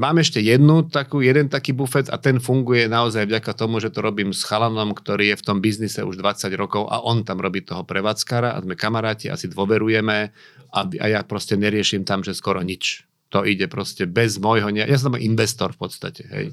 mám 0.00 0.16
ešte 0.16 0.40
jednu 0.40 0.88
takú, 0.88 1.20
jeden 1.20 1.52
taký 1.52 1.76
bufet 1.76 2.08
a 2.08 2.16
ten 2.16 2.40
funguje 2.40 2.88
naozaj 2.88 3.28
vďaka 3.28 3.52
tomu, 3.52 3.84
že 3.84 3.92
to 3.92 4.00
robím 4.00 4.32
s 4.32 4.48
chalanom, 4.48 4.96
ktorý 4.96 5.36
je 5.36 5.36
v 5.36 5.44
tom 5.44 5.60
biznise 5.60 6.00
už 6.00 6.16
20 6.16 6.48
rokov 6.56 6.88
a 6.88 7.04
on 7.04 7.20
tam 7.28 7.36
robí 7.36 7.60
toho 7.60 7.84
prevádzkára 7.84 8.56
a 8.56 8.62
sme 8.64 8.80
kamaráti, 8.80 9.28
asi 9.28 9.52
dôverujeme 9.52 10.32
a, 10.72 10.80
a 10.88 11.06
ja 11.06 11.20
proste 11.20 11.60
neriešim 11.60 12.08
tam, 12.08 12.24
že 12.24 12.32
skoro 12.32 12.64
nič 12.64 13.04
to 13.32 13.48
ide 13.48 13.64
proste 13.72 14.04
bez 14.04 14.36
môjho, 14.36 14.68
ja 14.76 14.98
som 15.00 15.16
investor 15.16 15.72
v 15.72 15.78
podstate, 15.88 16.22
hej. 16.28 16.46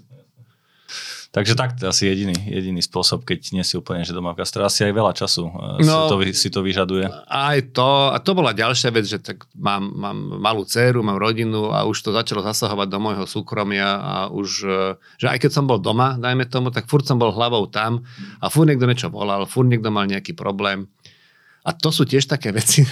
Takže 1.29 1.53
tak 1.53 1.77
to 1.77 1.85
je 1.85 1.89
asi 1.93 2.03
jediný, 2.09 2.33
jediný 2.33 2.81
spôsob, 2.81 3.21
keď 3.21 3.53
nie 3.53 3.61
si 3.61 3.77
úplne 3.77 4.01
že 4.01 4.17
doma 4.17 4.33
v 4.33 4.41
gastro. 4.41 4.65
Asi 4.65 4.81
aj 4.81 4.93
veľa 4.97 5.13
času 5.13 5.45
eh, 5.45 5.85
no, 5.85 6.09
si, 6.09 6.09
to, 6.09 6.15
si 6.33 6.49
to 6.49 6.59
vyžaduje. 6.65 7.05
Aj 7.29 7.57
to, 7.69 8.09
a 8.09 8.17
to 8.17 8.33
bola 8.33 8.49
ďalšia 8.49 8.89
vec, 8.89 9.05
že 9.05 9.21
tak 9.21 9.45
mám, 9.53 9.93
mám 9.93 10.17
malú 10.41 10.65
dceru, 10.65 11.05
mám 11.05 11.21
rodinu 11.21 11.69
a 11.69 11.85
už 11.85 12.01
to 12.01 12.09
začalo 12.09 12.41
zasahovať 12.41 12.87
do 12.89 12.97
môjho 12.97 13.25
súkromia 13.29 14.01
a 14.01 14.15
už, 14.33 14.49
eh, 14.65 14.97
že 15.21 15.29
aj 15.29 15.37
keď 15.45 15.51
som 15.53 15.69
bol 15.69 15.77
doma, 15.77 16.17
dajme 16.17 16.49
tomu, 16.49 16.73
tak 16.73 16.89
furt 16.89 17.05
som 17.05 17.21
bol 17.21 17.29
hlavou 17.29 17.69
tam 17.69 18.01
a 18.41 18.49
furt 18.49 18.65
niekto 18.65 18.89
niečo 18.89 19.13
volal, 19.13 19.45
furt 19.45 19.69
niekto 19.69 19.93
mal 19.93 20.09
nejaký 20.09 20.33
problém. 20.33 20.89
A 21.61 21.77
to 21.77 21.93
sú 21.93 22.09
tiež 22.09 22.25
také 22.25 22.49
veci, 22.57 22.89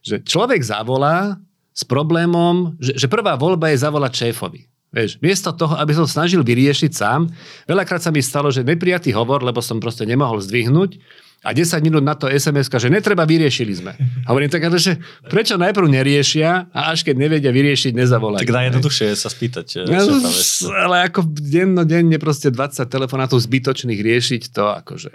že 0.00 0.24
človek 0.24 0.64
zavolá 0.64 1.36
s 1.74 1.82
problémom, 1.82 2.78
že, 2.78 2.94
že 2.94 3.06
prvá 3.10 3.34
voľba 3.34 3.74
je 3.74 3.82
zavolať 3.82 4.12
šéfovi. 4.14 4.70
Vieš, 4.94 5.18
miesto 5.18 5.50
toho, 5.50 5.74
aby 5.74 5.90
som 5.90 6.06
snažil 6.06 6.46
vyriešiť 6.46 6.92
sám, 6.94 7.26
veľakrát 7.66 7.98
sa 7.98 8.14
mi 8.14 8.22
stalo, 8.22 8.54
že 8.54 8.62
neprijatý 8.62 9.10
hovor, 9.10 9.42
lebo 9.42 9.58
som 9.58 9.82
proste 9.82 10.06
nemohol 10.06 10.38
zdvihnúť 10.38 11.02
a 11.42 11.50
10 11.50 11.82
minút 11.82 12.06
na 12.06 12.14
to 12.14 12.30
sms 12.30 12.70
že 12.70 12.88
netreba, 12.88 13.26
vyriešili 13.26 13.74
sme. 13.74 13.92
Hovorím 14.30 14.48
tak, 14.48 14.70
že 14.78 15.02
prečo 15.26 15.58
najprv 15.58 15.90
neriešia 15.90 16.70
a 16.70 16.94
až 16.94 17.02
keď 17.02 17.26
nevedia 17.26 17.50
vyriešiť, 17.50 17.90
nezavolajú. 17.90 18.40
Tak 18.46 18.54
najjednoduchšie 18.54 19.06
je 19.12 19.16
sa 19.18 19.28
spýtať. 19.28 19.66
No, 19.84 20.78
ale 20.78 21.10
ako 21.10 21.26
dennodenne 21.26 22.16
proste 22.22 22.54
20 22.54 22.86
telefonátov 22.86 23.42
zbytočných 23.42 23.98
riešiť, 23.98 24.42
to 24.54 24.62
akože... 24.78 25.12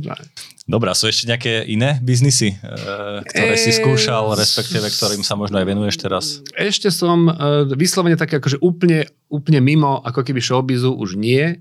No, 0.00 0.14
Dobre, 0.64 0.88
sú 0.96 1.12
ešte 1.12 1.28
nejaké 1.28 1.68
iné 1.68 2.00
biznisy, 2.00 2.56
eh, 2.56 3.20
ktoré 3.20 3.54
si 3.60 3.68
skúšal, 3.76 4.32
respektíve 4.32 4.88
ktorým 4.88 5.20
sa 5.20 5.36
možno 5.36 5.60
aj 5.60 5.66
venuješ 5.68 5.96
teraz? 6.00 6.24
Ešte 6.56 6.88
som 6.88 7.28
eh, 7.28 7.68
vyslovene 7.76 8.16
také 8.16 8.40
akože 8.40 8.64
úplne, 8.64 9.04
úplne 9.28 9.60
mimo 9.60 10.00
ako 10.00 10.24
keby 10.24 10.40
showbizu 10.40 10.96
už 10.96 11.20
nie. 11.20 11.60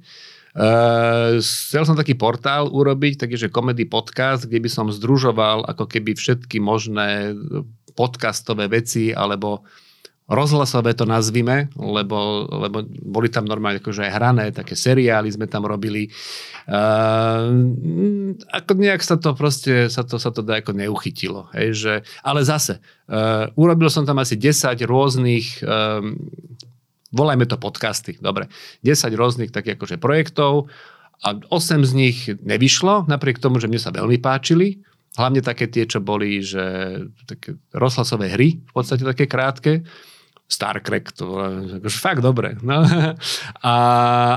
Uh, 0.53 1.41
chcel 1.41 1.81
som 1.81 1.97
taký 1.97 2.13
portál 2.13 2.69
urobiť, 2.69 3.25
taký, 3.25 3.41
že 3.41 3.49
komedy 3.49 3.89
podcast, 3.89 4.45
kde 4.45 4.61
by 4.61 4.69
som 4.69 4.85
združoval 4.85 5.65
ako 5.65 5.89
keby 5.89 6.13
všetky 6.13 6.61
možné 6.61 7.33
podcastové 7.97 8.69
veci 8.69 9.09
alebo 9.09 9.65
rozhlasové 10.33 10.97
to 10.97 11.05
nazvime, 11.05 11.69
lebo, 11.77 12.49
lebo 12.49 12.83
boli 12.85 13.29
tam 13.29 13.45
normálne 13.45 13.79
akože 13.79 14.05
aj 14.05 14.11
hrané, 14.11 14.45
také 14.49 14.73
seriály 14.73 15.29
sme 15.29 15.45
tam 15.45 15.65
robili. 15.69 16.09
Uh, 16.67 17.51
ako 18.49 18.71
nejak 18.79 19.03
sa 19.03 19.19
to 19.19 19.37
proste, 19.37 19.87
sa 19.87 20.01
to, 20.03 20.17
sa 20.17 20.33
to 20.33 20.41
dá 20.41 20.59
ako 20.59 20.73
neuchytilo. 20.73 21.51
Hej, 21.53 21.67
že, 21.75 21.93
ale 22.25 22.41
zase, 22.43 22.81
uh, 23.11 23.51
urobil 23.59 23.87
som 23.93 24.03
tam 24.03 24.19
asi 24.19 24.35
10 24.35 24.79
rôznych, 24.83 25.61
um, 25.63 26.17
volajme 27.13 27.45
to 27.45 27.61
podcasty, 27.61 28.17
dobre, 28.17 28.49
10 28.81 29.13
rôznych 29.13 29.53
takých 29.53 29.77
akože 29.77 29.97
projektov 30.01 30.71
a 31.23 31.39
8 31.39 31.87
z 31.87 31.91
nich 31.95 32.17
nevyšlo, 32.41 33.07
napriek 33.07 33.39
tomu, 33.39 33.61
že 33.63 33.71
mne 33.71 33.79
sa 33.79 33.95
veľmi 33.95 34.19
páčili. 34.19 34.83
Hlavne 35.13 35.45
také 35.45 35.69
tie, 35.69 35.85
čo 35.85 36.01
boli, 36.01 36.41
že 36.41 36.97
také 37.29 37.53
rozhlasové 37.69 38.33
hry, 38.33 38.57
v 38.59 38.71
podstate 38.73 39.05
také 39.05 39.29
krátke. 39.29 39.85
Trek, 40.57 41.13
to 41.15 41.39
akože 41.81 41.99
fakt 41.99 42.21
dobre. 42.21 42.57
No. 42.61 42.83
A 43.65 43.73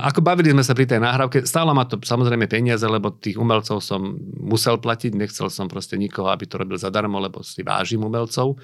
ako 0.09 0.21
bavili 0.25 0.53
sme 0.53 0.65
sa 0.65 0.73
pri 0.73 0.89
tej 0.89 1.01
nahrávke, 1.03 1.45
stálo 1.45 1.77
ma 1.77 1.85
to 1.85 2.01
samozrejme 2.01 2.49
peniaze, 2.49 2.85
lebo 2.85 3.13
tých 3.13 3.37
umelcov 3.37 3.85
som 3.85 4.17
musel 4.41 4.81
platiť, 4.81 5.13
nechcel 5.13 5.53
som 5.53 5.69
proste 5.69 6.01
nikoho, 6.01 6.33
aby 6.33 6.49
to 6.49 6.61
robil 6.61 6.81
zadarmo, 6.81 7.21
lebo 7.21 7.45
si 7.45 7.61
vážim 7.61 8.03
umelcov. 8.05 8.57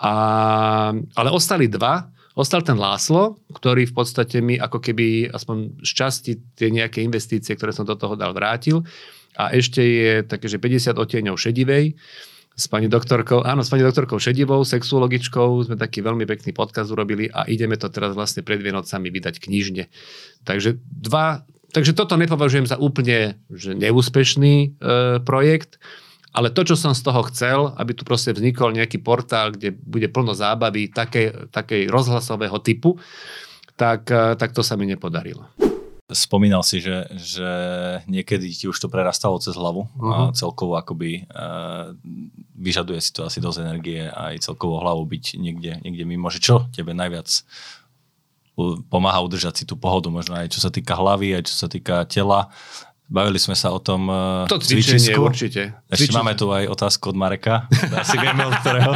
A, 0.00 0.12
ale 0.92 1.28
ostali 1.30 1.70
dva, 1.70 2.10
Ostal 2.38 2.62
ten 2.62 2.78
Láslo, 2.78 3.42
ktorý 3.50 3.90
v 3.90 3.94
podstate 3.98 4.38
mi 4.38 4.54
ako 4.54 4.78
keby 4.78 5.26
aspoň 5.34 5.82
z 5.82 5.90
časti 5.90 6.32
tie 6.54 6.70
nejaké 6.70 7.02
investície, 7.02 7.50
ktoré 7.58 7.74
som 7.74 7.82
do 7.82 7.98
toho 7.98 8.14
dal, 8.14 8.30
vrátil. 8.30 8.86
A 9.34 9.50
ešte 9.50 9.82
je 9.82 10.12
také, 10.22 10.46
že 10.46 10.62
50 10.62 11.02
odtieňov 11.02 11.34
šedivej, 11.34 11.98
s 12.58 12.66
pani 12.66 12.90
doktorkou, 12.90 13.46
áno, 13.46 13.62
s 13.62 13.70
pani 13.70 13.86
doktorkou 13.86 14.18
Šedivou, 14.18 14.66
sexuologičkou, 14.66 15.62
sme 15.62 15.78
taký 15.78 16.02
veľmi 16.02 16.26
pekný 16.26 16.50
podkaz 16.50 16.90
urobili 16.90 17.30
a 17.30 17.46
ideme 17.46 17.78
to 17.78 17.86
teraz 17.86 18.18
vlastne 18.18 18.42
pred 18.42 18.58
Vienocami 18.58 19.14
vydať 19.14 19.38
knižne. 19.38 19.86
Takže 20.42 20.82
dva, 20.82 21.46
takže 21.70 21.94
toto 21.94 22.18
nepovažujem 22.18 22.66
za 22.66 22.74
úplne 22.74 23.38
že 23.46 23.78
neúspešný 23.78 24.54
e, 24.58 24.68
projekt, 25.22 25.78
ale 26.34 26.50
to, 26.50 26.66
čo 26.66 26.74
som 26.74 26.98
z 26.98 27.06
toho 27.06 27.22
chcel, 27.30 27.58
aby 27.78 27.94
tu 27.94 28.02
proste 28.02 28.34
vznikol 28.34 28.74
nejaký 28.74 28.98
portál, 29.06 29.54
kde 29.54 29.70
bude 29.78 30.10
plno 30.10 30.34
zábavy 30.34 30.90
takej, 30.90 31.54
takej 31.54 31.86
rozhlasového 31.86 32.58
typu, 32.58 32.98
tak, 33.78 34.10
e, 34.10 34.34
tak 34.34 34.50
to 34.50 34.66
sa 34.66 34.74
mi 34.74 34.90
nepodarilo. 34.90 35.46
Spomínal 36.08 36.64
si, 36.64 36.80
že, 36.80 37.04
že 37.20 37.50
niekedy 38.08 38.48
ti 38.48 38.64
už 38.64 38.80
to 38.80 38.88
prerastalo 38.88 39.36
cez 39.44 39.52
hlavu 39.52 39.84
uh-huh. 39.84 40.08
a 40.08 40.18
mhm. 40.28 40.34
celkovo 40.40 40.80
akoby 40.80 41.28
uh, 41.28 41.92
vyžaduje 42.56 42.96
si 43.04 43.12
to 43.12 43.28
asi 43.28 43.44
dosť 43.44 43.60
energie 43.60 44.08
a 44.08 44.32
aj 44.32 44.48
celkovo 44.48 44.80
hlavu 44.80 45.04
byť 45.04 45.24
niekde, 45.36 45.84
niekde 45.84 46.04
mimo. 46.08 46.32
Že 46.32 46.40
čo 46.40 46.56
tebe 46.72 46.96
najviac 46.96 47.28
pomáha 48.90 49.22
udržať 49.22 49.62
si 49.62 49.64
tú 49.68 49.78
pohodu, 49.78 50.10
možno 50.10 50.34
aj 50.34 50.50
čo 50.50 50.58
sa 50.58 50.72
týka 50.72 50.98
hlavy, 50.98 51.38
aj 51.38 51.46
čo 51.46 51.54
sa 51.54 51.68
týka 51.70 52.02
tela 52.10 52.50
Bavili 53.08 53.40
sme 53.40 53.56
sa 53.56 53.72
o 53.72 53.80
tom 53.80 54.04
uh, 54.12 54.44
to 54.44 54.60
cvičenie 54.60 55.00
cvičisku. 55.00 55.24
určite. 55.24 55.80
Ešte 55.88 56.12
Cvičenie. 56.12 56.16
máme 56.20 56.32
tu 56.36 56.52
aj 56.52 56.68
otázku 56.68 57.08
od 57.08 57.16
Mareka. 57.16 57.64
Asi 58.04 58.20
vieme 58.20 58.44
od 58.44 58.52
ktorého. 58.60 58.92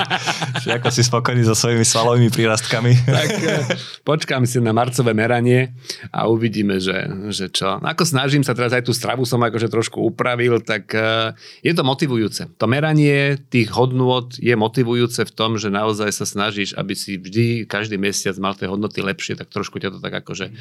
že 0.61 0.69
ako 0.77 0.89
si 0.93 1.01
spokojný 1.01 1.41
so 1.49 1.57
svojimi 1.57 1.81
svalovými 1.81 2.29
prírastkami. 2.29 2.93
tak 3.09 3.31
uh, 3.41 3.73
počkám 4.05 4.45
si 4.45 4.61
na 4.61 4.77
marcové 4.77 5.17
meranie 5.17 5.73
a 6.13 6.29
uvidíme, 6.29 6.77
že, 6.77 7.09
že 7.33 7.49
čo. 7.49 7.81
Ako 7.81 8.05
snažím 8.05 8.45
sa 8.45 8.53
teraz 8.53 8.77
aj 8.77 8.85
tú 8.85 8.93
stravu 8.93 9.25
som 9.25 9.41
akože 9.41 9.73
trošku 9.73 10.05
upravil, 10.05 10.61
tak 10.61 10.93
uh, 10.93 11.33
je 11.65 11.73
to 11.73 11.81
motivujúce. 11.81 12.53
To 12.61 12.69
meranie 12.69 13.41
tých 13.49 13.73
hodnôt 13.73 14.29
je 14.37 14.53
motivujúce 14.53 15.25
v 15.25 15.33
tom, 15.33 15.57
že 15.57 15.73
naozaj 15.73 16.13
sa 16.13 16.29
snažíš, 16.29 16.77
aby 16.77 16.93
si 16.93 17.17
vždy 17.17 17.65
každý 17.65 17.97
mesiac 17.97 18.37
mal 18.37 18.53
tie 18.53 18.69
hodnoty 18.69 19.01
lepšie, 19.01 19.41
tak 19.41 19.49
trošku 19.49 19.81
ťa 19.81 19.89
to 19.89 19.99
tak 20.05 20.21
akože... 20.21 20.53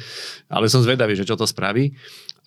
Ale 0.48 0.72
som 0.72 0.80
zvedavý, 0.80 1.12
že 1.12 1.28
čo 1.28 1.36
to 1.36 1.44
spraví. 1.44 1.92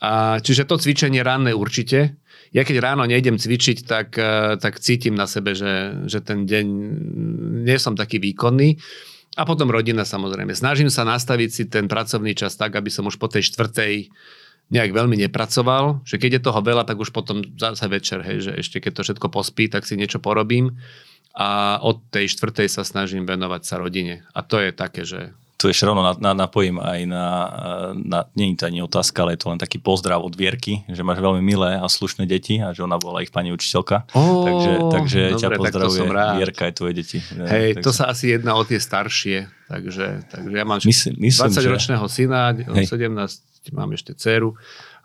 A, 0.04 0.44
čiže 0.44 0.68
to 0.68 0.76
cvičenie 0.76 1.24
ranné 1.24 1.56
určite. 1.56 2.20
Ja 2.52 2.68
keď 2.68 2.84
ráno 2.84 3.04
nejdem 3.08 3.40
cvičiť, 3.40 3.88
tak, 3.88 4.16
e, 4.20 4.60
tak 4.60 4.80
cítim 4.80 5.16
na 5.16 5.28
sebe, 5.28 5.56
že, 5.56 6.04
že 6.08 6.20
ten 6.20 6.48
deň 6.48 6.66
nie 7.64 7.78
som 7.80 7.96
taký 7.96 8.20
výkonný. 8.20 8.80
A 9.36 9.44
potom 9.44 9.68
rodina 9.68 10.08
samozrejme. 10.08 10.56
Snažím 10.56 10.88
sa 10.88 11.04
nastaviť 11.04 11.50
si 11.52 11.64
ten 11.68 11.92
pracovný 11.92 12.32
čas 12.32 12.56
tak, 12.56 12.80
aby 12.80 12.88
som 12.88 13.04
už 13.04 13.20
po 13.20 13.28
tej 13.28 13.52
štvrtej 13.52 14.08
nejak 14.72 14.92
veľmi 14.96 15.20
nepracoval, 15.28 16.02
že 16.08 16.18
keď 16.18 16.40
je 16.40 16.46
toho 16.48 16.60
veľa, 16.64 16.88
tak 16.88 16.98
už 16.98 17.14
potom 17.14 17.46
zase 17.54 17.86
večer, 17.86 18.26
hej, 18.26 18.50
že 18.50 18.52
ešte 18.58 18.82
keď 18.82 18.92
to 18.98 19.02
všetko 19.06 19.28
pospí, 19.30 19.70
tak 19.70 19.86
si 19.86 19.94
niečo 19.94 20.18
porobím 20.18 20.82
a 21.36 21.78
od 21.84 22.02
tej 22.10 22.32
štvrtej 22.32 22.72
sa 22.72 22.88
snažím 22.88 23.28
venovať 23.28 23.62
sa 23.68 23.76
rodine. 23.78 24.24
A 24.32 24.42
to 24.42 24.58
je 24.58 24.72
také, 24.72 25.04
že 25.04 25.36
tu 25.56 25.72
ešte 25.72 25.88
rovno 25.88 26.04
na, 26.04 26.14
na, 26.20 26.32
napojím 26.36 26.84
aj 26.84 27.00
na, 27.08 27.28
na, 27.96 28.20
nie 28.36 28.52
je 28.52 28.60
to 28.60 28.66
ani 28.68 28.80
otázka, 28.84 29.24
ale 29.24 29.40
je 29.40 29.42
to 29.42 29.48
len 29.56 29.60
taký 29.60 29.80
pozdrav 29.80 30.20
od 30.20 30.36
Vierky, 30.36 30.84
že 30.92 31.00
máš 31.00 31.24
veľmi 31.24 31.40
milé 31.40 31.80
a 31.80 31.88
slušné 31.88 32.28
deti 32.28 32.60
a 32.60 32.76
že 32.76 32.84
ona 32.84 33.00
bola 33.00 33.24
ich 33.24 33.32
pani 33.32 33.56
učiteľka. 33.56 34.12
Oh, 34.12 34.44
takže 34.44 34.72
takže 34.92 35.20
dobre, 35.32 35.42
ťa 35.42 35.50
pozdravuje 35.56 36.02
Vierka 36.12 36.62
aj 36.68 36.74
tvoje 36.76 36.94
deti. 37.00 37.18
Hej, 37.24 37.80
takže... 37.80 37.86
to 37.88 37.92
sa 37.96 38.12
asi 38.12 38.36
jedná 38.36 38.60
o 38.60 38.64
tie 38.68 38.84
staršie, 38.84 39.48
takže, 39.72 40.28
takže 40.28 40.56
ja 40.60 40.66
mám 40.68 40.84
myslím, 40.84 41.14
20-ročného 41.24 42.06
že... 42.06 42.14
syna, 42.14 42.52
17 42.52 43.74
mám 43.74 43.90
ešte 43.96 44.14
dceru 44.14 44.54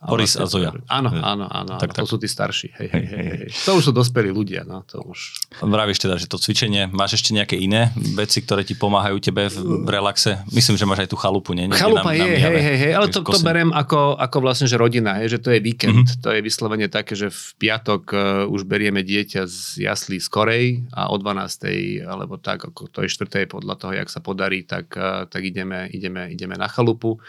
Boris 0.00 0.32
a 0.40 0.48
Zoja. 0.48 0.72
Áno, 0.88 1.12
áno, 1.12 1.44
áno, 1.44 1.76
tak, 1.76 1.92
áno. 1.92 1.98
to 2.00 2.08
sú 2.08 2.16
tí 2.16 2.24
starší. 2.24 2.72
Hej, 2.72 2.88
hej, 2.88 3.04
hej, 3.04 3.24
hej. 3.36 3.48
To 3.68 3.76
už 3.76 3.84
sú 3.88 3.92
dospelí 3.92 4.32
ľudia. 4.32 4.64
No, 4.64 4.80
to 4.88 5.04
už... 5.04 5.36
Vravíš 5.60 6.00
teda, 6.00 6.16
že 6.16 6.24
to 6.24 6.40
cvičenie, 6.40 6.88
máš 6.88 7.20
ešte 7.20 7.36
nejaké 7.36 7.60
iné 7.60 7.92
veci, 8.16 8.40
ktoré 8.40 8.64
ti 8.64 8.72
pomáhajú 8.72 9.20
tebe 9.20 9.52
v 9.52 9.84
relaxe? 9.84 10.40
Myslím, 10.56 10.80
že 10.80 10.88
máš 10.88 11.04
aj 11.04 11.08
tú 11.12 11.20
chalupu, 11.20 11.52
nie? 11.52 11.68
Chalupa 11.76 12.16
na, 12.16 12.16
je, 12.16 12.32
na 12.32 12.48
hej, 12.48 12.60
hej, 12.64 12.76
hej, 12.80 12.92
ale 12.96 13.12
to, 13.12 13.20
to 13.20 13.40
berem 13.44 13.76
ako, 13.76 14.16
ako 14.16 14.36
vlastne, 14.40 14.64
že 14.64 14.80
rodina, 14.80 15.20
hej, 15.20 15.36
že 15.36 15.38
to 15.44 15.52
je 15.52 15.60
víkend. 15.60 16.08
Mm-hmm. 16.08 16.24
To 16.24 16.28
je 16.32 16.40
vyslovene 16.40 16.88
také, 16.88 17.12
že 17.12 17.28
v 17.28 17.42
piatok 17.60 18.02
uh, 18.16 18.20
už 18.48 18.64
berieme 18.64 19.04
dieťa 19.04 19.44
z 19.44 19.84
jaslí 19.84 20.16
skorej 20.16 20.80
a 20.96 21.12
o 21.12 21.20
12. 21.20 22.08
alebo 22.08 22.40
tak, 22.40 22.72
ako 22.72 22.88
to 22.88 23.04
je 23.04 23.12
4. 23.12 23.44
podľa 23.52 23.76
toho, 23.76 23.92
jak 23.92 24.08
sa 24.08 24.24
podarí, 24.24 24.64
tak, 24.64 24.96
uh, 24.96 25.28
tak 25.28 25.44
ideme, 25.44 25.92
ideme, 25.92 26.32
ideme 26.32 26.56
na 26.56 26.72
chalupu 26.72 27.20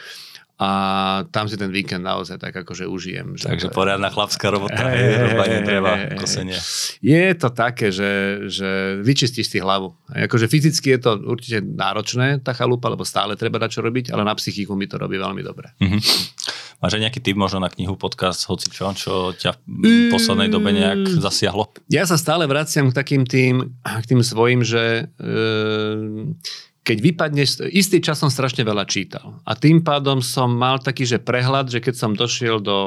a 0.61 0.69
tam 1.33 1.49
si 1.49 1.57
ten 1.57 1.73
víkend 1.73 2.05
naozaj 2.05 2.37
tak 2.37 2.53
akože 2.53 2.85
užijem. 2.85 3.33
Že 3.33 3.49
Takže 3.49 3.69
to 3.73 3.73
poriadna 3.73 4.13
chlapská 4.13 4.53
robota, 4.53 4.77
hey, 4.77 5.09
je, 5.09 5.17
robanie 5.33 5.59
dreva, 5.65 5.93
kosenie. 6.21 6.53
Je 7.01 7.33
to 7.33 7.49
také, 7.49 7.89
že, 7.89 8.45
že 8.45 9.01
vyčistíš 9.01 9.49
si 9.49 9.57
hlavu. 9.57 9.89
Akože 10.13 10.45
fyzicky 10.45 10.93
je 10.93 10.99
to 11.01 11.11
určite 11.17 11.65
náročné, 11.65 12.45
tá 12.45 12.53
chalupa, 12.53 12.93
lebo 12.93 13.01
stále 13.01 13.33
treba 13.33 13.57
dať 13.57 13.73
čo 13.73 13.81
robiť, 13.81 14.13
ale 14.13 14.21
na 14.21 14.37
psychiku 14.37 14.77
mi 14.77 14.85
to 14.85 15.01
robí 15.01 15.17
veľmi 15.17 15.41
dobre. 15.41 15.73
Mm-hmm. 15.81 16.01
Máš 16.81 16.97
aj 16.97 17.01
nejaký 17.09 17.19
tip 17.25 17.37
možno 17.37 17.61
na 17.61 17.69
knihu, 17.69 17.97
podcast, 17.97 18.45
hoci 18.45 18.69
čo, 18.69 18.89
čo 18.93 19.33
ťa 19.33 19.53
v 19.65 20.09
poslednej 20.13 20.49
dobe 20.49 20.73
nejak 20.73 21.13
mm. 21.13 21.21
zasiahlo? 21.21 21.69
Ja 21.89 22.09
sa 22.09 22.17
stále 22.17 22.49
vraciam 22.49 22.89
k 22.89 22.97
takým 22.97 23.25
tým, 23.25 23.77
k 23.81 24.05
tým 24.09 24.25
svojim, 24.25 24.65
že 24.65 25.05
e, 25.05 25.33
keď 26.81 26.97
vypadneš, 26.97 27.49
istý 27.69 28.01
čas 28.01 28.17
som 28.17 28.33
strašne 28.33 28.65
veľa 28.65 28.89
čítal. 28.89 29.37
A 29.45 29.53
tým 29.53 29.85
pádom 29.85 30.17
som 30.17 30.49
mal 30.49 30.81
taký, 30.81 31.05
že 31.05 31.21
prehľad, 31.21 31.69
že 31.69 31.77
keď 31.77 31.93
som 31.93 32.17
došiel 32.17 32.57
do 32.57 32.77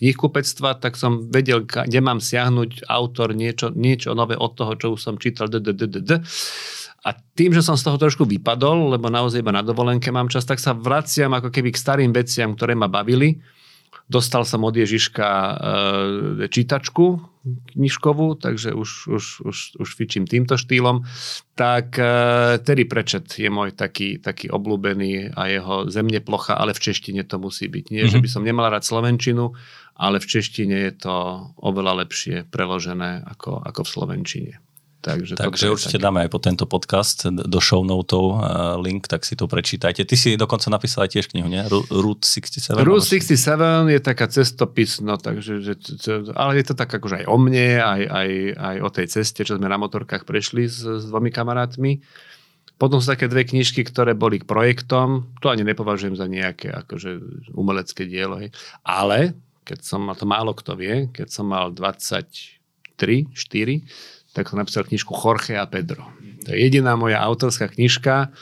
knihkupectva, 0.00 0.80
tak 0.80 0.96
som 0.96 1.28
vedel, 1.28 1.68
kde 1.68 2.00
mám 2.00 2.24
siahnuť 2.24 2.88
autor 2.88 3.36
niečo, 3.36 3.76
niečo 3.76 4.16
nové 4.16 4.40
od 4.40 4.56
toho, 4.56 4.72
čo 4.80 4.86
už 4.96 5.00
som 5.04 5.20
čítal. 5.20 5.52
A 7.06 7.10
tým, 7.36 7.52
že 7.52 7.60
som 7.60 7.76
z 7.76 7.84
toho 7.84 8.00
trošku 8.00 8.24
vypadol, 8.24 8.96
lebo 8.96 9.12
naozaj 9.12 9.44
iba 9.44 9.52
na 9.52 9.60
dovolenke 9.60 10.08
mám 10.08 10.32
čas, 10.32 10.48
tak 10.48 10.56
sa 10.56 10.72
vraciam 10.72 11.30
ako 11.36 11.52
keby 11.52 11.76
k 11.76 11.78
starým 11.78 12.10
veciam, 12.16 12.56
ktoré 12.56 12.72
ma 12.72 12.88
bavili 12.88 13.36
Dostal 14.06 14.46
som 14.46 14.62
od 14.62 14.74
Ježiška 14.78 15.26
e, 15.26 15.54
čítačku 16.46 17.18
knižkovú, 17.46 18.38
takže 18.38 18.74
už, 18.74 18.90
už, 19.06 19.24
už, 19.46 19.56
už 19.78 19.88
fičím 19.94 20.26
týmto 20.26 20.58
štýlom. 20.58 21.06
Tak 21.54 21.98
e, 21.98 22.04
Terry 22.62 22.86
Prečet 22.86 23.26
je 23.38 23.50
môj 23.50 23.74
taký, 23.74 24.18
taký 24.18 24.50
obľúbený 24.50 25.34
a 25.34 25.42
jeho 25.50 25.90
zemne 25.90 26.18
plocha, 26.22 26.58
ale 26.58 26.74
v 26.74 26.82
češtine 26.90 27.22
to 27.26 27.38
musí 27.38 27.66
byť. 27.66 27.84
Nie, 27.90 28.06
mm-hmm. 28.06 28.12
že 28.14 28.18
mhm. 28.18 28.24
by 28.24 28.28
som 28.30 28.42
nemal 28.46 28.66
rád 28.70 28.86
slovenčinu, 28.86 29.54
ale 29.98 30.22
v 30.22 30.26
češtine 30.26 30.76
je 30.90 30.92
to 31.06 31.14
oveľa 31.62 32.06
lepšie 32.06 32.46
preložené 32.46 33.26
ako, 33.26 33.62
ako 33.62 33.80
v 33.82 33.90
slovenčine. 33.90 34.54
Takže, 35.06 35.38
Takže 35.38 35.70
určite 35.70 36.02
také. 36.02 36.06
dáme 36.10 36.18
aj 36.26 36.30
po 36.34 36.42
tento 36.42 36.66
podcast 36.66 37.30
do 37.30 37.60
show 37.62 37.86
notov 37.86 38.42
uh, 38.42 38.74
link, 38.74 39.06
tak 39.06 39.22
si 39.22 39.38
to 39.38 39.46
prečítajte. 39.46 40.02
Ty 40.02 40.16
si 40.18 40.34
dokonca 40.34 40.66
napísal 40.66 41.06
aj 41.06 41.14
tiež 41.14 41.30
knihu, 41.30 41.46
nie? 41.46 41.62
Route 41.70 42.26
67? 42.26 42.82
Route 42.82 43.06
67 43.06 43.86
je 43.94 44.00
taká 44.02 44.26
cestopis, 44.26 44.98
no 44.98 45.14
takže, 45.14 45.62
že, 45.62 45.78
ale 46.34 46.58
je 46.58 46.64
to 46.66 46.74
tak 46.74 46.90
akože 46.90 47.22
aj 47.22 47.26
o 47.30 47.38
mne, 47.38 47.78
aj, 47.78 48.02
aj, 48.02 48.28
aj 48.58 48.76
o 48.82 48.88
tej 48.90 49.06
ceste, 49.06 49.46
čo 49.46 49.54
sme 49.54 49.70
na 49.70 49.78
motorkách 49.78 50.26
prešli 50.26 50.66
s, 50.66 50.82
s 50.82 51.06
dvomi 51.06 51.30
kamarátmi. 51.30 52.02
Potom 52.76 52.98
sú 52.98 53.06
také 53.08 53.30
dve 53.30 53.46
knižky, 53.46 53.86
ktoré 53.86 54.18
boli 54.18 54.42
k 54.42 54.48
projektom. 54.50 55.32
To 55.40 55.48
ani 55.54 55.62
nepovažujem 55.62 56.18
za 56.18 56.26
nejaké 56.26 56.74
akože 56.74 57.10
umelecké 57.54 58.04
dielo. 58.04 58.42
Hej. 58.42 58.52
Ale, 58.82 59.38
keď 59.62 59.86
som, 59.86 60.02
a 60.10 60.18
to 60.18 60.26
málo 60.26 60.52
kto 60.52 60.74
vie, 60.74 61.08
keď 61.14 61.30
som 61.30 61.46
mal 61.46 61.72
23, 61.72 63.32
4, 63.32 63.86
tak 64.36 64.52
som 64.52 64.60
napísal 64.60 64.84
knižku 64.84 65.16
Jorge 65.16 65.56
a 65.56 65.64
Pedro. 65.64 66.04
To 66.44 66.52
je 66.52 66.60
jediná 66.60 66.92
moja 66.92 67.24
autorská 67.24 67.72
knižka, 67.72 68.36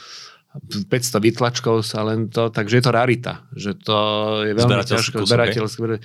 500 0.55 1.18
vytlačkov 1.18 1.82
sa 1.82 2.07
len 2.07 2.30
to, 2.30 2.47
takže 2.47 2.78
je 2.78 2.84
to 2.86 2.92
rarita, 2.95 3.42
že 3.59 3.74
to 3.74 3.99
je 4.47 4.53
veľmi 4.55 4.86
ťažké 4.86 5.16
zberateľské. 5.26 5.99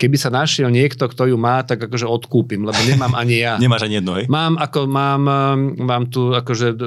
Keby 0.00 0.16
sa 0.16 0.30
našiel 0.30 0.70
niekto, 0.70 1.10
kto 1.10 1.28
ju 1.28 1.36
má, 1.36 1.60
tak 1.66 1.90
akože 1.90 2.06
odkúpim, 2.06 2.62
lebo 2.62 2.78
nemám 2.86 3.12
ani 3.18 3.42
ja. 3.42 3.58
Nemáš 3.62 3.90
ani 3.90 3.98
jedno, 4.00 4.14
hej? 4.16 4.30
Mám, 4.30 4.56
ako, 4.62 4.86
mám, 4.86 5.22
mám 5.76 6.06
tu 6.06 6.32
akože 6.32 6.78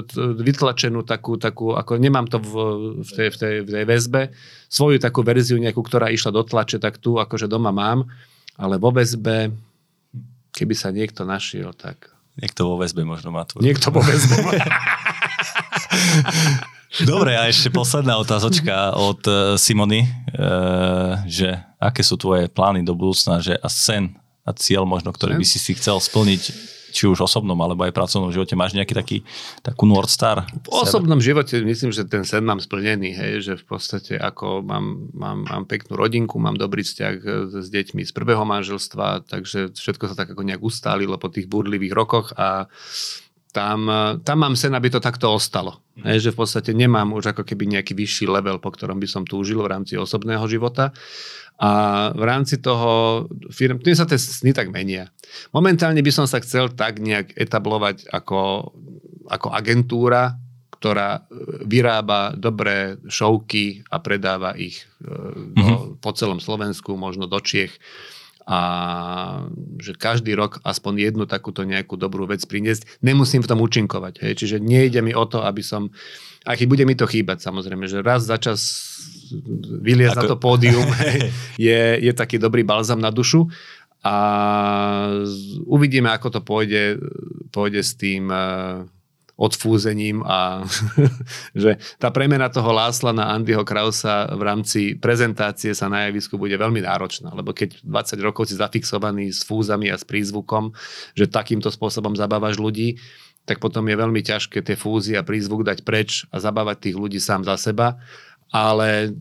vytlačenú 0.41 1.03
takú, 1.03 1.35
takú 1.35 1.75
ako 1.75 1.99
nemám 1.99 2.25
to 2.25 2.39
v, 2.39 2.53
v, 3.03 3.11
tej, 3.11 3.27
v, 3.29 3.37
tej, 3.37 3.55
v 3.67 3.69
tej 3.69 3.83
väzbe, 3.85 4.21
svoju 4.71 4.97
takú 4.97 5.27
verziu 5.27 5.59
nejakú, 5.59 5.83
ktorá 5.83 6.07
išla 6.07 6.31
do 6.31 6.41
tlače, 6.41 6.79
tak 6.79 7.03
tu 7.03 7.19
akože 7.19 7.51
doma 7.51 7.75
mám, 7.75 8.07
ale 8.55 8.79
vo 8.79 8.95
väzbe, 8.95 9.51
keby 10.55 10.73
sa 10.73 10.89
niekto 10.89 11.27
našiel, 11.27 11.75
tak 11.75 12.12
Niekto 12.34 12.65
vo 12.65 12.75
väzbe 12.81 13.05
možno 13.05 13.29
má 13.29 13.45
tu. 13.45 13.61
Niekto 13.61 13.93
vo 13.93 14.01
väzbe 14.01 14.41
Dobre, 17.09 17.34
a 17.34 17.49
ešte 17.49 17.73
posledná 17.73 18.21
otázočka 18.21 18.93
od 18.93 19.21
uh, 19.25 19.57
Simony, 19.57 20.05
uh, 20.05 21.25
že 21.25 21.57
aké 21.81 22.05
sú 22.05 22.21
tvoje 22.21 22.45
plány 22.49 22.86
do 22.86 22.93
budúcna, 22.93 23.41
že 23.41 23.57
a 23.57 23.65
sen 23.65 24.13
a 24.45 24.53
cieľ 24.53 24.86
možno, 24.86 25.09
ktorý 25.09 25.39
by 25.39 25.45
si 25.47 25.57
si 25.57 25.73
chcel 25.73 25.97
splniť 25.97 26.73
či 26.93 27.09
už 27.09 27.25
osobnom 27.25 27.57
alebo 27.57 27.81
aj 27.83 27.91
pracovnom 27.91 28.29
živote, 28.29 28.53
máš 28.53 28.77
nejaký 28.77 28.93
taký, 28.93 29.17
takú 29.65 29.89
North 29.89 30.13
Star? 30.13 30.45
V 30.45 30.69
osobnom 30.69 31.17
živote 31.17 31.57
myslím, 31.65 31.89
že 31.89 32.05
ten 32.05 32.21
sen 32.21 32.45
mám 32.45 32.61
splnený, 32.61 33.17
hej, 33.17 33.33
že 33.41 33.53
v 33.57 33.65
podstate 33.65 34.15
ako 34.21 34.61
mám, 34.61 35.09
mám, 35.17 35.49
mám 35.49 35.63
peknú 35.65 35.97
rodinku, 35.97 36.37
mám 36.37 36.55
dobrý 36.55 36.85
vzťah 36.85 37.13
s 37.57 37.67
deťmi 37.73 38.05
z 38.05 38.11
prvého 38.13 38.45
manželstva, 38.45 39.25
takže 39.25 39.73
všetko 39.73 40.13
sa 40.13 40.15
tak 40.15 40.37
ako 40.37 40.45
nejak 40.45 40.61
ustálilo 40.61 41.17
po 41.17 41.33
tých 41.33 41.49
burlivých 41.49 41.97
rokoch 41.97 42.37
a 42.37 42.69
tam, 43.53 43.85
tam 44.25 44.37
mám 44.41 44.57
sen, 44.57 44.73
aby 44.73 44.89
to 44.89 44.97
takto 44.97 45.29
ostalo. 45.29 45.85
Hej, 46.01 46.25
že 46.25 46.33
v 46.33 46.41
podstate 46.41 46.73
nemám 46.73 47.13
už 47.13 47.37
ako 47.37 47.45
keby 47.45 47.69
nejaký 47.69 47.93
vyšší 47.93 48.25
level, 48.25 48.57
po 48.57 48.73
ktorom 48.73 48.97
by 48.97 49.05
som 49.05 49.29
túžil 49.29 49.61
v 49.61 49.69
rámci 49.69 49.93
osobného 49.93 50.41
života. 50.49 50.89
A 51.64 51.70
v 52.11 52.24
rámci 52.28 52.59
toho 52.59 53.24
firm, 53.47 53.80
tým 53.80 53.95
sa 53.95 54.03
tie 54.03 54.20
sny 54.20 54.51
tak 54.51 54.68
menia. 54.68 55.07
Momentálne 55.55 56.03
by 56.03 56.11
som 56.11 56.28
sa 56.28 56.43
chcel 56.43 56.76
tak 56.76 56.99
nejak 56.99 57.32
etablovať 57.39 58.11
ako, 58.11 58.76
ako 59.32 59.47
agentúra, 59.47 60.36
ktorá 60.76 61.24
vyrába 61.64 62.36
dobré 62.36 62.99
šovky 63.07 63.88
a 63.88 64.03
predáva 64.03 64.51
ich 64.59 64.84
mm-hmm. 64.99 65.55
do, 65.55 65.95
po 66.03 66.11
celom 66.11 66.43
Slovensku, 66.43 66.99
možno 66.99 67.32
do 67.32 67.39
Čiech 67.39 67.80
a 68.43 68.59
že 69.79 69.95
každý 69.95 70.35
rok 70.35 70.59
aspoň 70.67 71.11
jednu 71.11 71.23
takúto 71.23 71.63
nejakú 71.63 71.95
dobrú 71.95 72.27
vec 72.27 72.43
priniesť. 72.43 72.99
Nemusím 72.99 73.39
v 73.39 73.49
tom 73.49 73.63
účinkovať. 73.63 74.19
Hej. 74.19 74.33
Čiže 74.43 74.57
nejde 74.59 74.99
mi 74.99 75.15
o 75.15 75.23
to, 75.23 75.47
aby 75.47 75.63
som, 75.63 75.91
aj 76.43 76.59
keď 76.59 76.67
bude 76.67 76.83
mi 76.83 76.95
to 76.95 77.07
chýbať 77.07 77.39
samozrejme, 77.39 77.87
že 77.87 78.03
raz 78.03 78.27
za 78.27 78.35
čas 78.35 78.59
vyliezť 79.79 80.17
Ako... 80.17 80.21
na 80.21 80.29
to 80.29 80.37
pódium 80.37 80.87
je, 81.59 81.81
je 82.03 82.11
taký 82.11 82.37
dobrý 82.37 82.67
balzam 82.67 82.99
na 82.99 83.09
dušu 83.09 83.47
a 84.03 84.15
uvidíme, 85.63 86.11
ako 86.11 86.27
to 86.27 86.39
pôjde, 86.43 86.99
pôjde 87.55 87.79
s 87.79 87.95
tým 87.95 88.27
uh, 88.27 88.83
odfúzením 89.43 90.23
a 90.23 90.63
že 91.61 91.75
tá 91.99 92.07
premena 92.15 92.47
toho 92.47 92.71
Lásla 92.71 93.11
na 93.11 93.35
Andyho 93.35 93.67
Krausa 93.67 94.31
v 94.31 94.41
rámci 94.47 94.95
prezentácie 94.95 95.75
sa 95.75 95.91
na 95.91 96.07
javisku 96.07 96.39
bude 96.39 96.55
veľmi 96.55 96.79
náročná, 96.79 97.35
lebo 97.35 97.51
keď 97.51 97.83
20 97.83 98.23
rokov 98.23 98.47
si 98.47 98.55
zafixovaný 98.55 99.35
s 99.35 99.43
fúzami 99.43 99.91
a 99.91 99.99
s 99.99 100.07
prízvukom, 100.07 100.71
že 101.11 101.27
takýmto 101.27 101.67
spôsobom 101.67 102.15
zabávaš 102.15 102.55
ľudí, 102.55 103.03
tak 103.43 103.59
potom 103.59 103.83
je 103.91 103.99
veľmi 103.99 104.23
ťažké 104.23 104.63
tie 104.63 104.79
fúzy 104.79 105.19
a 105.19 105.27
prízvuk 105.27 105.67
dať 105.67 105.83
preč 105.83 106.23
a 106.31 106.39
zabávať 106.39 106.89
tých 106.89 106.95
ľudí 106.95 107.19
sám 107.19 107.43
za 107.43 107.59
seba 107.59 107.99
ale 108.53 109.11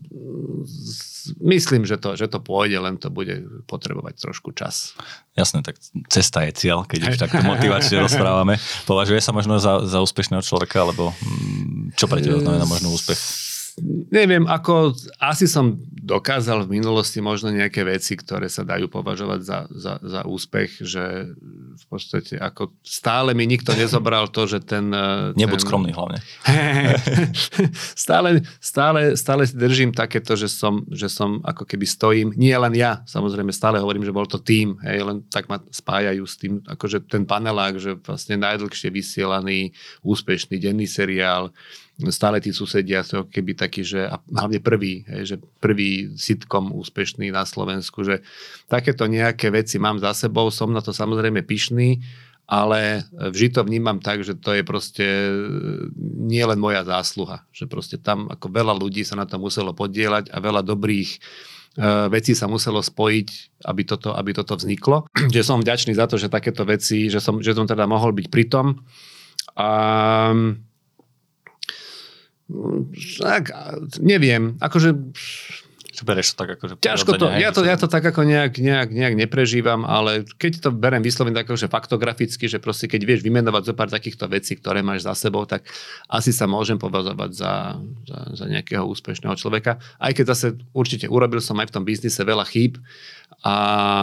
myslím, 1.41 1.89
že 1.89 1.97
to, 1.97 2.13
že 2.13 2.29
to 2.29 2.37
pôjde, 2.37 2.77
len 2.77 2.95
to 3.01 3.09
bude 3.09 3.65
potrebovať 3.65 4.21
trošku 4.21 4.53
čas. 4.53 4.93
Jasné, 5.33 5.65
tak 5.65 5.81
cesta 6.11 6.45
je 6.45 6.51
cieľ, 6.53 6.85
keď 6.85 6.99
už 7.09 7.15
takto 7.17 7.41
motivačne 7.41 7.97
rozprávame. 8.05 8.61
Považuje 8.85 9.19
sa 9.23 9.33
možno 9.33 9.57
za, 9.57 9.81
za 9.87 9.99
úspešného 10.03 10.45
človeka, 10.45 10.85
alebo 10.85 11.15
mm, 11.17 11.97
čo 11.97 12.05
pre 12.05 12.21
teba 12.21 12.37
znamená 12.37 12.69
možno 12.69 12.93
úspech? 12.93 13.17
Neviem, 14.13 14.45
ako 14.45 14.93
asi 15.17 15.49
som 15.49 15.81
dokázal 16.03 16.67
v 16.67 16.77
minulosti 16.77 17.23
možno 17.23 17.49
nejaké 17.49 17.81
veci, 17.81 18.13
ktoré 18.13 18.45
sa 18.45 18.61
dajú 18.61 18.85
považovať 18.91 19.39
za, 19.41 19.59
za, 19.71 19.93
za 20.03 20.21
úspech, 20.29 20.83
že 20.83 21.33
v 21.73 21.85
podstate 21.89 22.37
ako 22.37 22.75
stále 22.85 23.33
mi 23.33 23.49
nikto 23.49 23.73
nezobral 23.73 24.29
to, 24.29 24.45
že 24.45 24.61
ten... 24.61 24.93
E, 24.93 25.33
Nebuď 25.33 25.63
ten... 25.63 25.65
skromný 25.65 25.91
hlavne. 25.95 26.19
stále, 28.05 28.45
stále, 28.61 29.17
stále 29.17 29.41
si 29.49 29.55
držím 29.57 29.89
takéto, 29.95 30.37
že 30.37 30.51
som, 30.51 30.85
že 30.93 31.09
som 31.09 31.41
ako 31.41 31.65
keby 31.65 31.85
stojím, 31.89 32.29
nie 32.37 32.53
len 32.53 32.77
ja, 32.77 33.01
samozrejme 33.09 33.49
stále 33.49 33.81
hovorím, 33.81 34.05
že 34.05 34.13
bol 34.13 34.29
to 34.29 34.37
tým, 34.37 34.77
hej, 34.85 35.01
len 35.01 35.25
tak 35.33 35.49
ma 35.49 35.63
spájajú 35.71 36.23
s 36.27 36.35
tým, 36.37 36.61
akože 36.67 37.09
ten 37.09 37.25
panelák, 37.25 37.81
že 37.81 37.97
vlastne 37.97 38.37
najdlhšie 38.37 38.93
vysielaný 38.93 39.73
úspešný 40.05 40.61
denný 40.61 40.85
seriál, 40.85 41.49
stále 42.09 42.41
tí 42.41 42.49
susedia 42.49 43.05
sú 43.05 43.29
keby 43.29 43.53
takí, 43.53 43.85
že 43.85 44.09
a 44.09 44.17
hlavne 44.33 44.57
prvý, 44.57 45.05
hej, 45.05 45.23
že 45.23 45.35
prvý 45.61 46.13
sitcom 46.17 46.73
úspešný 46.73 47.29
na 47.29 47.45
Slovensku, 47.45 48.01
že 48.01 48.25
takéto 48.65 49.05
nejaké 49.05 49.53
veci 49.53 49.77
mám 49.77 50.01
za 50.01 50.17
sebou, 50.17 50.49
som 50.49 50.73
na 50.73 50.81
to 50.81 50.89
samozrejme 50.89 51.45
pyšný, 51.45 52.01
ale 52.49 53.07
vždy 53.13 53.47
to 53.55 53.61
vnímam 53.63 54.03
tak, 54.03 54.25
že 54.25 54.35
to 54.35 54.51
je 54.51 54.63
proste 54.67 55.05
nie 56.01 56.43
len 56.43 56.59
moja 56.59 56.83
zásluha, 56.83 57.47
že 57.55 57.69
proste 57.69 57.95
tam 57.95 58.27
ako 58.27 58.51
veľa 58.51 58.75
ľudí 58.75 59.05
sa 59.07 59.15
na 59.15 59.23
to 59.23 59.39
muselo 59.39 59.71
podielať 59.71 60.27
a 60.27 60.37
veľa 60.43 60.59
dobrých 60.65 61.09
uh, 61.77 62.11
vecí 62.11 62.35
sa 62.35 62.51
muselo 62.51 62.83
spojiť, 62.83 63.27
aby 63.63 63.81
toto, 63.87 64.11
aby 64.11 64.35
toto 64.35 64.59
vzniklo. 64.59 65.07
že 65.35 65.45
som 65.45 65.63
vďačný 65.63 65.95
za 65.95 66.09
to, 66.09 66.19
že 66.19 66.27
takéto 66.27 66.67
veci, 66.67 67.07
že 67.07 67.23
som, 67.23 67.39
že 67.39 67.55
som 67.55 67.63
teda 67.63 67.87
mohol 67.87 68.11
byť 68.11 68.27
pri 68.27 68.45
tom. 68.51 68.83
A 69.55 69.69
tak, 73.19 73.51
neviem, 73.99 74.57
akože... 74.59 74.89
Bereš 76.03 76.33
to 76.33 76.43
tak 76.43 76.57
akože... 76.57 76.73
Ťažko 76.81 77.15
to, 77.21 77.29
ja 77.31 77.53
to, 77.53 77.61
ja 77.63 77.77
to 77.77 77.85
tak 77.85 78.03
ako 78.03 78.25
nejak, 78.25 78.57
nejak, 78.57 78.89
nejak 78.91 79.13
neprežívam, 79.13 79.85
ale 79.85 80.25
keď 80.41 80.67
to 80.67 80.69
berem 80.73 81.05
vyslovene 81.05 81.37
tak 81.37 81.47
akože 81.47 81.69
faktograficky, 81.69 82.49
že 82.49 82.57
proste 82.57 82.89
keď 82.89 83.01
vieš 83.05 83.21
vymenovať 83.21 83.71
zo 83.71 83.73
pár 83.77 83.93
takýchto 83.93 84.25
vecí, 84.25 84.57
ktoré 84.57 84.81
máš 84.81 85.05
za 85.05 85.13
sebou, 85.13 85.45
tak 85.45 85.69
asi 86.09 86.33
sa 86.33 86.49
môžem 86.49 86.81
považovať 86.81 87.31
za, 87.37 87.77
za, 88.09 88.19
za 88.35 88.45
nejakého 88.49 88.83
úspešného 88.83 89.37
človeka. 89.37 89.77
Aj 90.01 90.11
keď 90.11 90.33
zase 90.33 90.57
určite 90.73 91.05
urobil 91.07 91.39
som 91.39 91.61
aj 91.61 91.69
v 91.69 91.75
tom 91.77 91.85
biznise 91.85 92.19
veľa 92.19 92.49
chýb 92.49 92.81
a, 93.45 93.55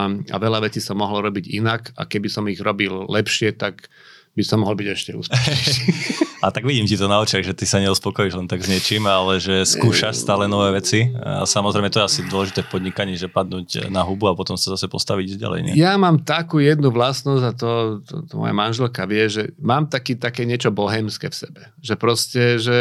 a 0.08 0.36
veľa 0.38 0.70
vecí 0.70 0.78
som 0.78 0.94
mohol 0.94 1.26
robiť 1.26 1.52
inak 1.52 1.90
a 1.98 2.06
keby 2.06 2.30
som 2.30 2.46
ich 2.46 2.62
robil 2.62 3.10
lepšie, 3.10 3.50
tak 3.58 3.90
by 4.36 4.42
som 4.46 4.62
mohol 4.62 4.78
byť 4.78 4.88
ešte 4.94 5.10
úspešnejší. 5.18 5.82
A 6.40 6.48
tak 6.48 6.64
vidím 6.64 6.88
ti 6.88 6.96
to 6.96 7.04
na 7.04 7.20
očiach, 7.20 7.44
že 7.44 7.52
ty 7.52 7.68
sa 7.68 7.84
neuspokojíš 7.84 8.32
len 8.40 8.48
tak 8.48 8.64
s 8.64 8.72
niečím, 8.72 9.04
ale 9.04 9.36
že 9.36 9.60
skúšaš 9.60 10.24
stále 10.24 10.48
nové 10.48 10.72
veci. 10.72 11.12
A 11.20 11.44
samozrejme 11.44 11.92
to 11.92 12.00
je 12.00 12.08
asi 12.08 12.20
dôležité 12.24 12.64
v 12.64 12.80
podnikaní, 12.80 13.12
že 13.20 13.28
padnúť 13.28 13.92
na 13.92 14.00
hubu 14.00 14.24
a 14.24 14.32
potom 14.32 14.56
sa 14.56 14.72
zase 14.72 14.88
postaviť 14.88 15.36
ďalej. 15.36 15.60
Nie? 15.68 15.74
Ja 15.76 16.00
mám 16.00 16.24
takú 16.24 16.56
jednu 16.56 16.88
vlastnosť 16.88 17.44
a 17.44 17.52
to, 17.52 17.70
to, 18.08 18.14
to 18.24 18.34
moja 18.40 18.56
manželka 18.56 19.04
vie, 19.04 19.28
že 19.28 19.52
mám 19.60 19.84
taký, 19.92 20.16
také 20.16 20.48
niečo 20.48 20.72
bohemské 20.72 21.28
v 21.28 21.36
sebe. 21.36 21.62
Že 21.84 21.94
proste, 22.00 22.42
že 22.56 22.76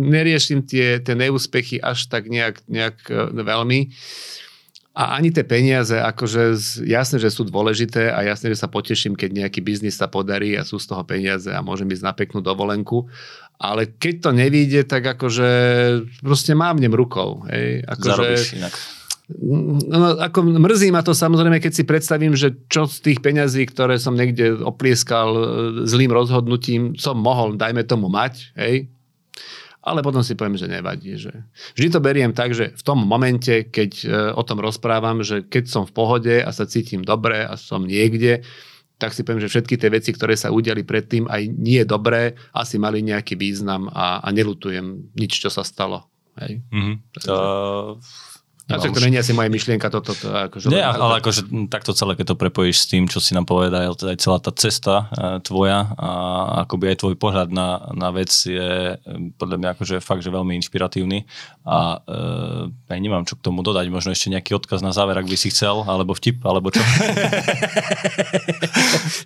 neriešim 0.00 0.64
tie, 0.64 0.96
tie 0.96 1.12
neúspechy 1.12 1.76
až 1.76 2.08
tak 2.08 2.32
nejak, 2.32 2.64
nejak 2.64 2.96
e, 3.12 3.28
veľmi 3.28 3.92
a 4.96 5.20
ani 5.20 5.28
tie 5.28 5.44
peniaze, 5.44 5.92
akože 5.92 6.56
jasné, 6.88 7.20
že 7.20 7.28
sú 7.28 7.44
dôležité 7.44 8.08
a 8.08 8.24
jasné, 8.24 8.56
že 8.56 8.64
sa 8.64 8.72
poteším, 8.72 9.12
keď 9.12 9.44
nejaký 9.44 9.60
biznis 9.60 10.00
sa 10.00 10.08
podarí 10.08 10.56
a 10.56 10.64
sú 10.64 10.80
z 10.80 10.88
toho 10.88 11.04
peniaze 11.04 11.52
a 11.52 11.60
môžem 11.60 11.84
ísť 11.92 12.00
na 12.00 12.16
peknú 12.16 12.40
dovolenku. 12.40 13.04
Ale 13.60 13.92
keď 13.92 14.14
to 14.24 14.30
nevíde, 14.32 14.88
tak 14.88 15.04
akože 15.04 15.48
proste 16.24 16.56
mávnem 16.56 16.96
rukou. 16.96 17.44
Hej. 17.44 17.84
Akože, 17.84 18.56
inak. 18.56 18.72
No, 19.36 20.16
ako 20.16 20.64
mrzí 20.64 20.88
ma 20.88 21.04
to 21.04 21.12
samozrejme, 21.12 21.60
keď 21.60 21.72
si 21.76 21.84
predstavím, 21.84 22.32
že 22.32 22.56
čo 22.72 22.88
z 22.88 23.12
tých 23.12 23.18
peňazí, 23.20 23.68
ktoré 23.68 24.00
som 24.00 24.16
niekde 24.16 24.64
oplieskal 24.64 25.28
e, 25.34 25.44
zlým 25.84 26.14
rozhodnutím, 26.14 26.96
som 26.96 27.20
mohol, 27.20 27.58
dajme 27.58 27.84
tomu, 27.84 28.06
mať, 28.08 28.54
hej, 28.54 28.88
ale 29.86 30.02
potom 30.02 30.26
si 30.26 30.34
poviem, 30.34 30.58
že 30.58 30.66
nevadí. 30.66 31.14
Že... 31.14 31.46
Vždy 31.78 31.88
to 31.94 32.00
beriem 32.02 32.34
tak, 32.34 32.50
že 32.58 32.74
v 32.74 32.82
tom 32.82 33.06
momente, 33.06 33.70
keď 33.70 33.90
e, 34.02 34.06
o 34.34 34.42
tom 34.42 34.58
rozprávam, 34.58 35.22
že 35.22 35.46
keď 35.46 35.64
som 35.70 35.82
v 35.86 35.94
pohode 35.94 36.34
a 36.42 36.50
sa 36.50 36.66
cítim 36.66 37.06
dobre 37.06 37.46
a 37.46 37.54
som 37.54 37.86
niekde, 37.86 38.42
tak 38.98 39.14
si 39.14 39.22
poviem, 39.22 39.46
že 39.46 39.52
všetky 39.52 39.78
tie 39.78 39.92
veci, 39.92 40.10
ktoré 40.10 40.34
sa 40.34 40.50
udiali 40.50 40.82
predtým, 40.82 41.30
aj 41.30 41.42
nie 41.54 41.86
dobré, 41.86 42.34
asi 42.50 42.82
mali 42.82 43.06
nejaký 43.06 43.38
význam 43.38 43.86
a, 43.94 44.18
a 44.24 44.28
nelutujem 44.34 45.14
nič, 45.14 45.38
čo 45.38 45.54
sa 45.54 45.62
stalo. 45.62 46.10
Hej? 46.42 46.66
Mm-hmm. 46.74 46.96
Uh, 47.30 48.00
a 48.66 48.82
to 48.82 49.06
nie 49.06 49.14
je 49.14 49.22
asi 49.22 49.30
moja 49.30 49.46
myšlienka 49.46 49.86
toto. 49.94 50.10
To, 50.10 50.50
akože 50.50 50.74
Nie, 50.74 50.82
ale 50.82 51.22
akože 51.22 51.70
takto 51.70 51.94
celé, 51.94 52.18
keď 52.18 52.34
to 52.34 52.36
prepojíš 52.36 52.82
s 52.82 52.86
tým, 52.90 53.06
čo 53.06 53.22
si 53.22 53.30
nám 53.30 53.46
povedal, 53.46 53.94
aj 53.94 54.18
celá 54.18 54.42
tá 54.42 54.50
cesta 54.50 55.06
e, 55.14 55.38
tvoja 55.46 55.86
a 55.94 56.10
akoby 56.66 56.90
aj 56.90 57.06
tvoj 57.06 57.14
pohľad 57.14 57.54
na, 57.54 57.94
na 57.94 58.10
vec 58.10 58.34
je 58.34 58.98
e, 58.98 59.30
podľa 59.38 59.56
mňa 59.62 59.68
akože 59.78 60.02
fakt, 60.02 60.26
že 60.26 60.34
veľmi 60.34 60.58
inšpiratívny 60.58 61.22
a 61.62 62.02
e, 62.02 62.90
aj 62.90 62.98
nemám 62.98 63.22
čo 63.26 63.38
k 63.38 63.44
tomu 63.46 63.62
dodať, 63.62 63.86
možno 63.86 64.10
ešte 64.10 64.34
nejaký 64.34 64.58
odkaz 64.58 64.82
na 64.82 64.90
záver, 64.90 65.14
ak 65.18 65.30
by 65.30 65.36
si 65.38 65.54
chcel, 65.54 65.86
alebo 65.86 66.14
vtip, 66.14 66.42
alebo 66.42 66.70
čo. 66.70 66.82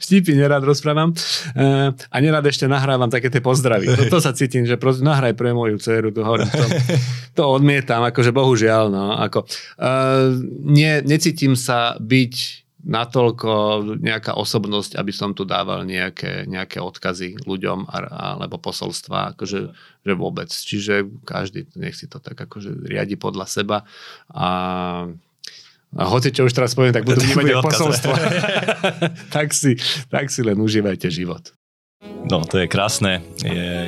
Vtipy 0.05 0.37
nerád 0.37 0.65
rozprávam 0.65 1.13
e, 1.57 1.93
a 1.93 2.17
nerád 2.17 2.45
ešte 2.49 2.65
nahrávam 2.65 3.09
také 3.09 3.29
tie 3.29 3.45
pozdravy. 3.45 3.93
To, 3.93 4.03
to 4.09 4.19
sa 4.25 4.33
cítim, 4.33 4.65
že 4.65 4.81
proste 4.81 5.05
nahraj 5.05 5.37
pre 5.37 5.53
moju 5.53 5.77
dceru, 5.77 6.13
to, 6.13 6.25
hovorím, 6.25 6.49
to, 6.49 6.65
to 7.37 7.43
odmietam, 7.45 8.01
akože 8.09 8.33
bohužiaľ, 8.33 8.89
no, 8.89 9.05
ako, 9.31 9.47
uh, 9.79 10.35
ne, 10.67 11.07
necítim 11.07 11.55
sa 11.55 11.95
byť 12.03 12.67
natoľko 12.81 13.53
nejaká 14.01 14.37
osobnosť, 14.37 14.97
aby 14.97 15.13
som 15.13 15.37
tu 15.37 15.45
dával 15.45 15.85
nejaké, 15.85 16.49
nejaké 16.49 16.81
odkazy 16.81 17.45
ľuďom 17.45 17.85
a, 17.85 17.97
alebo 18.41 18.57
posolstva, 18.57 19.37
akože 19.37 19.61
že 20.01 20.13
vôbec. 20.17 20.49
Čiže 20.49 21.05
každý 21.29 21.69
nech 21.77 21.97
si 21.97 22.09
to 22.09 22.17
tak 22.25 22.41
akože 22.41 22.89
riadi 22.89 23.21
podľa 23.21 23.47
seba 23.49 23.79
a 24.33 24.49
a 25.91 26.07
hoci 26.07 26.31
čo 26.31 26.47
už 26.47 26.55
teraz 26.55 26.79
poviem, 26.79 26.95
tak 26.95 27.03
budú 27.03 27.19
vnímať 27.19 27.67
posolstvo. 27.67 28.15
tak, 29.35 29.51
si, 29.51 29.75
tak 30.07 30.31
si 30.31 30.47
len 30.47 30.55
užívajte 30.55 31.11
život. 31.11 31.51
No, 32.31 32.47
to 32.47 32.63
je 32.63 32.71
krásne. 32.71 33.19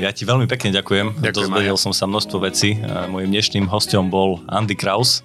Ja 0.02 0.10
ti 0.10 0.26
veľmi 0.26 0.50
pekne 0.50 0.74
ďakujem. 0.74 1.22
ďakujem 1.22 1.30
Dozvedel 1.30 1.78
som 1.78 1.94
sa 1.94 2.10
množstvo 2.10 2.42
vecí. 2.42 2.74
Mojím 3.06 3.30
dnešným 3.38 3.70
hostom 3.70 4.10
bol 4.10 4.42
Andy 4.50 4.74
Kraus, 4.74 5.22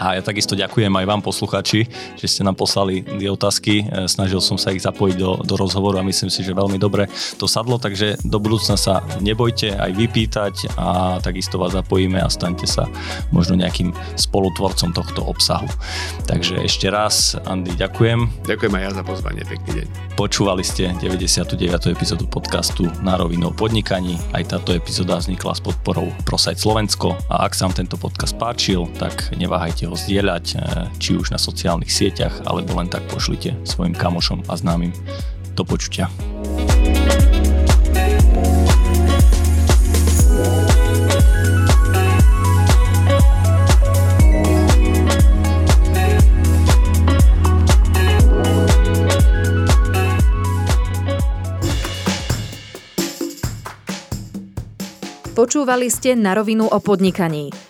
A 0.00 0.16
ja 0.16 0.24
takisto 0.24 0.56
ďakujem 0.56 0.88
aj 0.88 1.04
vám 1.04 1.20
posluchači, 1.20 1.84
že 2.16 2.26
ste 2.26 2.40
nám 2.40 2.56
poslali 2.56 3.04
tie 3.04 3.28
otázky. 3.28 3.84
E, 3.84 4.08
snažil 4.08 4.40
som 4.40 4.56
sa 4.56 4.72
ich 4.72 4.80
zapojiť 4.80 5.16
do, 5.20 5.44
do 5.44 5.54
rozhovoru 5.60 6.00
a 6.00 6.08
myslím 6.08 6.32
si, 6.32 6.40
že 6.40 6.56
veľmi 6.56 6.80
dobre 6.80 7.04
to 7.36 7.44
sadlo, 7.44 7.76
takže 7.76 8.16
do 8.24 8.40
budúcna 8.40 8.80
sa 8.80 9.04
nebojte 9.20 9.76
aj 9.76 9.92
vypýtať 9.92 10.54
a 10.80 11.20
takisto 11.20 11.60
vás 11.60 11.76
zapojíme 11.76 12.16
a 12.16 12.32
staňte 12.32 12.64
sa 12.64 12.88
možno 13.28 13.60
nejakým 13.60 13.92
spolutvorcom 14.16 14.96
tohto 14.96 15.20
obsahu. 15.20 15.68
Takže 16.24 16.64
ešte 16.64 16.88
raz, 16.88 17.36
Andy, 17.44 17.76
ďakujem. 17.76 18.48
Ďakujem 18.48 18.72
aj 18.80 18.82
ja 18.88 18.90
za 18.96 19.04
pozvanie, 19.04 19.44
pekný 19.44 19.84
deň. 19.84 19.86
Počúvali 20.16 20.64
ste 20.64 20.96
99. 20.96 21.60
epizódu 21.92 22.24
podcastu 22.24 22.88
Na 23.04 23.20
rovinu 23.20 23.52
o 23.52 23.56
podnikaní. 23.56 24.16
Aj 24.32 24.44
táto 24.48 24.72
epizóda 24.72 25.20
vznikla 25.20 25.52
s 25.52 25.60
podporou 25.60 26.08
ProSite 26.24 26.60
Slovensko 26.60 27.20
a 27.28 27.44
ak 27.44 27.52
sa 27.52 27.68
vám 27.68 27.84
tento 27.84 28.00
podcast 28.00 28.32
páčil, 28.40 28.88
tak 28.96 29.32
neváhajte 29.36 29.89
ho 29.90 29.98
zdieľať, 29.98 30.46
e, 30.54 30.56
či 31.02 31.18
už 31.18 31.34
na 31.34 31.38
sociálnych 31.38 31.90
sieťach, 31.90 32.46
alebo 32.46 32.78
len 32.78 32.86
tak 32.86 33.02
pošlite 33.10 33.58
svojim 33.66 33.92
kamošom 33.92 34.46
a 34.46 34.54
známym. 34.54 34.94
Do 35.58 35.66
počutia. 35.66 36.06
Počúvali 55.40 55.88
ste 55.88 56.14
na 56.20 56.36
rovinu 56.36 56.68
o 56.68 56.78
podnikaní 56.84 57.69